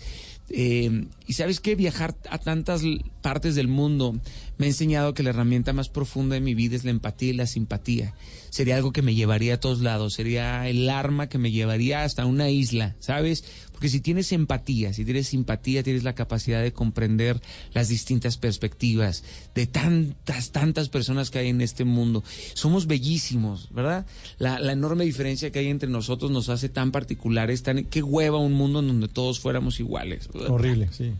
Eh, 0.52 1.08
y 1.26 1.34
sabes 1.34 1.60
qué, 1.60 1.74
viajar 1.74 2.16
a 2.30 2.38
tantas 2.38 2.84
partes 3.24 3.56
del 3.56 3.68
mundo 3.68 4.16
me 4.60 4.66
ha 4.66 4.70
enseñado 4.70 5.14
que 5.14 5.24
la 5.24 5.30
herramienta 5.30 5.72
más 5.72 5.88
profunda 5.88 6.36
de 6.36 6.41
mi 6.41 6.53
vida 6.53 6.76
es 6.76 6.84
la 6.84 6.91
empatía 6.91 7.30
y 7.30 7.34
la 7.34 7.47
simpatía. 7.47 8.14
Sería 8.49 8.76
algo 8.76 8.91
que 8.91 9.01
me 9.01 9.16
llevaría 9.16 9.53
a 9.53 9.60
todos 9.60 9.80
lados, 9.80 10.16
sería 10.16 10.68
el 10.68 10.89
arma 10.89 11.30
que 11.30 11.38
me 11.38 11.51
llevaría 11.51 12.03
hasta 12.03 12.26
una 12.26 12.49
isla, 12.49 12.97
¿sabes? 12.99 13.45
Porque 13.72 13.88
si 13.88 14.01
tienes 14.01 14.34
empatía, 14.34 14.91
si 14.91 15.05
tienes 15.05 15.28
simpatía, 15.28 15.82
tienes 15.82 16.03
la 16.03 16.14
capacidad 16.14 16.62
de 16.62 16.74
comprender 16.74 17.39
las 17.74 17.88
distintas 17.88 18.38
perspectivas 18.38 19.24
de 19.55 19.66
tantas, 19.66 20.51
tantas 20.51 20.89
personas 20.89 21.30
que 21.30 21.39
hay 21.39 21.47
en 21.47 21.62
este 21.62 21.86
mundo. 21.86 22.22
Somos 22.53 22.86
bellísimos, 22.86 23.70
¿verdad? 23.72 24.05
La, 24.39 24.57
enorme 24.74 25.05
diferencia 25.05 25.51
que 25.51 25.60
hay 25.60 25.68
entre 25.68 25.89
nosotros 25.89 26.32
nos 26.32 26.49
hace 26.49 26.68
tan 26.68 26.91
particulares, 26.91 27.64
tan, 27.64 27.86
qué 27.86 28.03
hueva 28.03 28.39
un 28.39 28.53
mundo 28.53 28.82
en 28.82 28.88
donde 28.88 29.07
todos 29.07 29.39
fuéramos 29.39 29.80
iguales. 29.80 30.28
Horrible, 30.34 30.89
sí. 30.91 31.14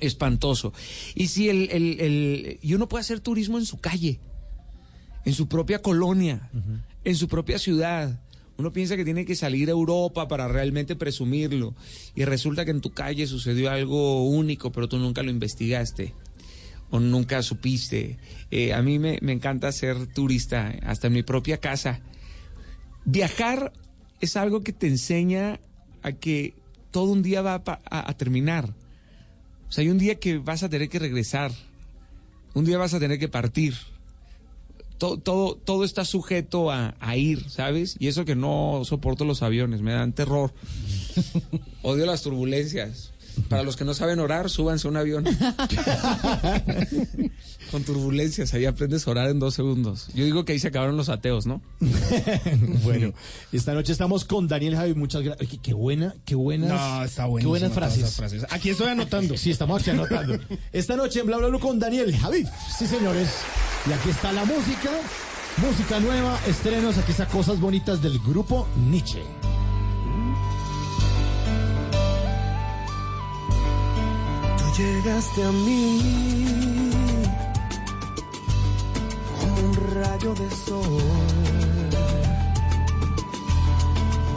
Espantoso. 0.00 0.72
Y 1.14 1.28
si 1.28 1.48
el, 1.48 1.68
el, 1.70 2.00
el- 2.00 2.58
y 2.62 2.74
uno 2.74 2.88
puede 2.88 3.00
hacer 3.02 3.20
turismo 3.20 3.58
en 3.58 3.64
su 3.66 3.78
calle, 3.78 4.20
en 5.24 5.32
su 5.32 5.48
propia 5.48 5.80
colonia, 5.80 6.50
en 7.04 7.16
su 7.16 7.28
propia 7.28 7.58
ciudad. 7.58 8.20
Uno 8.58 8.72
piensa 8.72 8.96
que 8.96 9.04
tiene 9.04 9.26
que 9.26 9.36
salir 9.36 9.68
a 9.68 9.72
Europa 9.72 10.28
para 10.28 10.48
realmente 10.48 10.96
presumirlo. 10.96 11.74
Y 12.14 12.24
resulta 12.24 12.64
que 12.64 12.70
en 12.70 12.80
tu 12.80 12.90
calle 12.92 13.26
sucedió 13.26 13.70
algo 13.70 14.24
único, 14.28 14.72
pero 14.72 14.88
tú 14.88 14.96
nunca 14.98 15.22
lo 15.22 15.30
investigaste. 15.30 16.14
O 16.90 16.98
nunca 17.00 17.42
supiste. 17.42 18.16
Eh, 18.50 18.72
a 18.72 18.80
mí 18.80 18.98
me, 18.98 19.18
me 19.20 19.32
encanta 19.32 19.70
ser 19.72 20.06
turista, 20.06 20.72
hasta 20.84 21.08
en 21.08 21.12
mi 21.14 21.22
propia 21.22 21.58
casa. 21.58 22.00
Viajar 23.04 23.72
es 24.20 24.36
algo 24.36 24.62
que 24.62 24.72
te 24.72 24.86
enseña 24.86 25.60
a 26.02 26.12
que 26.12 26.54
todo 26.90 27.12
un 27.12 27.22
día 27.22 27.42
va 27.42 27.54
a 27.54 27.64
pa- 27.64 27.82
a- 27.90 28.08
a 28.10 28.16
terminar. 28.16 28.72
O 29.68 29.72
sea, 29.72 29.82
hay 29.82 29.88
un 29.88 29.98
día 29.98 30.16
que 30.16 30.38
vas 30.38 30.62
a 30.62 30.68
tener 30.68 30.88
que 30.88 30.98
regresar. 30.98 31.52
Un 32.54 32.64
día 32.64 32.78
vas 32.78 32.94
a 32.94 33.00
tener 33.00 33.18
que 33.18 33.28
partir. 33.28 33.74
Todo, 34.98 35.18
todo, 35.18 35.56
todo 35.56 35.84
está 35.84 36.04
sujeto 36.04 36.70
a, 36.70 36.94
a 37.00 37.16
ir, 37.16 37.50
¿sabes? 37.50 37.96
Y 37.98 38.08
eso 38.08 38.24
que 38.24 38.34
no 38.34 38.80
soporto 38.84 39.24
los 39.24 39.42
aviones, 39.42 39.82
me 39.82 39.92
dan 39.92 40.14
terror. 40.14 40.54
Odio 41.82 42.06
las 42.06 42.22
turbulencias. 42.22 43.12
Para 43.48 43.62
los 43.62 43.76
que 43.76 43.84
no 43.84 43.94
saben 43.94 44.18
orar, 44.18 44.50
súbanse 44.50 44.88
a 44.88 44.90
un 44.90 44.96
avión. 44.96 45.24
Con 47.70 47.82
turbulencias, 47.84 48.54
ahí 48.54 48.64
aprendes 48.64 49.06
a 49.06 49.10
orar 49.10 49.28
en 49.30 49.38
dos 49.38 49.54
segundos. 49.54 50.08
Yo 50.14 50.24
digo 50.24 50.44
que 50.44 50.52
ahí 50.52 50.58
se 50.58 50.68
acabaron 50.68 50.96
los 50.96 51.08
ateos, 51.08 51.46
¿no? 51.46 51.60
Bueno, 52.82 53.12
esta 53.52 53.74
noche 53.74 53.92
estamos 53.92 54.24
con 54.24 54.46
Daniel 54.48 54.76
Javi. 54.76 54.94
Muchas 54.94 55.22
gracias. 55.22 55.48
Qué, 55.48 55.58
qué 55.58 55.74
buena, 55.74 56.14
qué 56.24 56.34
buenas. 56.34 56.70
No, 56.70 57.04
está 57.04 57.24
Qué 57.24 57.28
buenísimo 57.28 57.50
buenas 57.50 57.72
frases. 57.72 58.46
Aquí 58.50 58.70
estoy 58.70 58.88
anotando. 58.88 59.36
Sí, 59.36 59.50
estamos 59.50 59.80
aquí 59.80 59.90
anotando. 59.90 60.38
Esta 60.72 60.96
noche 60.96 61.20
en 61.20 61.26
Bla 61.26 61.36
Bla 61.38 61.48
Bla 61.48 61.58
con 61.58 61.78
Daniel 61.78 62.16
Javi. 62.16 62.44
Sí, 62.78 62.86
señores. 62.86 63.28
Y 63.88 63.92
aquí 63.92 64.10
está 64.10 64.32
la 64.32 64.44
música. 64.44 64.90
Música 65.58 66.00
nueva, 66.00 66.38
estrenos. 66.46 66.98
Aquí 66.98 67.12
está 67.12 67.26
cosas 67.26 67.58
bonitas 67.58 68.02
del 68.02 68.18
grupo 68.20 68.68
Nietzsche. 68.90 69.22
Llegaste 74.78 75.42
a 75.42 75.52
mí 75.52 76.90
como 79.40 79.68
un 79.68 79.74
rayo 79.94 80.34
de 80.34 80.50
sol, 80.50 81.02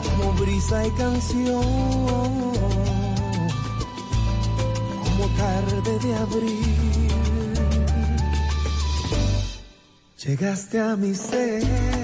como 0.03 0.33
brisa 0.33 0.87
y 0.87 0.91
canción, 0.91 1.63
como 5.03 5.25
tarde 5.37 5.99
de 6.07 6.15
abril. 6.15 7.09
Llegaste 10.23 10.79
a 10.79 10.95
mi 10.95 11.15
ser 11.15 11.98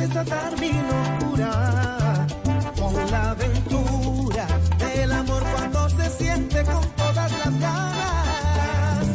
desatar 0.00 0.58
mi 0.60 0.70
locura 0.72 2.26
con 2.78 3.10
la 3.10 3.30
aventura 3.30 4.46
del 4.78 5.12
amor 5.12 5.42
cuando 5.54 5.88
se 5.90 6.10
siente 6.10 6.62
con 6.64 6.82
todas 6.96 7.30
las 7.32 7.60
ganas 7.60 9.06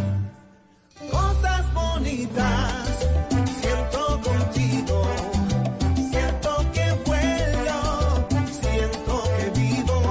cosas 1.11 1.73
bonitas 1.73 2.83
siento 3.61 4.21
contigo. 4.21 5.01
Siento 6.11 6.71
que 6.73 6.91
vuelo, 7.05 8.27
siento 8.61 9.23
que 9.37 9.59
vivo. 9.59 10.01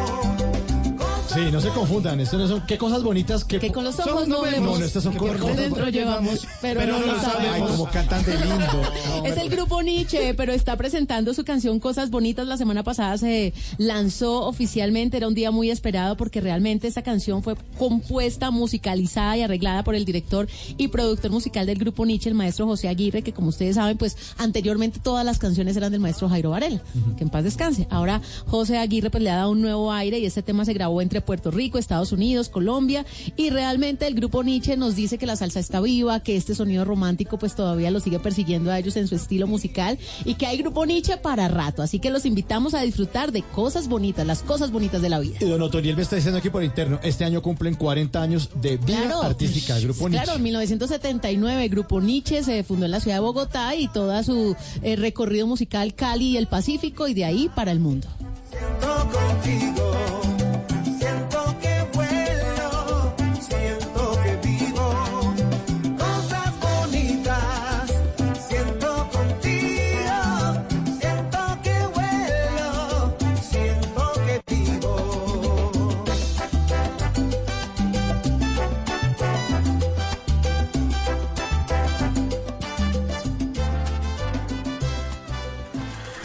Sí, 1.34 1.50
no 1.52 1.60
se 1.60 1.68
confundan. 1.70 2.20
Esto 2.20 2.38
no 2.38 2.48
son 2.48 2.66
qué 2.66 2.76
cosas 2.78 3.02
bonitas 3.02 3.44
que, 3.44 3.58
Que 3.58 3.72
con 3.72 3.84
los 3.84 3.98
ojos 4.00 4.20
son- 4.20 4.28
no 4.28 4.42
vemos, 4.42 4.78
No, 4.80 4.84
estas 4.84 5.02
son 5.04 5.14
cosas 5.16 5.56
dentro 5.56 5.88
llevamos, 5.88 6.46
pero 6.72 6.98
no 6.98 7.06
lo 7.06 7.20
sabemos. 7.20 7.54
Ay, 7.54 7.76
como 7.76 7.90
cantan 7.90 8.24
de 8.24 8.38
lindo. 8.38 8.82
Es 9.24 9.36
el 9.36 9.48
grupo 9.48 9.82
Nietzsche, 9.82 10.34
pero 10.34 10.52
está 10.52 10.76
presentando 10.76 11.34
su 11.34 11.44
canción 11.44 11.80
Cosas 11.80 12.10
Bonitas. 12.10 12.46
La 12.46 12.56
semana 12.56 12.82
pasada 12.82 13.16
se 13.18 13.52
lanzó 13.78 14.46
oficialmente. 14.46 15.16
Era 15.16 15.28
un 15.28 15.34
día 15.34 15.50
muy 15.50 15.70
esperado 15.70 16.16
porque 16.16 16.40
realmente 16.40 16.88
esta 16.88 17.02
canción 17.02 17.42
fue 17.42 17.56
compuesta, 17.78 18.50
musicalizada 18.50 19.36
y 19.36 19.42
arreglada 19.42 19.84
por 19.84 19.94
el 19.94 20.04
director 20.04 20.48
y 20.76 20.88
productor 20.88 21.30
musical 21.30 21.66
del 21.66 21.78
grupo 21.78 22.04
Nietzsche, 22.06 22.28
el 22.28 22.34
maestro 22.34 22.66
José 22.66 22.88
Aguirre, 22.88 23.22
que 23.22 23.32
como 23.32 23.48
ustedes 23.48 23.76
saben, 23.76 23.96
pues 23.96 24.16
anteriormente 24.38 25.00
todas 25.02 25.24
las 25.24 25.38
canciones 25.38 25.76
eran 25.76 25.92
del 25.92 26.00
maestro 26.00 26.28
Jairo 26.28 26.50
Varela, 26.50 26.82
que 27.16 27.24
en 27.24 27.30
paz 27.30 27.44
descanse. 27.44 27.86
Ahora 27.90 28.20
José 28.46 28.78
Aguirre 28.78 29.10
pues 29.10 29.22
le 29.22 29.30
ha 29.30 29.36
dado 29.36 29.50
un 29.50 29.60
nuevo 29.60 29.92
aire 29.92 30.18
y 30.18 30.26
este 30.26 30.42
tema 30.42 30.64
se 30.64 30.72
grabó 30.72 31.00
entre 31.02 31.20
Puerto 31.20 31.50
Rico, 31.50 31.78
Estados 31.78 32.12
Unidos, 32.12 32.48
Colombia 32.48 33.04
y 33.36 33.50
realmente 33.50 34.06
el 34.06 34.14
grupo 34.14 34.42
Nietzsche 34.42 34.76
nos 34.76 34.96
dice 34.96 35.18
que 35.18 35.26
la 35.26 35.36
salsa 35.36 35.60
está 35.60 35.80
viva, 35.80 36.20
que 36.20 36.36
este 36.36 36.53
sonido 36.54 36.84
romántico 36.84 37.38
pues 37.38 37.54
todavía 37.54 37.90
lo 37.90 38.00
sigue 38.00 38.18
persiguiendo 38.18 38.70
a 38.70 38.78
ellos 38.78 38.96
en 38.96 39.08
su 39.08 39.14
estilo 39.14 39.46
musical 39.46 39.98
y 40.24 40.34
que 40.34 40.46
hay 40.46 40.58
grupo 40.58 40.84
Nietzsche 40.86 41.16
para 41.16 41.48
rato. 41.48 41.82
Así 41.82 41.98
que 41.98 42.10
los 42.10 42.26
invitamos 42.26 42.74
a 42.74 42.82
disfrutar 42.82 43.32
de 43.32 43.42
cosas 43.42 43.88
bonitas, 43.88 44.26
las 44.26 44.42
cosas 44.42 44.70
bonitas 44.70 45.02
de 45.02 45.08
la 45.08 45.20
vida. 45.20 45.36
Y 45.40 45.44
don 45.44 45.62
Otoniel 45.62 45.96
me 45.96 46.02
está 46.02 46.16
diciendo 46.16 46.38
aquí 46.38 46.50
por 46.50 46.62
interno, 46.62 47.00
este 47.02 47.24
año 47.24 47.42
cumplen 47.42 47.74
40 47.74 48.22
años 48.22 48.50
de 48.60 48.76
vida 48.76 49.20
artística 49.22 49.74
del 49.74 49.84
grupo 49.84 50.08
Nietzsche. 50.08 50.24
Claro, 50.24 50.36
en 50.36 50.42
1979 50.42 51.64
el 51.64 51.70
grupo 51.70 52.00
Nietzsche 52.00 52.42
se 52.42 52.62
fundó 52.64 52.86
en 52.86 52.90
la 52.90 53.00
ciudad 53.00 53.16
de 53.16 53.20
Bogotá 53.20 53.74
y 53.74 53.88
todo 53.88 54.14
su 54.22 54.56
eh, 54.82 54.96
recorrido 54.96 55.46
musical 55.46 55.94
Cali 55.94 56.30
y 56.30 56.36
el 56.36 56.46
Pacífico 56.46 57.08
y 57.08 57.14
de 57.14 57.24
ahí 57.24 57.50
para 57.54 57.72
el 57.72 57.80
mundo. 57.80 58.08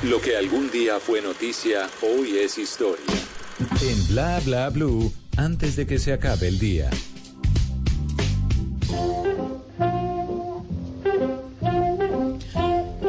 Lo 0.10 0.20
que 0.20 0.36
algún 0.36 0.72
día 0.72 1.00
fue 1.00 1.22
noticia, 1.22 1.88
hoy 2.02 2.40
es 2.40 2.58
historia. 2.58 3.06
En 3.80 4.08
Bla 4.08 4.40
Bla 4.44 4.72
Blue, 4.72 5.14
antes 5.38 5.76
de 5.76 5.86
que 5.86 6.00
se 6.00 6.12
acabe 6.12 6.48
el 6.48 6.58
día. 6.58 6.90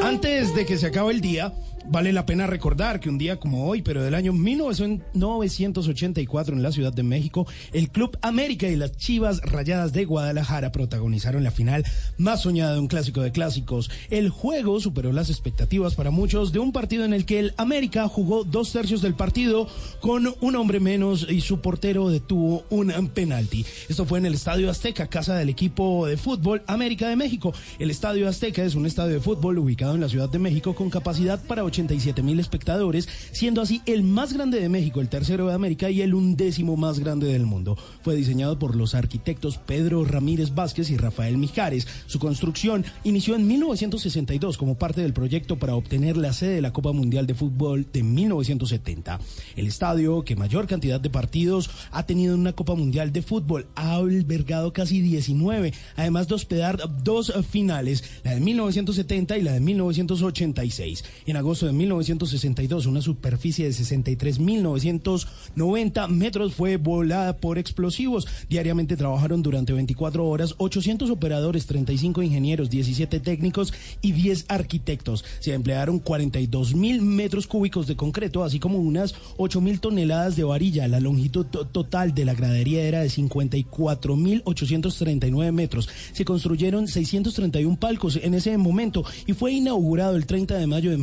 Antes 0.03 0.55
de 0.55 0.67
que 0.67 0.77
se 0.77 0.89
acabe 0.89 1.13
el 1.13 1.23
día, 1.23 1.55
vale 1.91 2.13
la 2.13 2.25
pena 2.25 2.47
recordar 2.47 3.01
que 3.01 3.09
un 3.09 3.19
día 3.19 3.41
como 3.41 3.67
hoy, 3.67 3.83
pero 3.83 4.01
del 4.03 4.15
año 4.15 4.33
1984 4.33 6.55
en 6.55 6.63
la 6.63 6.71
Ciudad 6.71 6.93
de 6.93 7.03
México, 7.03 7.49
el 7.73 7.91
Club 7.91 8.17
América 8.23 8.69
y 8.69 8.77
las 8.77 8.97
Chivas 8.97 9.41
Rayadas 9.41 9.93
de 9.93 10.05
Guadalajara 10.05 10.71
protagonizaron 10.71 11.43
la 11.43 11.51
final 11.51 11.85
más 12.17 12.43
soñada 12.43 12.75
de 12.75 12.79
un 12.79 12.87
clásico 12.87 13.23
de 13.23 13.33
clásicos. 13.33 13.91
El 14.09 14.31
juego 14.31 14.79
superó 14.79 15.13
las 15.13 15.31
expectativas 15.31 15.97
para 15.97 16.13
muchos 16.13 16.53
de 16.53 16.61
un 16.61 16.71
partido 16.73 17.05
en 17.05 17.13
el 17.13 17.27
que 17.27 17.41
el 17.41 17.55
América 17.57 18.07
jugó 18.07 18.45
dos 18.45 18.71
tercios 18.73 19.03
del 19.03 19.15
partido 19.15 19.67
con 20.01 20.33
un 20.41 20.57
hombre 20.57 20.79
menos 20.79 21.27
y 21.29 21.41
su 21.41 21.61
portero 21.61 22.09
detuvo 22.09 22.63
un 22.71 23.09
penalti. 23.09 23.67
Esto 23.89 24.05
fue 24.05 24.21
en 24.21 24.27
el 24.27 24.35
Estadio 24.35 24.71
Azteca, 24.71 25.09
casa 25.09 25.37
del 25.37 25.49
equipo 25.49 26.07
de 26.07 26.17
fútbol 26.17 26.63
América 26.69 27.09
de 27.09 27.17
México. 27.17 27.53
El 27.81 27.91
Estadio 27.91 28.29
Azteca 28.29 28.63
es 28.63 28.77
un 28.77 28.87
estadio 28.87 29.15
de 29.15 29.21
fútbol 29.21 29.59
ubicado 29.59 29.97
en 29.97 30.01
la 30.01 30.09
Ciudad 30.09 30.29
de 30.29 30.39
México 30.39 30.77
con 30.77 30.89
capacidad 30.89 31.43
para 31.43 31.65
87 31.81 32.23
mil 32.23 32.39
espectadores, 32.39 33.09
siendo 33.33 33.63
así 33.63 33.81
el 33.87 34.03
más 34.03 34.33
grande 34.33 34.61
de 34.61 34.69
México, 34.69 35.01
el 35.01 35.09
tercero 35.09 35.47
de 35.49 35.55
América 35.55 35.91
y 35.91 36.03
el 36.03 36.15
undécimo 36.15 36.77
más 36.77 36.99
grande 36.99 37.27
del 37.27 37.47
mundo. 37.47 37.77
Fue 38.03 38.15
diseñado 38.15 38.59
por 38.59 38.77
los 38.77 38.95
arquitectos 38.95 39.59
Pedro 39.59 40.05
Ramírez 40.05 40.55
Vázquez 40.55 40.91
y 40.91 40.97
Rafael 40.97 41.39
Mijares. 41.39 41.87
Su 42.07 42.19
construcción 42.19 42.85
inició 43.05 43.35
en 43.35 43.47
1962 43.47 44.59
como 44.59 44.77
parte 44.77 45.01
del 45.01 45.13
proyecto 45.13 45.59
para 45.59 45.75
obtener 45.75 46.17
la 46.17 46.33
sede 46.33 46.57
de 46.57 46.61
la 46.61 46.73
Copa 46.73 46.93
Mundial 46.93 47.27
de 47.27 47.35
Fútbol 47.35 47.87
de 47.93 48.03
1970. 48.03 49.19
El 49.57 49.67
estadio 49.67 50.23
que 50.23 50.37
mayor 50.37 50.67
cantidad 50.67 51.01
de 51.01 51.11
partidos 51.11 51.71
ha 51.93 52.05
tenido 52.05 52.35
en 52.35 52.41
una 52.41 52.53
Copa 52.53 52.75
Mundial 52.75 53.13
de 53.13 53.23
Fútbol 53.23 53.67
ha 53.75 53.95
albergado 53.95 54.73
casi 54.73 55.01
19, 55.01 55.73
además 55.97 56.29
de 56.29 56.35
hospedar 56.35 56.79
dos 57.03 57.33
finales, 57.51 58.05
la 58.23 58.35
de 58.35 58.41
1970 58.41 59.39
y 59.39 59.43
la 59.43 59.53
de 59.53 59.61
1986. 59.61 61.05
En 61.27 61.37
agosto 61.37 61.67
de 61.67 61.70
1962, 61.73 62.87
una 62.87 63.03
superficie 63.03 63.67
de 63.67 63.73
63.990 63.73 66.09
metros 66.09 66.55
fue 66.55 66.77
volada 66.77 67.37
por 67.37 67.59
explosivos. 67.59 68.27
Diariamente 68.49 68.97
trabajaron 68.97 69.43
durante 69.43 69.73
24 69.73 70.25
horas 70.27 70.55
800 70.59 71.11
operadores, 71.11 71.67
35 71.67 72.23
ingenieros, 72.23 72.71
17 72.71 73.19
técnicos 73.21 73.73
y 74.01 74.13
10 74.13 74.47
arquitectos. 74.49 75.25
Se 75.41 75.53
emplearon 75.55 76.01
42.000 76.03 77.01
metros 77.01 77.47
cúbicos 77.47 77.87
de 77.87 77.97
concreto, 77.97 78.45
así 78.45 78.59
como 78.59 78.79
unas 78.79 79.15
8.000 79.37 79.81
toneladas 79.81 80.37
de 80.37 80.45
varilla. 80.45 80.89
La 80.89 81.01
longitud 81.01 81.45
total 81.47 82.15
de 82.15 82.25
la 82.25 82.33
gradería 82.35 82.83
era 82.83 83.01
de 83.01 83.09
54.839 83.09 85.53
metros. 85.53 85.89
Se 86.13 86.25
construyeron 86.25 86.89
631 86.89 87.79
palcos 87.79 88.19
en 88.23 88.35
ese 88.35 88.57
momento 88.57 89.05
y 89.27 89.33
fue 89.33 89.53
inaugurado 89.53 90.17
el 90.17 90.27
30 90.27 90.57
de 90.57 90.67
mayo 90.67 90.91
de 90.91 90.97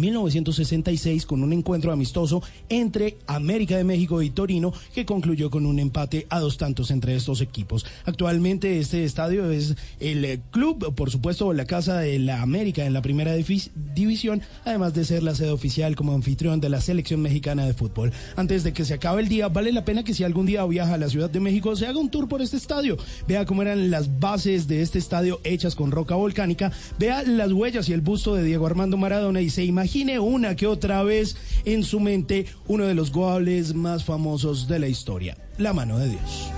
1966 0.57 1.25
con 1.25 1.43
un 1.43 1.53
encuentro 1.53 1.91
amistoso 1.91 2.41
entre 2.69 3.17
América 3.27 3.77
de 3.77 3.83
México 3.83 4.21
y 4.21 4.29
Torino 4.29 4.73
que 4.93 5.05
concluyó 5.05 5.49
con 5.49 5.65
un 5.65 5.79
empate 5.79 6.25
a 6.29 6.39
dos 6.39 6.57
tantos 6.57 6.91
entre 6.91 7.15
estos 7.15 7.41
equipos. 7.41 7.85
Actualmente 8.05 8.79
este 8.79 9.03
estadio 9.03 9.49
es 9.51 9.75
el 9.99 10.25
eh, 10.25 10.39
club, 10.51 10.95
por 10.95 11.11
supuesto, 11.11 11.53
la 11.53 11.65
casa 11.65 11.99
de 11.99 12.19
la 12.19 12.41
América 12.41 12.85
en 12.85 12.93
la 12.93 13.01
primera 13.01 13.33
división, 13.33 14.41
además 14.65 14.93
de 14.93 15.05
ser 15.05 15.23
la 15.23 15.35
sede 15.35 15.51
oficial 15.51 15.95
como 15.95 16.13
anfitrión 16.13 16.59
de 16.59 16.69
la 16.69 16.81
selección 16.81 17.21
mexicana 17.21 17.65
de 17.65 17.73
fútbol. 17.73 18.11
Antes 18.35 18.63
de 18.63 18.73
que 18.73 18.85
se 18.85 18.95
acabe 18.95 19.21
el 19.21 19.27
día, 19.27 19.47
vale 19.49 19.71
la 19.71 19.85
pena 19.85 20.03
que 20.03 20.13
si 20.13 20.23
algún 20.23 20.45
día 20.45 20.65
viaja 20.65 20.95
a 20.95 20.97
la 20.97 21.09
Ciudad 21.09 21.29
de 21.29 21.39
México 21.39 21.75
se 21.75 21.85
haga 21.85 21.99
un 21.99 22.09
tour 22.09 22.27
por 22.27 22.41
este 22.41 22.57
estadio, 22.57 22.97
vea 23.27 23.45
cómo 23.45 23.61
eran 23.61 23.91
las 23.91 24.19
bases 24.19 24.67
de 24.67 24.81
este 24.81 24.99
estadio 24.99 25.39
hechas 25.43 25.75
con 25.75 25.91
roca 25.91 26.15
volcánica, 26.15 26.71
vea 26.97 27.23
las 27.23 27.51
huellas 27.51 27.89
y 27.89 27.93
el 27.93 28.01
busto 28.01 28.35
de 28.35 28.43
Diego 28.43 28.65
Armando 28.65 28.97
Maradona 28.97 29.41
y 29.41 29.49
se 29.49 29.63
imagine 29.63 30.19
una 30.19 30.46
que 30.55 30.67
otra 30.67 31.03
vez 31.03 31.35
en 31.65 31.83
su 31.83 31.99
mente 31.99 32.45
uno 32.67 32.85
de 32.85 32.93
los 32.93 33.11
goles 33.11 33.73
más 33.73 34.03
famosos 34.03 34.67
de 34.67 34.79
la 34.79 34.87
historia, 34.87 35.37
la 35.57 35.73
mano 35.73 35.97
de 35.99 36.09
Dios. 36.09 36.51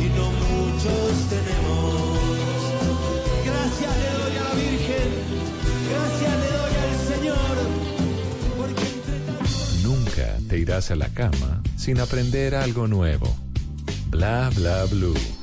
Y 0.00 0.08
no 0.16 0.30
muchos 0.30 1.28
tenemos. 1.28 2.18
Gracias 3.44 3.96
le 3.98 4.10
doy 4.18 4.36
a 4.36 4.44
la 4.44 4.54
Virgen, 4.54 5.10
gracias 5.90 6.34
le 6.40 6.50
doy 6.58 6.74
al 6.82 6.94
Señor, 7.16 7.56
porque 8.56 8.82
entre 8.82 9.82
Nunca 9.82 10.48
te 10.48 10.58
irás 10.58 10.90
a 10.90 10.96
la 10.96 11.08
cama 11.08 11.62
sin 11.76 12.00
aprender 12.00 12.54
algo 12.54 12.86
nuevo. 12.86 13.34
Bla 14.10 14.50
bla 14.54 14.84
blue. 14.86 15.37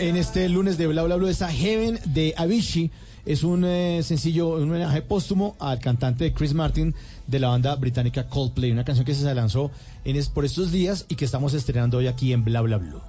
En 0.00 0.16
este 0.16 0.48
lunes 0.48 0.78
de 0.78 0.86
Bla 0.86 1.02
Bla 1.02 1.16
Bla 1.16 1.48
Heaven 1.50 2.00
de 2.06 2.32
Avicii. 2.36 2.90
Es 3.26 3.42
un 3.42 3.66
eh, 3.66 4.00
sencillo, 4.02 4.56
un 4.56 4.70
homenaje 4.70 5.02
póstumo 5.02 5.56
al 5.60 5.78
cantante 5.78 6.32
Chris 6.32 6.54
Martin 6.54 6.94
de 7.26 7.38
la 7.38 7.48
banda 7.48 7.76
británica 7.76 8.26
Coldplay, 8.26 8.72
una 8.72 8.84
canción 8.84 9.04
que 9.04 9.14
se 9.14 9.34
lanzó 9.34 9.70
en 10.04 10.16
por 10.32 10.46
estos 10.46 10.72
días 10.72 11.04
y 11.08 11.16
que 11.16 11.26
estamos 11.26 11.52
estrenando 11.52 11.98
hoy 11.98 12.06
aquí 12.06 12.32
en 12.32 12.44
Bla 12.44 12.62
Bla 12.62 12.78
Blue. 12.78 13.02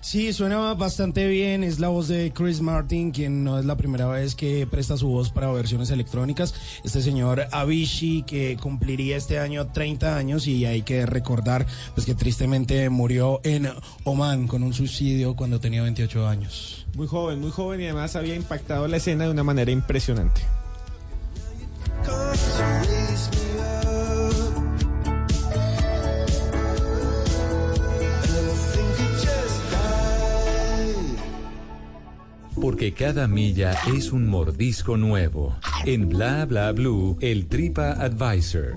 Sí, 0.00 0.32
suena 0.32 0.72
bastante 0.74 1.26
bien. 1.28 1.62
Es 1.62 1.78
la 1.78 1.88
voz 1.88 2.08
de 2.08 2.32
Chris 2.32 2.62
Martin, 2.62 3.10
quien 3.10 3.44
no 3.44 3.58
es 3.58 3.66
la 3.66 3.76
primera 3.76 4.06
vez 4.06 4.34
que 4.34 4.66
presta 4.66 4.96
su 4.96 5.08
voz 5.08 5.30
para 5.30 5.52
versiones 5.52 5.90
electrónicas. 5.90 6.54
Este 6.84 7.02
señor 7.02 7.46
Avicii, 7.52 8.22
que 8.22 8.56
cumpliría 8.60 9.16
este 9.18 9.38
año 9.38 9.68
30 9.68 10.16
años 10.16 10.46
y 10.46 10.64
hay 10.64 10.82
que 10.82 11.04
recordar 11.04 11.66
pues 11.94 12.06
que 12.06 12.14
tristemente 12.14 12.88
murió 12.88 13.40
en 13.44 13.68
Oman 14.04 14.46
con 14.48 14.62
un 14.62 14.72
suicidio 14.72 15.36
cuando 15.36 15.60
tenía 15.60 15.82
28 15.82 16.26
años. 16.26 16.86
Muy 16.94 17.06
joven, 17.06 17.40
muy 17.40 17.50
joven 17.50 17.80
y 17.82 17.84
además 17.84 18.16
había 18.16 18.34
impactado 18.34 18.88
la 18.88 18.96
escena 18.96 19.24
de 19.24 19.30
una 19.30 19.44
manera 19.44 19.70
impresionante. 19.70 20.40
Porque 32.60 32.92
cada 32.92 33.26
milla 33.26 33.74
es 33.96 34.12
un 34.12 34.28
mordisco 34.28 34.96
nuevo. 34.96 35.56
En 35.86 36.08
Bla 36.08 36.44
Bla 36.44 36.72
Blue, 36.72 37.16
el 37.20 37.46
Tripa 37.46 37.92
Advisor. 37.92 38.76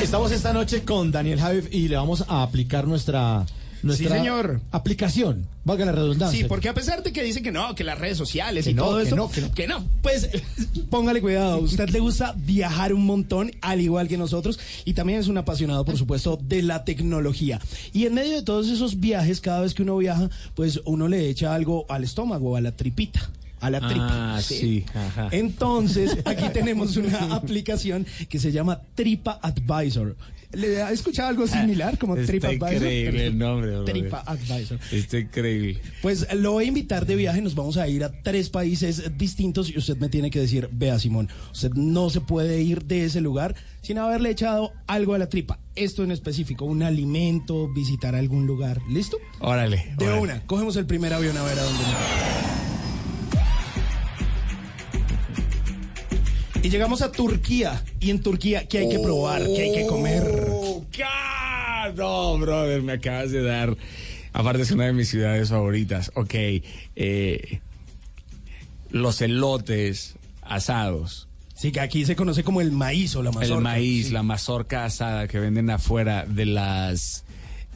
Estamos 0.00 0.30
esta 0.30 0.52
noche 0.52 0.84
con 0.84 1.10
Daniel 1.10 1.40
Javif 1.40 1.74
y 1.74 1.88
le 1.88 1.96
vamos 1.96 2.24
a 2.28 2.44
aplicar 2.44 2.86
nuestra, 2.86 3.44
nuestra 3.86 4.08
Sí, 4.10 4.14
señor. 4.16 4.60
aplicación, 4.72 5.46
valga 5.64 5.84
la 5.86 5.92
redundancia. 5.92 6.38
Sí, 6.38 6.44
porque 6.48 6.68
a 6.68 6.74
pesar 6.74 7.02
de 7.02 7.12
que 7.12 7.22
dice 7.22 7.42
que 7.42 7.52
no, 7.52 7.74
que 7.74 7.84
las 7.84 7.98
redes 7.98 8.18
sociales 8.18 8.64
Que 8.64 8.72
y 8.72 8.74
no, 8.74 8.84
todo 8.84 8.96
que 8.98 9.02
eso, 9.04 9.16
no, 9.16 9.30
que 9.30 9.40
no. 9.40 9.52
que 9.52 9.66
no, 9.66 9.84
pues 10.02 10.28
póngale 10.90 11.20
cuidado. 11.20 11.58
Usted 11.58 11.88
le 11.90 12.00
gusta 12.00 12.34
viajar 12.36 12.92
un 12.92 13.04
montón, 13.06 13.50
al 13.62 13.80
igual 13.80 14.08
que 14.08 14.16
nosotros, 14.18 14.58
y 14.84 14.92
también 14.94 15.20
es 15.20 15.28
un 15.28 15.38
apasionado, 15.38 15.84
por 15.84 15.96
supuesto, 15.96 16.38
de 16.42 16.62
la 16.62 16.84
tecnología. 16.84 17.60
Y 17.92 18.06
en 18.06 18.14
medio 18.14 18.34
de 18.36 18.42
todos 18.42 18.68
esos 18.68 19.00
viajes, 19.00 19.40
cada 19.40 19.60
vez 19.60 19.74
que 19.74 19.82
uno 19.82 19.96
viaja, 19.96 20.28
pues 20.54 20.80
uno 20.84 21.08
le 21.08 21.28
echa 21.28 21.54
algo 21.54 21.86
al 21.88 22.04
estómago, 22.04 22.56
a 22.56 22.60
la 22.60 22.72
tripita. 22.72 23.30
a 23.60 23.70
la 23.70 23.80
tripa. 23.80 24.36
Ah, 24.36 24.42
sí. 24.42 24.84
Ajá. 24.94 25.28
Entonces, 25.32 26.18
aquí 26.26 26.44
tenemos 26.52 26.96
una 26.98 27.34
aplicación 27.34 28.06
que 28.28 28.38
se 28.38 28.52
llama 28.52 28.80
Tripa 28.94 29.40
Advisor. 29.42 30.14
¿Le 30.52 30.82
ha 30.82 30.90
escuchado 30.90 31.28
algo 31.28 31.46
similar 31.46 31.98
como 31.98 32.16
Está 32.16 32.26
Tripa 32.28 32.48
Advisor? 32.48 32.72
increíble 32.74 33.26
el 33.26 33.38
nombre. 33.38 33.70
brother. 33.70 33.92
Tripa 33.92 34.18
Advisor. 34.26 34.78
Está 34.92 35.18
increíble. 35.18 35.80
Pues 36.02 36.26
lo 36.34 36.52
voy 36.52 36.64
a 36.64 36.68
invitar 36.68 37.04
de 37.06 37.16
viaje, 37.16 37.42
nos 37.42 37.54
vamos 37.54 37.76
a 37.76 37.88
ir 37.88 38.04
a 38.04 38.12
tres 38.22 38.48
países 38.50 39.16
distintos 39.16 39.68
y 39.70 39.78
usted 39.78 39.96
me 39.98 40.08
tiene 40.08 40.30
que 40.30 40.40
decir, 40.40 40.68
vea 40.72 40.98
Simón, 40.98 41.28
usted 41.52 41.72
no 41.74 42.10
se 42.10 42.20
puede 42.20 42.62
ir 42.62 42.84
de 42.84 43.04
ese 43.04 43.20
lugar 43.20 43.54
sin 43.82 43.98
haberle 43.98 44.30
echado 44.30 44.72
algo 44.86 45.14
a 45.14 45.18
la 45.18 45.28
tripa. 45.28 45.58
Esto 45.74 46.02
en 46.04 46.10
específico, 46.10 46.64
un 46.64 46.82
alimento, 46.82 47.68
visitar 47.72 48.14
algún 48.14 48.46
lugar. 48.46 48.80
¿Listo? 48.90 49.18
Órale. 49.40 49.94
De 49.98 50.06
órale. 50.06 50.20
una, 50.22 50.46
cogemos 50.46 50.76
el 50.76 50.86
primer 50.86 51.12
avión 51.12 51.36
a 51.36 51.42
ver 51.42 51.58
a 51.58 51.62
dónde 51.62 51.82
nos 51.82 51.92
Y 56.66 56.68
llegamos 56.68 57.00
a 57.00 57.12
Turquía. 57.12 57.80
Y 58.00 58.10
en 58.10 58.20
Turquía, 58.20 58.66
¿qué 58.66 58.78
hay 58.78 58.88
que 58.88 58.98
probar? 58.98 59.44
¿Qué 59.44 59.62
hay 59.62 59.72
que 59.72 59.86
comer? 59.86 60.48
Oh. 60.50 60.84
No, 61.94 62.36
brother, 62.38 62.82
me 62.82 62.94
acabas 62.94 63.30
de 63.30 63.40
dar. 63.40 63.76
Aparte 64.32 64.62
es 64.62 64.72
una 64.72 64.86
de 64.86 64.92
mis 64.92 65.08
ciudades 65.08 65.50
favoritas. 65.50 66.10
Ok. 66.16 66.34
eh, 66.96 67.60
los 68.90 69.20
elotes 69.20 70.16
asados. 70.42 71.28
Sí, 71.54 71.70
que 71.70 71.78
aquí 71.78 72.04
se 72.04 72.16
conoce 72.16 72.42
como 72.42 72.60
el 72.60 72.72
maíz 72.72 73.14
o 73.14 73.22
la 73.22 73.30
mazorca. 73.30 73.54
el 73.54 73.60
maíz, 73.60 74.06
Sí. 74.08 74.12
la 74.12 74.24
mazorca 74.24 74.84
asada 74.86 75.28
que 75.28 75.38
venden 75.38 75.70
afuera 75.70 76.26
de 76.26 76.46
las 76.46 77.24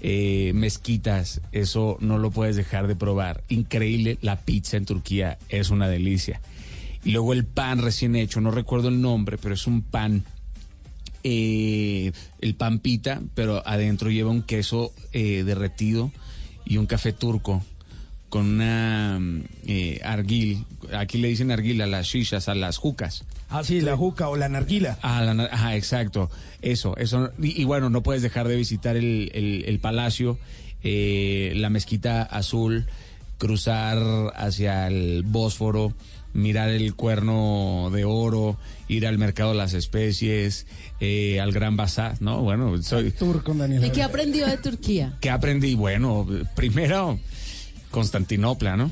eh, 0.01 0.51
mezquitas. 0.57 1.41
Eso 1.53 1.97
no 2.01 2.19
lo 2.19 2.33
puedes 2.33 2.57
dejar 2.57 2.89
de 2.89 2.97
probar. 2.97 3.45
Increíble. 3.51 4.19
La 4.21 4.41
pizza 4.41 4.77
en 4.77 4.85
Turquía 4.85 5.39
es 5.49 5.71
una 5.71 5.87
delicia. 5.89 6.41
Y 7.05 7.11
luego 7.13 7.33
el 7.33 7.45
pan 7.47 7.81
recién 7.83 8.15
hecho, 8.17 8.41
no 8.41 8.51
recuerdo 8.51 8.89
el 8.89 9.01
nombre, 9.01 9.39
pero 9.39 9.55
es 9.55 9.67
un 9.67 9.83
pan 9.83 10.25
eh, 11.23 12.13
el 12.41 12.55
pan 12.55 12.79
pita, 12.79 13.21
pero 13.35 13.63
adentro 13.67 14.11
lleva 14.11 14.31
un 14.31 14.43
queso 14.43 14.93
eh, 15.13 15.43
derretido 15.45 16.11
y 16.65 16.77
un 16.79 16.87
café 16.87 17.13
turco 17.13 17.63
con 18.29 18.47
una 18.47 19.19
mm, 19.21 19.43
eh, 19.67 20.01
arguil. 20.05 20.65
Aquí 20.97 21.19
le 21.19 21.29
dicen 21.29 21.51
arguil 21.51 21.83
a 21.83 21.87
las 21.87 22.07
shishas, 22.07 22.49
a 22.49 22.55
las 22.55 22.77
jucas. 22.79 23.25
Ah, 23.49 23.65
sí, 23.65 23.81
la 23.81 23.97
juca 23.97 24.29
o 24.29 24.37
la 24.37 24.49
narguila. 24.49 24.99
Ah, 25.03 25.23
la 25.23 25.45
ajá, 25.45 25.77
exacto. 25.77 26.31
Eso, 26.63 26.97
eso. 26.97 27.33
Y, 27.43 27.61
y 27.61 27.65
bueno, 27.65 27.91
no 27.91 28.03
puedes 28.03 28.23
dejar 28.23 28.47
de 28.47 28.57
visitar 28.57 28.97
el, 28.97 29.31
el- 29.35 29.65
el 29.67 29.79
palacio, 29.81 30.39
eh, 30.85 31.53
la 31.57 31.69
mezquita 31.71 32.23
azul, 32.23 32.87
cruzar 33.39 33.99
hacia 34.37 34.87
el 34.87 35.25
Bósforo, 35.25 35.93
mirar 36.33 36.69
el 36.71 36.95
cuerno 36.95 37.91
de 37.93 38.05
oro, 38.05 38.59
ir 38.89 39.07
al 39.07 39.19
mercado 39.19 39.51
de 39.51 39.59
las 39.59 39.75
especies, 39.75 40.67
eh, 41.01 41.41
al 41.41 41.53
Gran 41.53 41.77
Bazar, 41.77 42.21
¿no? 42.21 42.43
Bueno, 42.43 42.81
soy... 42.83 43.11
Tour 43.11 43.43
con 43.43 43.59
Daniel. 43.59 43.85
¿Y 43.85 43.91
qué 43.91 44.03
aprendió 44.03 44.47
de 44.47 44.57
Turquía? 44.59 45.17
¿Qué 45.21 45.31
aprendí? 45.31 45.75
Bueno, 45.75 46.27
primero, 46.55 47.19
Constantinopla, 47.91 48.77
¿no? 48.77 48.91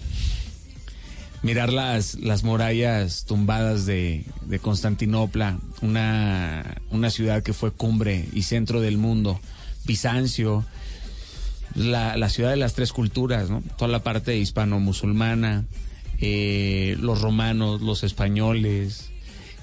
Mirar 1.42 1.72
las, 1.72 2.16
las 2.16 2.42
murallas 2.42 3.24
tumbadas 3.24 3.86
de, 3.86 4.24
de 4.46 4.58
Constantinopla, 4.58 5.58
una, 5.82 6.82
una 6.90 7.10
ciudad 7.10 7.44
que 7.44 7.52
fue 7.52 7.70
cumbre 7.70 8.28
y 8.32 8.42
centro 8.42 8.80
del 8.80 8.98
mundo. 8.98 9.40
Bizancio, 9.84 10.64
la, 11.76 12.16
la 12.16 12.28
ciudad 12.28 12.50
de 12.50 12.56
las 12.56 12.74
tres 12.74 12.92
culturas, 12.92 13.50
¿no? 13.50 13.62
Toda 13.78 13.88
la 13.88 14.02
parte 14.02 14.36
hispano-musulmana, 14.36 15.64
eh, 16.20 16.96
los 17.00 17.20
romanos, 17.20 17.80
los 17.80 18.04
españoles, 18.04 19.10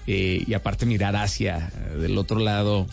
eh, 0.07 0.43
y 0.45 0.53
aparte 0.53 0.85
mirar 0.85 1.15
Asia 1.15 1.71
eh, 1.75 1.97
del 1.97 2.17
otro 2.17 2.39
lado. 2.39 2.85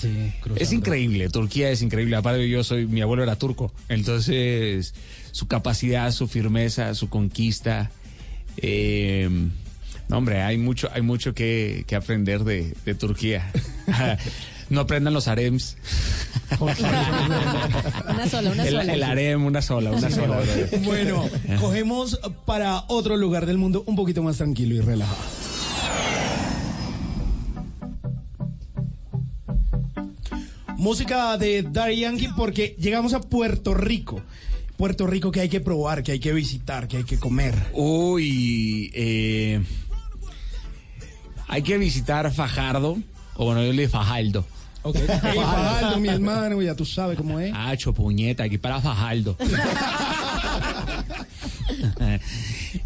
es 0.57 0.73
increíble, 0.73 1.29
Turquía 1.29 1.71
es 1.71 1.83
increíble. 1.83 2.17
Aparte 2.17 2.49
yo 2.49 2.65
soy, 2.65 2.87
mi 2.87 3.03
abuelo 3.03 3.23
era 3.23 3.37
turco, 3.37 3.73
entonces 3.89 4.95
su 5.31 5.47
capacidad, 5.47 6.11
su 6.11 6.29
firmeza, 6.29 6.95
su 6.95 7.09
conquista. 7.09 7.91
eh, 8.57 9.29
no, 10.09 10.19
hombre, 10.19 10.43
hay 10.43 10.59
mucho, 10.59 10.91
hay 10.93 11.03
mucho 11.03 11.33
que, 11.35 11.85
que 11.87 11.97
aprender 11.97 12.45
de, 12.45 12.75
de 12.85 12.95
Turquía. 12.95 13.51
no 14.73 14.81
aprendan 14.81 15.15
los 15.15 15.29
harems. 15.29 15.77
Una 16.59 16.75
sola, 18.29 18.51
una 18.51 18.65
el, 18.65 18.71
sola. 18.71 18.95
el 18.95 19.03
harem, 19.03 19.45
una 19.45 19.63
sola, 19.63 19.91
una 19.93 20.11
sola. 20.11 20.41
Bueno, 20.85 21.29
cogemos 21.61 22.19
para 22.45 22.85
otro 22.89 23.17
lugar 23.17 23.47
del 23.47 23.59
mundo 23.59 23.85
un 23.87 23.97
poquito 23.97 24.23
más 24.23 24.39
tranquilo 24.39 24.75
y 24.75 24.81
relajado. 24.81 25.19
Música 30.77 31.39
de 31.39 31.63
Daddy 31.63 32.01
Yankee 32.01 32.29
porque 32.37 32.75
llegamos 32.79 33.15
a 33.15 33.21
Puerto 33.21 33.73
Rico. 33.73 34.21
Puerto 34.77 35.07
Rico 35.07 35.31
que 35.31 35.41
hay 35.41 35.49
que 35.49 35.61
probar, 35.61 36.03
que 36.03 36.13
hay 36.13 36.19
que 36.19 36.33
visitar, 36.33 36.89
que 36.89 36.97
hay 36.97 37.05
que 37.05 37.19
comer. 37.19 37.55
Uy, 37.73 38.91
eh, 38.95 39.63
hay 41.47 41.63
que 41.63 41.79
visitar 41.79 42.33
Fajardo, 42.33 42.99
o 43.37 43.45
bueno, 43.45 43.63
yo 43.63 43.73
le 43.73 43.83
digo 43.83 43.93
Fajardo. 43.93 44.45
Ok. 44.83 44.97
Hey, 44.97 45.37
Fajardo, 45.37 45.99
mi 45.99 46.09
hermano, 46.11 46.61
ya 46.63 46.75
tú 46.75 46.85
sabes 46.85 47.17
cómo 47.17 47.39
es. 47.39 47.53
Ah, 47.55 47.75
puñeta, 47.95 48.45
aquí 48.45 48.59
para 48.59 48.81
Fajardo. 48.81 49.37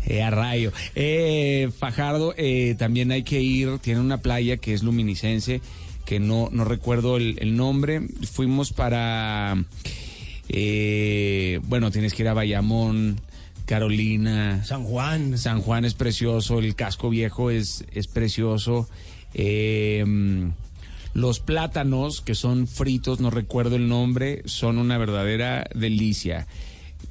Eh, 0.08 0.22
a 0.22 0.30
rayo. 0.30 0.72
Eh, 0.94 1.68
Fajardo, 1.76 2.32
eh, 2.36 2.76
también 2.78 3.10
hay 3.10 3.22
que 3.22 3.40
ir, 3.40 3.78
tiene 3.78 4.00
una 4.00 4.18
playa 4.18 4.56
que 4.56 4.72
es 4.72 4.82
luminiscense, 4.82 5.60
que 6.04 6.20
no, 6.20 6.48
no 6.52 6.64
recuerdo 6.64 7.16
el, 7.16 7.36
el 7.40 7.56
nombre. 7.56 8.02
Fuimos 8.30 8.72
para, 8.72 9.56
eh, 10.48 11.60
bueno, 11.64 11.90
tienes 11.90 12.14
que 12.14 12.22
ir 12.22 12.28
a 12.28 12.34
Bayamón, 12.34 13.20
Carolina. 13.64 14.64
San 14.64 14.84
Juan. 14.84 15.38
San 15.38 15.60
Juan 15.60 15.84
es 15.84 15.94
precioso, 15.94 16.60
el 16.60 16.74
casco 16.76 17.10
viejo 17.10 17.50
es, 17.50 17.84
es 17.92 18.06
precioso. 18.06 18.88
Eh, 19.34 20.04
los 21.16 21.40
plátanos, 21.40 22.20
que 22.20 22.34
son 22.34 22.66
fritos, 22.66 23.20
no 23.20 23.30
recuerdo 23.30 23.76
el 23.76 23.88
nombre, 23.88 24.42
son 24.44 24.76
una 24.76 24.98
verdadera 24.98 25.64
delicia. 25.74 26.46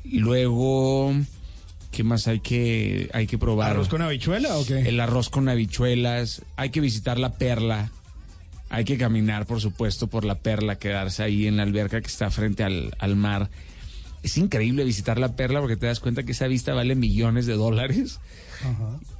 Luego, 0.03 1.11
¿qué 1.89 2.03
más 2.03 2.27
hay 2.27 2.39
que, 2.39 3.09
hay 3.13 3.25
que 3.25 3.39
probar? 3.39 3.71
¿Arroz 3.71 3.87
con 3.87 4.03
habichuela 4.03 4.57
o 4.57 4.65
qué? 4.65 4.81
El 4.81 4.99
arroz 4.99 5.29
con 5.29 5.49
habichuelas. 5.49 6.43
Hay 6.55 6.69
que 6.69 6.81
visitar 6.81 7.17
la 7.17 7.33
perla. 7.33 7.89
Hay 8.69 8.85
que 8.85 8.99
caminar, 8.99 9.47
por 9.47 9.59
supuesto, 9.59 10.05
por 10.05 10.23
la 10.23 10.35
perla, 10.35 10.77
quedarse 10.77 11.23
ahí 11.23 11.47
en 11.47 11.57
la 11.57 11.63
alberca 11.63 11.99
que 11.99 12.07
está 12.07 12.29
frente 12.29 12.63
al, 12.63 12.93
al 12.99 13.15
mar. 13.15 13.49
Es 14.25 14.37
increíble 14.37 14.83
visitar 14.83 15.19
la 15.19 15.35
perla 15.35 15.59
porque 15.61 15.77
te 15.77 15.85
das 15.85 15.99
cuenta 15.99 16.23
que 16.23 16.31
esa 16.31 16.47
vista 16.47 16.73
vale 16.73 16.95
millones 16.95 17.45
de 17.45 17.53
dólares 17.53 18.19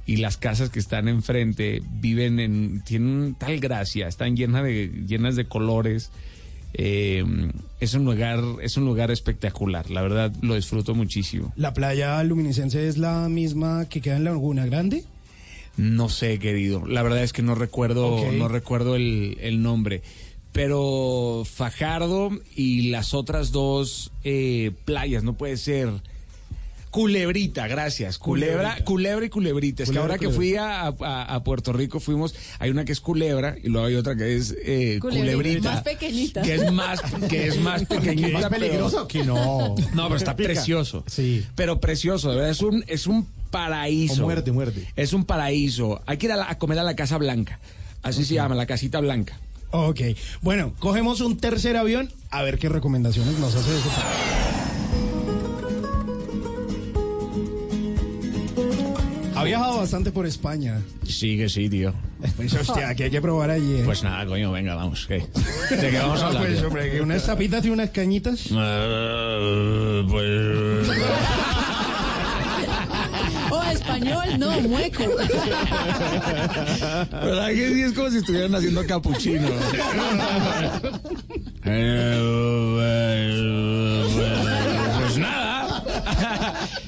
y 0.04 0.16
las 0.16 0.36
casas 0.36 0.68
que 0.68 0.80
están 0.80 1.06
enfrente 1.06 1.80
viven 2.00 2.40
en 2.40 2.82
tienen 2.82 3.36
tal 3.38 3.60
gracia, 3.60 4.08
están 4.08 4.36
llenas 4.36 4.64
de 4.64 4.88
llenas 5.06 5.36
de 5.36 5.46
colores. 5.46 6.10
Eh, 6.74 7.24
es 7.78 7.94
un 7.94 8.04
lugar 8.04 8.40
es 8.62 8.76
un 8.76 8.84
lugar 8.84 9.12
espectacular, 9.12 9.88
la 9.92 10.02
verdad 10.02 10.32
lo 10.42 10.56
disfruto 10.56 10.92
muchísimo. 10.96 11.52
¿La 11.54 11.72
playa 11.72 12.20
luminiscense 12.24 12.88
es 12.88 12.98
la 12.98 13.28
misma 13.28 13.88
que 13.88 14.00
queda 14.00 14.16
en 14.16 14.24
Laguna 14.24 14.66
Grande? 14.66 15.04
No 15.76 16.08
sé, 16.08 16.40
querido. 16.40 16.84
La 16.84 17.04
verdad 17.04 17.22
es 17.22 17.32
que 17.32 17.42
no 17.42 17.54
recuerdo, 17.54 18.32
no 18.32 18.48
recuerdo 18.48 18.96
el, 18.96 19.36
el 19.40 19.62
nombre. 19.62 20.02
Pero 20.56 21.42
Fajardo 21.44 22.30
y 22.54 22.88
las 22.88 23.12
otras 23.12 23.52
dos 23.52 24.10
eh, 24.24 24.72
playas, 24.86 25.22
no 25.22 25.34
puede 25.34 25.58
ser. 25.58 25.90
Culebrita, 26.90 27.68
gracias. 27.68 28.16
Culebra, 28.16 28.78
culebra 28.84 29.26
y 29.26 29.28
culebrita. 29.28 29.82
Es 29.82 29.90
que 29.90 29.96
Culebra, 29.96 30.14
ahora 30.14 30.18
que 30.18 30.30
fui 30.30 30.54
a, 30.56 30.86
a- 30.86 31.34
a 31.34 31.44
Puerto 31.44 31.74
Rico 31.74 32.00
fuimos, 32.00 32.34
hay 32.58 32.70
una 32.70 32.86
que 32.86 32.92
es 32.92 33.00
culebra 33.00 33.56
y 33.62 33.68
luego 33.68 33.86
hay 33.86 33.96
otra 33.96 34.16
que 34.16 34.34
es 34.34 34.56
eh, 34.64 34.96
culebrita. 34.98 35.74
Más 35.74 35.82
pequeñita. 35.82 36.40
Que 36.40 36.54
es 36.54 36.72
más, 36.72 37.02
que 37.28 37.48
es 37.48 37.60
más 37.60 37.84
pequeñita. 37.86 38.28
¿Más 38.30 38.46
pero- 38.48 38.60
peligroso 38.66 39.06
que 39.08 39.24
no? 39.24 39.74
No, 39.94 40.04
pero 40.04 40.16
está 40.16 40.34
precioso. 40.36 41.04
Sí. 41.06 41.44
Pero 41.54 41.80
precioso, 41.80 42.30
de 42.30 42.36
verdad. 42.36 42.50
Es 42.52 42.62
un, 42.62 42.82
es 42.86 43.06
un 43.06 43.26
paraíso. 43.50 44.22
O 44.22 44.24
muerde, 44.24 44.52
muerde. 44.52 44.86
Es 44.96 45.12
un 45.12 45.26
paraíso. 45.26 46.00
Hay 46.06 46.16
que 46.16 46.26
ir 46.26 46.32
a, 46.32 46.36
la- 46.36 46.50
a 46.50 46.56
comer 46.58 46.78
a 46.78 46.82
la 46.82 46.96
Casa 46.96 47.18
Blanca. 47.18 47.60
Así 48.02 48.24
se 48.24 48.32
llama, 48.34 48.54
la 48.54 48.64
Casita 48.64 49.00
Blanca. 49.00 49.38
Ok. 49.70 50.00
Bueno, 50.42 50.72
cogemos 50.78 51.20
un 51.20 51.36
tercer 51.38 51.76
avión 51.76 52.10
a 52.30 52.42
ver 52.42 52.58
qué 52.58 52.68
recomendaciones 52.68 53.38
nos 53.38 53.54
hace 53.54 53.76
ese 53.76 53.88
Ha 59.34 59.44
viajado 59.44 59.78
bastante 59.78 60.10
por 60.10 60.26
España. 60.26 60.80
Sí, 61.06 61.36
que 61.36 61.48
sí, 61.48 61.68
tío. 61.68 61.92
Pues 62.36 62.54
hostia, 62.54 62.94
que 62.94 63.04
hay 63.04 63.10
que 63.10 63.20
probar 63.20 63.50
allí. 63.50 63.76
¿eh? 63.76 63.82
Pues 63.84 64.02
nada, 64.02 64.24
coño, 64.24 64.50
venga, 64.50 64.74
vamos. 64.74 65.06
¿qué? 65.06 65.26
¿De 65.70 65.90
qué 65.90 65.98
vamos 65.98 66.22
a 66.22 66.28
hablar? 66.28 66.46
Pues, 66.46 66.62
hombre, 66.62 66.90
que 66.90 67.00
unas 67.02 67.26
tapitas 67.26 67.64
y 67.66 67.70
unas 67.70 67.90
cañitas. 67.90 68.48
Eh, 68.50 70.06
pues... 70.08 70.88
Español, 73.72 74.38
no, 74.38 74.60
mueco. 74.62 75.04
¿Verdad 77.10 77.48
que 77.48 77.74
sí 77.74 77.82
es 77.82 77.92
como 77.92 78.10
si 78.10 78.18
estuvieran 78.18 78.54
haciendo 78.54 78.86
capuchino? 78.86 79.48
pues 84.98 85.18
nada. 85.18 85.84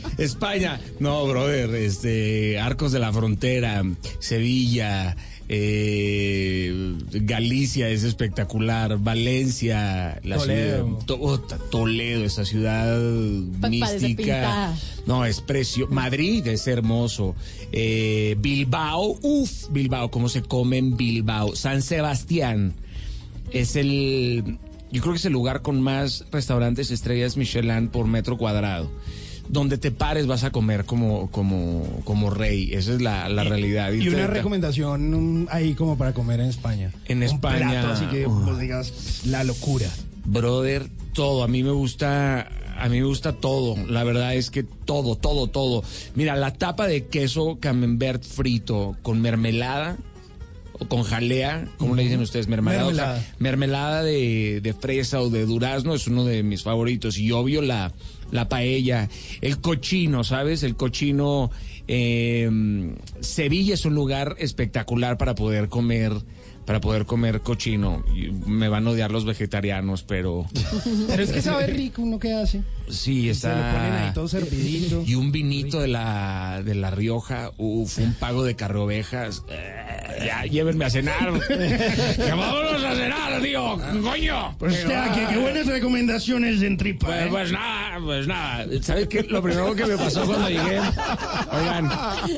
España. 0.19 0.81
No, 0.99 1.27
brother, 1.27 1.75
este, 1.75 2.59
Arcos 2.59 2.93
de 2.93 2.99
la 2.99 3.13
Frontera, 3.13 3.83
Sevilla, 4.19 5.17
eh, 5.51 6.95
Galicia 7.13 7.89
es 7.89 8.03
espectacular, 8.05 8.99
Valencia, 8.99 10.21
la 10.25 10.37
Toledo. 10.37 10.87
ciudad, 10.87 11.05
to- 11.07 11.41
Toledo, 11.71 12.25
esa 12.25 12.45
ciudad 12.45 12.99
parece 13.61 14.09
mística. 14.09 14.75
No, 15.07 15.25
es 15.25 15.41
precioso. 15.41 15.93
Madrid 15.93 16.47
es 16.47 16.67
hermoso. 16.67 17.35
Eh, 17.73 18.37
Bilbao, 18.39 19.19
uff, 19.23 19.69
Bilbao, 19.71 20.11
cómo 20.11 20.29
se 20.29 20.43
come 20.43 20.79
en 20.79 20.97
Bilbao. 20.97 21.57
San 21.57 21.83
Sebastián 21.83 22.75
es 23.51 23.77
el, 23.77 24.59
yo 24.93 25.01
creo 25.01 25.15
que 25.15 25.19
es 25.19 25.25
el 25.25 25.33
lugar 25.33 25.63
con 25.63 25.81
más 25.81 26.25
restaurantes 26.31 26.91
estrellas 26.91 27.37
Michelin 27.37 27.89
por 27.89 28.07
metro 28.07 28.37
cuadrado. 28.37 28.91
Donde 29.49 29.79
te 29.79 29.91
pares 29.91 30.27
vas 30.27 30.45
a 30.45 30.51
comer 30.51 30.85
como, 30.85 31.31
como, 31.31 31.83
como 32.05 32.31
rey. 32.31 32.73
Esa 32.75 32.93
es 32.95 33.01
la, 33.01 33.29
la 33.29 33.45
realidad. 33.45 33.93
Y 33.93 34.09
una 34.09 34.27
recomendación 34.27 35.15
um, 35.15 35.47
ahí 35.51 35.75
como 35.75 35.97
para 35.97 36.13
comer 36.13 36.41
en 36.41 36.47
España. 36.47 36.93
En 37.07 37.19
Un 37.19 37.23
España, 37.25 37.71
plato 37.71 37.89
así 37.89 38.05
que 38.07 38.27
vos 38.27 38.59
digas 38.59 39.23
la 39.25 39.45
locura. 39.45 39.89
Brother, 40.25 40.89
todo. 41.15 41.43
A 41.43 41.49
mí 41.49 41.63
me 41.63 41.71
gusta, 41.71 42.49
a 42.77 42.89
mí 42.89 42.99
me 42.99 43.05
gusta 43.07 43.33
todo. 43.33 43.77
La 43.87 44.05
verdad 44.05 44.35
es 44.35 44.51
que 44.51 44.63
todo, 44.63 45.17
todo, 45.17 45.47
todo. 45.47 45.83
Mira, 46.15 46.37
la 46.37 46.53
tapa 46.53 46.87
de 46.87 47.07
queso 47.07 47.57
camembert 47.61 48.23
frito 48.23 48.97
con 49.03 49.23
mermelada 49.23 49.97
o 50.81 50.87
con 50.87 51.03
jalea, 51.03 51.67
¿cómo 51.79 51.97
le 51.97 52.05
dicen 52.05 52.21
ustedes? 52.21 52.47
Mermelada. 52.47 52.87
o 52.87 52.95
sea, 52.95 53.05
Mermelada. 53.07 53.35
mermelada 53.39 54.03
de, 54.03 54.61
de 54.63 54.75
fresa 54.75 55.21
o 55.21 55.31
de 55.31 55.45
durazno 55.47 55.95
es 55.95 56.07
uno 56.07 56.25
de 56.25 56.43
mis 56.43 56.63
favoritos. 56.63 57.19
Y 57.19 57.33
obvio 57.33 57.63
la, 57.63 57.93
la 58.31 58.49
paella, 58.49 59.09
el 59.41 59.61
cochino, 59.61 60.25
¿sabes? 60.25 60.63
El 60.63 60.77
cochino. 60.77 61.51
eh, 61.87 62.51
Sevilla 63.21 63.75
es 63.75 63.85
un 63.85 63.95
lugar 63.95 64.37
espectacular 64.39 65.17
para 65.19 65.35
poder 65.35 65.69
comer. 65.69 66.13
Para 66.67 66.83
poder 66.83 67.07
comer 67.07 67.41
cochino. 67.41 68.05
Me 68.47 68.69
van 68.69 68.87
a 68.87 68.91
odiar 68.91 69.11
los 69.11 69.25
vegetarianos, 69.25 70.03
pero 70.03 70.45
Pero 71.07 71.23
es 71.23 71.33
que 71.33 71.41
sabe 71.41 71.67
rico 71.69 72.03
uno 72.03 72.19
que 72.19 72.35
hace. 72.35 72.63
Sí, 72.91 73.35
Se 73.35 73.49
lo 73.49 73.55
ponen 73.55 73.93
ahí 73.93 74.01
está. 74.03 74.15
todo 74.15 74.29
servidito. 74.29 75.03
Y 75.07 75.15
un 75.15 75.33
vinito 75.33 75.81
de 75.81 75.89
la, 75.89 76.63
de 76.65 76.75
la 76.75 76.91
Rioja, 76.91 77.53
uf, 77.59 77.99
un 77.99 78.15
pago 78.15 78.45
de 78.45 78.57
carrovejas. 78.57 79.45
Eh, 79.49 80.25
ya, 80.27 80.45
llévenme 80.45 80.85
a 80.85 80.91
cenar. 80.91 81.33
que 81.49 82.31
vámonos 82.31 82.83
a 82.85 82.95
cenar, 82.95 83.43
tío, 83.43 83.79
coño. 84.03 84.57
Pues 84.59 84.79
hostia, 84.79 85.13
qué, 85.15 85.27
qué 85.35 85.39
buenas 85.41 85.67
recomendaciones 85.67 86.63
en 86.63 86.77
tripa. 86.77 87.07
Pues, 87.07 87.23
¿eh? 87.23 87.29
pues 87.31 87.53
nada, 87.53 87.99
pues 88.05 88.27
nada. 88.27 88.67
¿Sabes 88.83 89.07
qué? 89.09 89.23
Lo 89.25 89.43
primero 89.43 89.75
que 89.75 89.87
me 89.87 89.97
pasó 89.97 90.25
cuando 90.27 90.49
llegué, 90.49 90.79
oigan, 91.53 91.89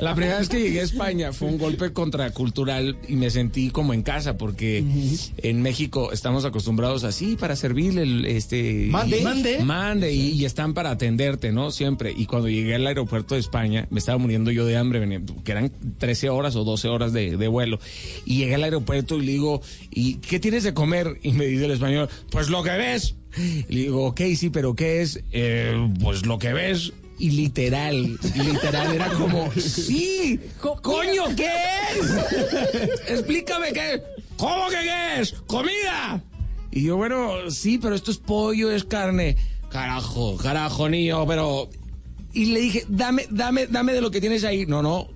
la 0.00 0.14
primera 0.14 0.38
vez 0.38 0.48
que 0.48 0.60
llegué 0.60 0.80
a 0.80 0.84
España 0.84 1.32
fue 1.32 1.48
un 1.48 1.58
golpe 1.58 1.92
contracultural 1.92 2.98
y 3.08 3.16
me 3.16 3.30
sentí 3.30 3.70
como 3.70 3.94
en 3.94 4.02
casa 4.02 4.36
porque 4.36 4.84
en 5.38 5.62
México 5.62 6.12
estamos 6.12 6.44
acostumbrados 6.44 7.04
así 7.04 7.36
para 7.36 7.56
servirle 7.56 8.02
el, 8.02 8.24
este 8.26 8.86
Mande. 8.90 9.20
y- 9.20 9.22
Mande. 9.24 9.58
mande 9.64 10.12
y, 10.12 10.39
y 10.40 10.44
están 10.46 10.72
para 10.74 10.90
atenderte, 10.90 11.52
¿no? 11.52 11.70
Siempre. 11.70 12.12
Y 12.16 12.24
cuando 12.26 12.48
llegué 12.48 12.74
al 12.74 12.86
aeropuerto 12.86 13.34
de 13.34 13.40
España, 13.40 13.86
me 13.90 13.98
estaba 13.98 14.16
muriendo 14.18 14.50
yo 14.50 14.64
de 14.64 14.76
hambre, 14.76 14.98
venía- 15.00 15.20
que 15.44 15.52
eran 15.52 15.70
13 15.98 16.30
horas 16.30 16.56
o 16.56 16.64
12 16.64 16.88
horas 16.88 17.12
de, 17.12 17.36
de 17.36 17.48
vuelo. 17.48 17.78
Y 18.24 18.38
llegué 18.38 18.54
al 18.54 18.64
aeropuerto 18.64 19.18
y 19.18 19.26
le 19.26 19.32
digo, 19.32 19.60
¿y 19.90 20.14
qué 20.16 20.40
tienes 20.40 20.62
de 20.64 20.72
comer? 20.72 21.18
Y 21.22 21.32
me 21.32 21.44
dice 21.46 21.66
el 21.66 21.72
español, 21.72 22.08
pues 22.30 22.48
lo 22.48 22.62
que 22.62 22.70
ves. 22.70 23.16
Y 23.36 23.72
le 23.74 23.80
digo, 23.82 24.06
ok, 24.06 24.20
sí, 24.36 24.50
pero 24.50 24.74
¿qué 24.74 25.02
es? 25.02 25.22
"Eh, 25.32 25.74
pues 26.02 26.24
lo 26.26 26.38
que 26.38 26.52
ves. 26.52 26.92
Y 27.18 27.32
literal, 27.32 28.18
literal, 28.34 28.94
era 28.94 29.08
como, 29.10 29.52
sí, 29.52 30.40
co- 30.58 30.80
coño, 30.80 31.24
¿qué 31.36 31.50
es? 32.00 33.08
Explícame 33.08 33.72
qué 33.74 33.94
es. 33.94 34.00
¿Cómo 34.38 34.68
que 34.70 34.76
qué 34.76 35.20
es? 35.20 35.32
¡Comida! 35.46 36.22
Y 36.72 36.84
yo, 36.84 36.96
bueno, 36.96 37.50
sí, 37.50 37.76
pero 37.78 37.94
esto 37.94 38.10
es 38.10 38.16
pollo, 38.16 38.70
es 38.70 38.84
carne. 38.84 39.36
Carajo, 39.70 40.36
carajo, 40.36 40.88
niño, 40.88 41.26
pero... 41.26 41.68
Y 42.32 42.46
le 42.46 42.60
dije, 42.60 42.84
dame, 42.88 43.26
dame, 43.30 43.66
dame 43.66 43.92
de 43.92 44.00
lo 44.00 44.10
que 44.10 44.20
tienes 44.20 44.44
ahí. 44.44 44.66
No, 44.66 44.82
no, 44.82 45.08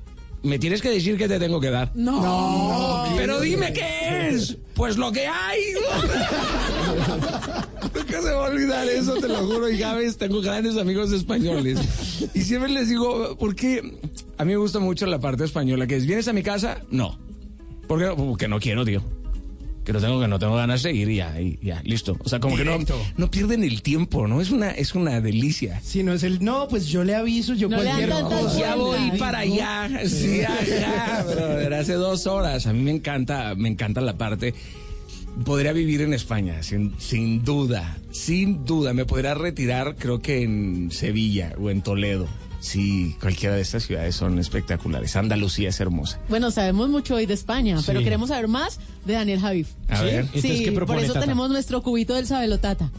me 0.45 0.59
tienes 0.59 0.83
que 0.83 0.91
decir 0.91 1.17
que 1.17 1.27
te 1.27 1.39
tengo 1.39 1.59
que 1.61 1.71
dar. 1.71 1.91
No. 1.95 3.07
Pero 3.17 3.41
dime 3.41 3.73
qué 3.73 4.29
es. 4.29 4.59
Pues 4.75 4.99
lo 4.99 5.11
que 5.11 5.27
hay. 5.27 5.61
Nunca 7.95 8.23
se 8.23 8.33
va 8.33 8.47
a 8.47 8.51
olvidar 8.51 8.87
eso, 8.89 9.15
te 9.15 9.29
lo 9.29 9.39
juro. 9.47 9.71
Y 9.71 9.79
Gabes, 9.79 10.19
tengo 10.19 10.43
grandes 10.43 10.77
amigos 10.77 11.13
españoles. 11.13 12.29
Y 12.35 12.43
siempre 12.43 12.71
les 12.71 12.91
digo, 12.91 13.37
porque 13.39 13.99
a 14.37 14.45
mí 14.45 14.53
me 14.53 14.59
gusta 14.59 14.81
mucho 14.81 15.07
la 15.07 15.19
parte 15.19 15.45
española, 15.45 15.87
que 15.87 15.97
es, 15.97 16.07
¿vienes 16.07 16.29
a 16.29 16.33
mi 16.33 16.43
casa? 16.43 16.83
No. 16.91 17.19
¿Por 17.87 18.01
qué? 18.01 18.15
Porque 18.15 18.49
no 18.49 18.61
quiero, 18.61 18.85
tío. 18.85 19.03
Que 19.85 19.93
no 19.93 20.01
tengo, 20.01 20.18
que 20.20 20.28
no 20.28 20.39
tengo 20.39 20.55
ganas 20.57 20.82
de 20.82 20.93
ir 20.93 21.11
y 21.11 21.16
ya, 21.16 21.39
y 21.41 21.59
ya, 21.62 21.82
listo. 21.85 22.16
O 22.24 22.28
sea, 22.28 22.41
como 22.41 22.57
Directo. 22.57 22.97
que 22.99 23.05
no, 23.05 23.14
no 23.18 23.30
pierden 23.30 23.64
el 23.64 23.82
tiempo, 23.82 24.26
¿no? 24.26 24.41
Es 24.41 24.51
una, 24.51 24.70
es 24.70 24.95
una 24.95 25.20
delicia. 25.20 25.80
Si 25.82 26.03
no 26.03 26.14
es 26.14 26.22
el. 26.22 26.43
No, 26.43 26.68
pues 26.68 26.87
yo 26.87 27.05
le 27.05 27.14
aviso, 27.14 27.55
yo 27.55 27.68
No 27.68 27.76
cualquier 27.76 28.09
cosa. 28.11 28.59
Ya 28.59 28.74
voy 28.76 29.11
para 29.18 29.41
allá, 29.41 29.91
sí, 30.07 30.41
allá, 30.43 31.24
brother, 31.24 31.74
hace 31.74 31.93
dos 31.95 32.26
horas. 32.26 32.66
A 32.66 32.72
mí 32.72 32.80
me 32.80 32.93
encanta, 32.93 33.55
me 33.55 33.68
encanta 33.68 34.01
la 34.01 34.16
parte. 34.16 34.55
Podría 35.45 35.72
vivir 35.72 36.01
en 36.01 36.14
España, 36.14 36.62
sin, 36.62 36.95
sin 36.99 37.45
duda, 37.45 37.99
sin 38.12 38.64
duda. 38.64 38.95
Me 38.95 39.05
podría 39.05 39.35
retirar, 39.35 39.97
creo 39.99 40.20
que 40.20 40.43
en 40.43 40.91
Sevilla 40.93 41.55
o 41.61 41.70
en 41.70 41.82
Toledo. 41.82 42.28
Sí, 42.65 43.15
cualquiera 43.21 43.55
de 43.55 43.61
estas 43.61 43.83
ciudades 43.85 44.17
son 44.17 44.39
espectaculares. 44.39 45.15
Andalucía 45.17 45.69
es 45.69 45.79
hermosa. 45.81 46.19
Bueno, 46.31 46.51
sabemos 46.51 46.89
mucho 46.89 47.15
hoy 47.17 47.27
de 47.27 47.35
España, 47.35 47.79
pero 47.85 48.01
queremos 48.03 48.31
saber 48.31 48.49
más 48.49 48.81
de 49.05 49.12
Daniel 49.12 49.39
Javif. 49.39 49.69
A 49.89 50.01
ver. 50.03 50.21
Entonces, 50.21 50.41
Sí, 50.43 50.65
¿qué 50.65 50.73
por 50.73 50.81
propone, 50.87 51.03
eso 51.03 51.12
Tata? 51.12 51.27
tenemos 51.27 51.51
nuestro 51.51 51.83
cubito 51.83 52.15
del 52.15 52.27
Sabelotata. 52.27 52.91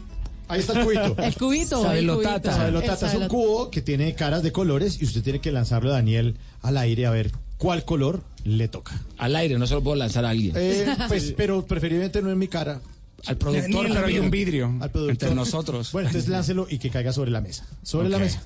Ahí 0.46 0.60
está 0.60 0.78
el 0.78 0.84
cubito. 0.86 1.16
El 1.22 1.34
cubito. 1.34 1.82
Sabelotata. 1.82 2.34
el 2.36 2.40
cubito. 2.42 2.56
Sabelotata 2.56 3.10
El 3.10 3.16
es 3.16 3.22
un 3.22 3.28
cubo 3.28 3.70
que 3.72 3.82
tiene 3.82 4.14
caras 4.14 4.44
de 4.44 4.52
colores 4.52 5.02
y 5.02 5.04
usted 5.04 5.22
tiene 5.24 5.40
que 5.40 5.50
lanzarlo, 5.50 5.90
Daniel, 5.90 6.36
al 6.62 6.76
aire 6.76 7.06
a 7.06 7.10
ver 7.10 7.32
cuál 7.58 7.84
color 7.84 8.22
le 8.44 8.68
toca. 8.68 9.02
Al 9.18 9.34
aire, 9.34 9.58
no 9.58 9.66
se 9.66 9.74
lo 9.74 9.82
puedo 9.82 9.96
lanzar 9.96 10.24
a 10.24 10.30
alguien. 10.30 10.54
Eh, 10.56 10.86
pues, 11.08 11.34
pero 11.36 11.66
preferiblemente 11.66 12.22
no 12.22 12.30
en 12.30 12.38
mi 12.38 12.46
cara. 12.46 12.80
Al 13.26 13.36
productor, 13.36 13.88
pero 13.88 14.06
hay 14.06 14.18
un 14.20 14.30
vidrio 14.30 14.66
Al 14.80 14.90
productor. 14.92 15.10
entre 15.10 15.34
nosotros. 15.34 15.90
Bueno, 15.90 16.08
entonces 16.10 16.30
láncelo 16.30 16.68
y 16.70 16.78
que 16.78 16.90
caiga 16.90 17.12
sobre 17.12 17.32
la 17.32 17.40
mesa. 17.40 17.66
Sobre 17.82 18.08
la 18.08 18.18
mesa. 18.18 18.40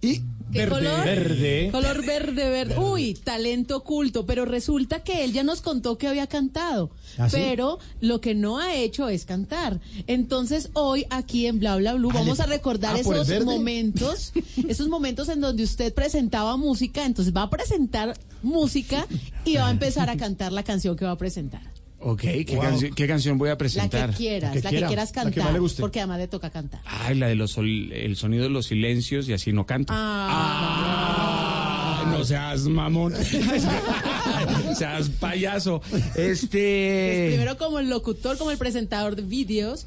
Y 0.00 0.20
¿Qué 0.52 0.60
verde, 0.64 0.70
color? 0.70 1.04
verde. 1.04 1.68
Color 1.70 2.06
verde, 2.06 2.48
verde. 2.50 2.78
Uy, 2.78 3.14
talento 3.14 3.76
oculto, 3.76 4.24
pero 4.24 4.46
resulta 4.46 5.00
que 5.00 5.24
él 5.24 5.32
ya 5.32 5.42
nos 5.42 5.60
contó 5.60 5.98
que 5.98 6.08
había 6.08 6.26
cantado, 6.26 6.90
¿Ah, 7.18 7.28
sí? 7.28 7.36
pero 7.38 7.78
lo 8.00 8.20
que 8.22 8.34
no 8.34 8.58
ha 8.58 8.74
hecho 8.74 9.08
es 9.10 9.26
cantar. 9.26 9.78
Entonces 10.06 10.70
hoy 10.72 11.04
aquí 11.10 11.46
en 11.46 11.58
Bla 11.58 11.76
Bla 11.76 11.94
Blue 11.94 12.10
Ah, 12.12 12.20
vamos 12.20 12.40
a 12.40 12.46
recordar 12.46 12.96
ah, 12.96 13.02
¿por 13.04 13.16
el 13.16 13.22
esos 13.22 13.44
momentos, 13.44 14.32
esos 14.68 14.88
momentos 14.88 15.28
en 15.28 15.40
donde 15.42 15.64
usted 15.64 15.92
presentaba 15.92 16.56
música, 16.56 17.04
entonces 17.04 17.34
va 17.36 17.42
a 17.42 17.50
presentar 17.50 18.16
música 18.42 19.06
y 19.44 19.56
va 19.56 19.68
a 19.68 19.70
empezar 19.70 20.08
a 20.08 20.16
cantar 20.16 20.52
la 20.52 20.62
canción 20.62 20.96
que 20.96 21.04
va 21.04 21.10
a 21.12 21.18
presentar. 21.18 21.77
Ok, 22.00 22.20
¿qué, 22.20 22.44
Wow. 22.54 22.60
canción, 22.62 22.94
qué 22.94 23.06
canción 23.08 23.38
voy 23.38 23.48
a 23.48 23.52
La 23.52 23.58
presentar? 23.58 24.10
que 24.10 24.16
quieras, 24.16 24.42
La 24.42 24.48
la 24.48 24.54
que 24.54 24.62
que, 24.62 24.68
quiera, 24.68 24.86
quieras 24.86 25.08
la 25.08 25.12
que 25.12 25.20
cantar, 25.24 25.44
más 25.44 25.52
le 25.52 25.58
guste. 25.58 25.80
porque 25.80 25.98
además 25.98 26.18
le 26.18 26.28
toca 26.28 26.50
cantar. 26.50 26.80
Ay, 26.84 27.16
la 27.16 27.26
de 27.26 27.34
los 27.34 27.50
sol- 27.50 27.92
el 27.92 28.14
sonido 28.16 28.44
de 28.44 28.50
los 28.50 28.66
silencios 28.66 29.28
y 29.28 29.32
así 29.32 29.52
no 29.52 29.66
canto. 29.66 29.92
Ah, 29.96 32.00
Ah, 32.00 32.04
no 32.16 32.24
seas 32.24 32.62
mamón. 32.62 33.12
seas 34.76 35.08
payaso. 35.10 35.80
Pues 35.90 36.16
Este. 36.16 37.26
primero 37.30 37.58
como 37.58 37.80
el 37.80 37.90
locutor, 37.90 38.38
como 38.38 38.50
el 38.52 38.58
presentador 38.58 39.16
de 39.16 39.22
vídeos 39.22 39.86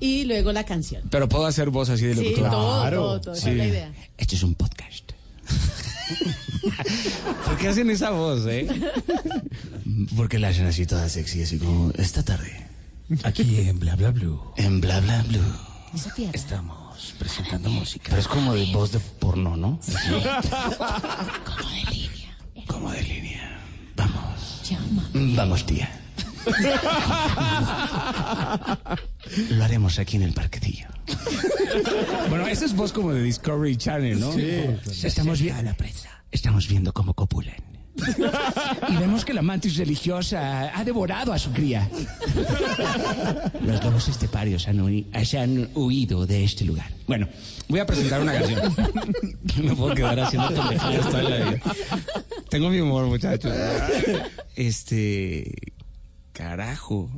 y 0.00 0.24
luego 0.24 0.52
la 0.52 0.64
canción. 0.64 1.02
Pero 1.10 1.28
puedo 1.28 1.46
hacer 1.46 1.70
voz 1.70 1.88
así 1.88 2.04
de 2.04 2.14
Sí, 2.14 2.22
locutor. 2.24 2.50
todo, 2.50 2.80
Claro. 2.82 3.20
todo, 3.20 3.34
Sí. 3.34 3.50
es 3.50 3.56
la 3.56 3.66
idea. 3.66 3.92
Esto 4.18 4.34
es 4.34 4.42
un 4.42 4.54
podcast. 4.54 5.05
¿Por 7.44 7.56
qué 7.56 7.68
hacen 7.68 7.90
esa 7.90 8.10
voz, 8.10 8.46
eh? 8.46 8.68
Porque 10.16 10.38
la 10.38 10.48
hacen 10.48 10.66
así 10.66 10.86
toda 10.86 11.08
sexy, 11.08 11.42
así 11.42 11.58
como 11.58 11.90
esta 11.96 12.22
tarde. 12.22 12.66
Aquí 13.22 13.60
en 13.60 13.78
Bla 13.78 13.94
Bla 13.94 14.10
Blue 14.10 14.40
En 14.56 14.80
bla 14.80 14.98
bla 15.00 15.22
blue. 15.28 15.40
Estamos 16.32 17.14
presentando 17.18 17.70
música. 17.70 18.06
Pero 18.08 18.20
es 18.20 18.28
como 18.28 18.54
de 18.54 18.66
voz 18.72 18.92
de 18.92 18.98
porno, 18.98 19.56
¿no? 19.56 19.78
Como 21.44 21.70
de 21.70 21.82
línea. 21.90 22.36
Como 22.66 22.90
de 22.90 23.02
línea. 23.02 23.60
Vamos. 23.94 24.72
Vamos, 25.36 25.64
tía. 25.64 25.88
Lo 29.50 29.64
haremos 29.64 29.98
aquí 29.98 30.16
en 30.16 30.22
el 30.22 30.32
parquecillo. 30.32 30.86
Bueno, 32.28 32.46
esa 32.46 32.64
es 32.64 32.74
voz 32.74 32.92
como 32.92 33.12
de 33.12 33.22
Discovery 33.22 33.76
Channel, 33.76 34.20
¿no? 34.20 34.32
Sí. 34.32 34.60
Estamos 35.02 35.40
bien 35.40 35.56
a 35.56 35.62
la 35.62 35.76
estamos 36.30 36.68
viendo 36.68 36.92
cómo 36.92 37.14
copulan. 37.14 37.56
Y 38.88 38.96
vemos 38.96 39.24
que 39.24 39.32
la 39.32 39.42
mantis 39.42 39.76
religiosa 39.76 40.78
ha 40.78 40.84
devorado 40.84 41.32
a 41.32 41.38
su 41.38 41.50
cría. 41.50 41.88
Los 43.64 43.82
lobos 43.82 44.08
esteparios 44.08 44.68
han, 44.68 45.06
se 45.24 45.38
han 45.38 45.70
huido 45.74 46.26
de 46.26 46.44
este 46.44 46.64
lugar. 46.64 46.90
Bueno, 47.06 47.26
voy 47.68 47.80
a 47.80 47.86
presentar 47.86 48.20
una 48.20 48.34
canción. 48.34 48.74
No 49.62 49.74
puedo 49.74 49.94
quedar 49.94 50.20
haciendo 50.20 50.48
pendejadas 50.48 51.10
toda 51.10 51.22
la 51.22 51.36
vida. 51.36 51.60
Tengo 52.50 52.68
mi 52.68 52.80
humor, 52.80 53.06
muchachos. 53.06 53.52
Este. 54.54 55.75
Carajo. 56.36 57.10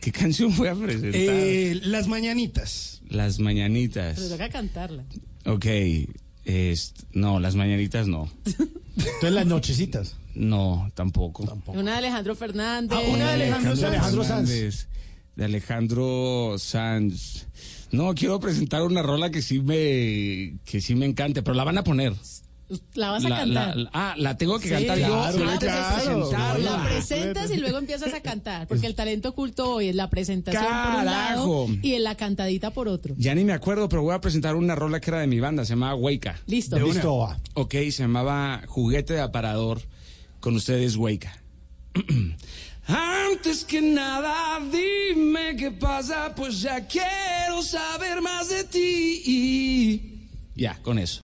¿Qué 0.00 0.10
canción 0.12 0.54
voy 0.56 0.68
a 0.68 0.74
presentar? 0.74 1.12
Eh, 1.14 1.80
las 1.84 2.08
mañanitas. 2.08 3.00
Las 3.08 3.38
mañanitas. 3.38 4.16
Pero 4.16 4.28
toca 4.30 4.48
cantarla. 4.48 5.04
Ok. 5.44 5.66
es- 6.44 6.94
no, 7.12 7.40
las 7.40 7.54
mañanitas 7.56 8.06
no. 8.08 8.28
Entonces 8.44 9.32
las 9.32 9.46
nochecitas. 9.46 10.16
No, 10.34 10.90
tampoco. 10.94 11.44
Una 11.68 11.92
de 11.92 11.98
Alejandro 11.98 12.34
Fernández. 12.34 12.98
Ah, 13.00 13.08
una 13.08 13.28
de 13.28 13.32
Alejandro 13.34 13.76
Sanz. 13.76 13.84
Alejandro 13.88 14.24
Sanz. 14.24 14.88
De 15.36 15.44
Alejandro 15.44 16.54
Sanz. 16.58 17.46
No, 17.92 18.14
quiero 18.14 18.38
presentar 18.40 18.82
una 18.82 19.02
rola 19.02 19.30
que 19.30 19.42
sí 19.42 19.60
me 19.60 20.54
que 20.64 20.80
sí 20.80 20.94
me 20.94 21.06
encante, 21.06 21.42
pero 21.42 21.54
la 21.54 21.64
van 21.64 21.78
a 21.78 21.84
poner. 21.84 22.14
La 22.94 23.10
vas 23.12 23.24
a 23.24 23.28
La- 23.28 23.36
cantar. 23.36 23.76
la- 23.76 23.90
ah, 23.92 24.14
la 24.18 24.36
tengo 24.36 24.58
que 24.58 24.66
Sí, 24.68 24.74
cantar 24.74 24.98
yo. 24.98 25.06
claro, 25.06 26.28
claro. 26.28 26.58
La 26.58 26.82
presentas 26.84 27.50
y 27.52 27.58
luego 27.58 27.78
empiezas 27.78 28.12
a 28.12 28.20
cantar, 28.20 28.66
porque 28.66 28.86
el 28.88 28.94
talento 28.96 29.28
oculto 29.28 29.70
hoy 29.74 29.88
es 29.88 29.94
la 29.94 30.10
presentación 30.10 30.64
por 30.64 30.98
un 31.00 31.04
lado 31.04 31.66
Carajo. 31.66 31.68
y 31.82 31.94
en 31.94 32.02
la 32.04 32.16
cantadita 32.16 32.72
por 32.72 32.88
otro. 32.88 33.14
Ya 33.18 33.34
ni 33.36 33.44
me 33.44 33.52
acuerdo, 33.52 33.88
pero 33.88 34.02
voy 34.02 34.14
a 34.14 34.20
presentar 34.20 34.56
una 34.56 34.74
rola 34.74 34.98
que 35.00 35.10
era 35.10 35.20
de 35.20 35.26
mi 35.28 35.38
banda, 35.38 35.64
se 35.64 35.70
llamaba 35.74 35.94
Hueca. 35.94 36.40
Listo. 36.46 36.76
Listo, 36.78 37.18
va. 37.18 37.38
Ok, 37.54 37.72
se 37.90 38.02
llamaba 38.02 38.62
Juguete 38.66 39.14
de 39.14 39.20
Aparador. 39.20 39.80
Con 40.40 40.56
ustedes, 40.56 40.96
Hueca. 40.96 41.40
Antes 42.88 43.64
que 43.64 43.80
nada, 43.82 44.60
dime 44.70 45.56
qué 45.56 45.72
pasa, 45.72 46.32
pues 46.36 46.60
ya 46.60 46.86
quiero 46.86 47.62
saber 47.62 48.22
más 48.22 48.48
de 48.48 48.64
ti. 48.64 50.12
Ya, 50.54 50.78
con 50.82 50.98
eso. 50.98 51.14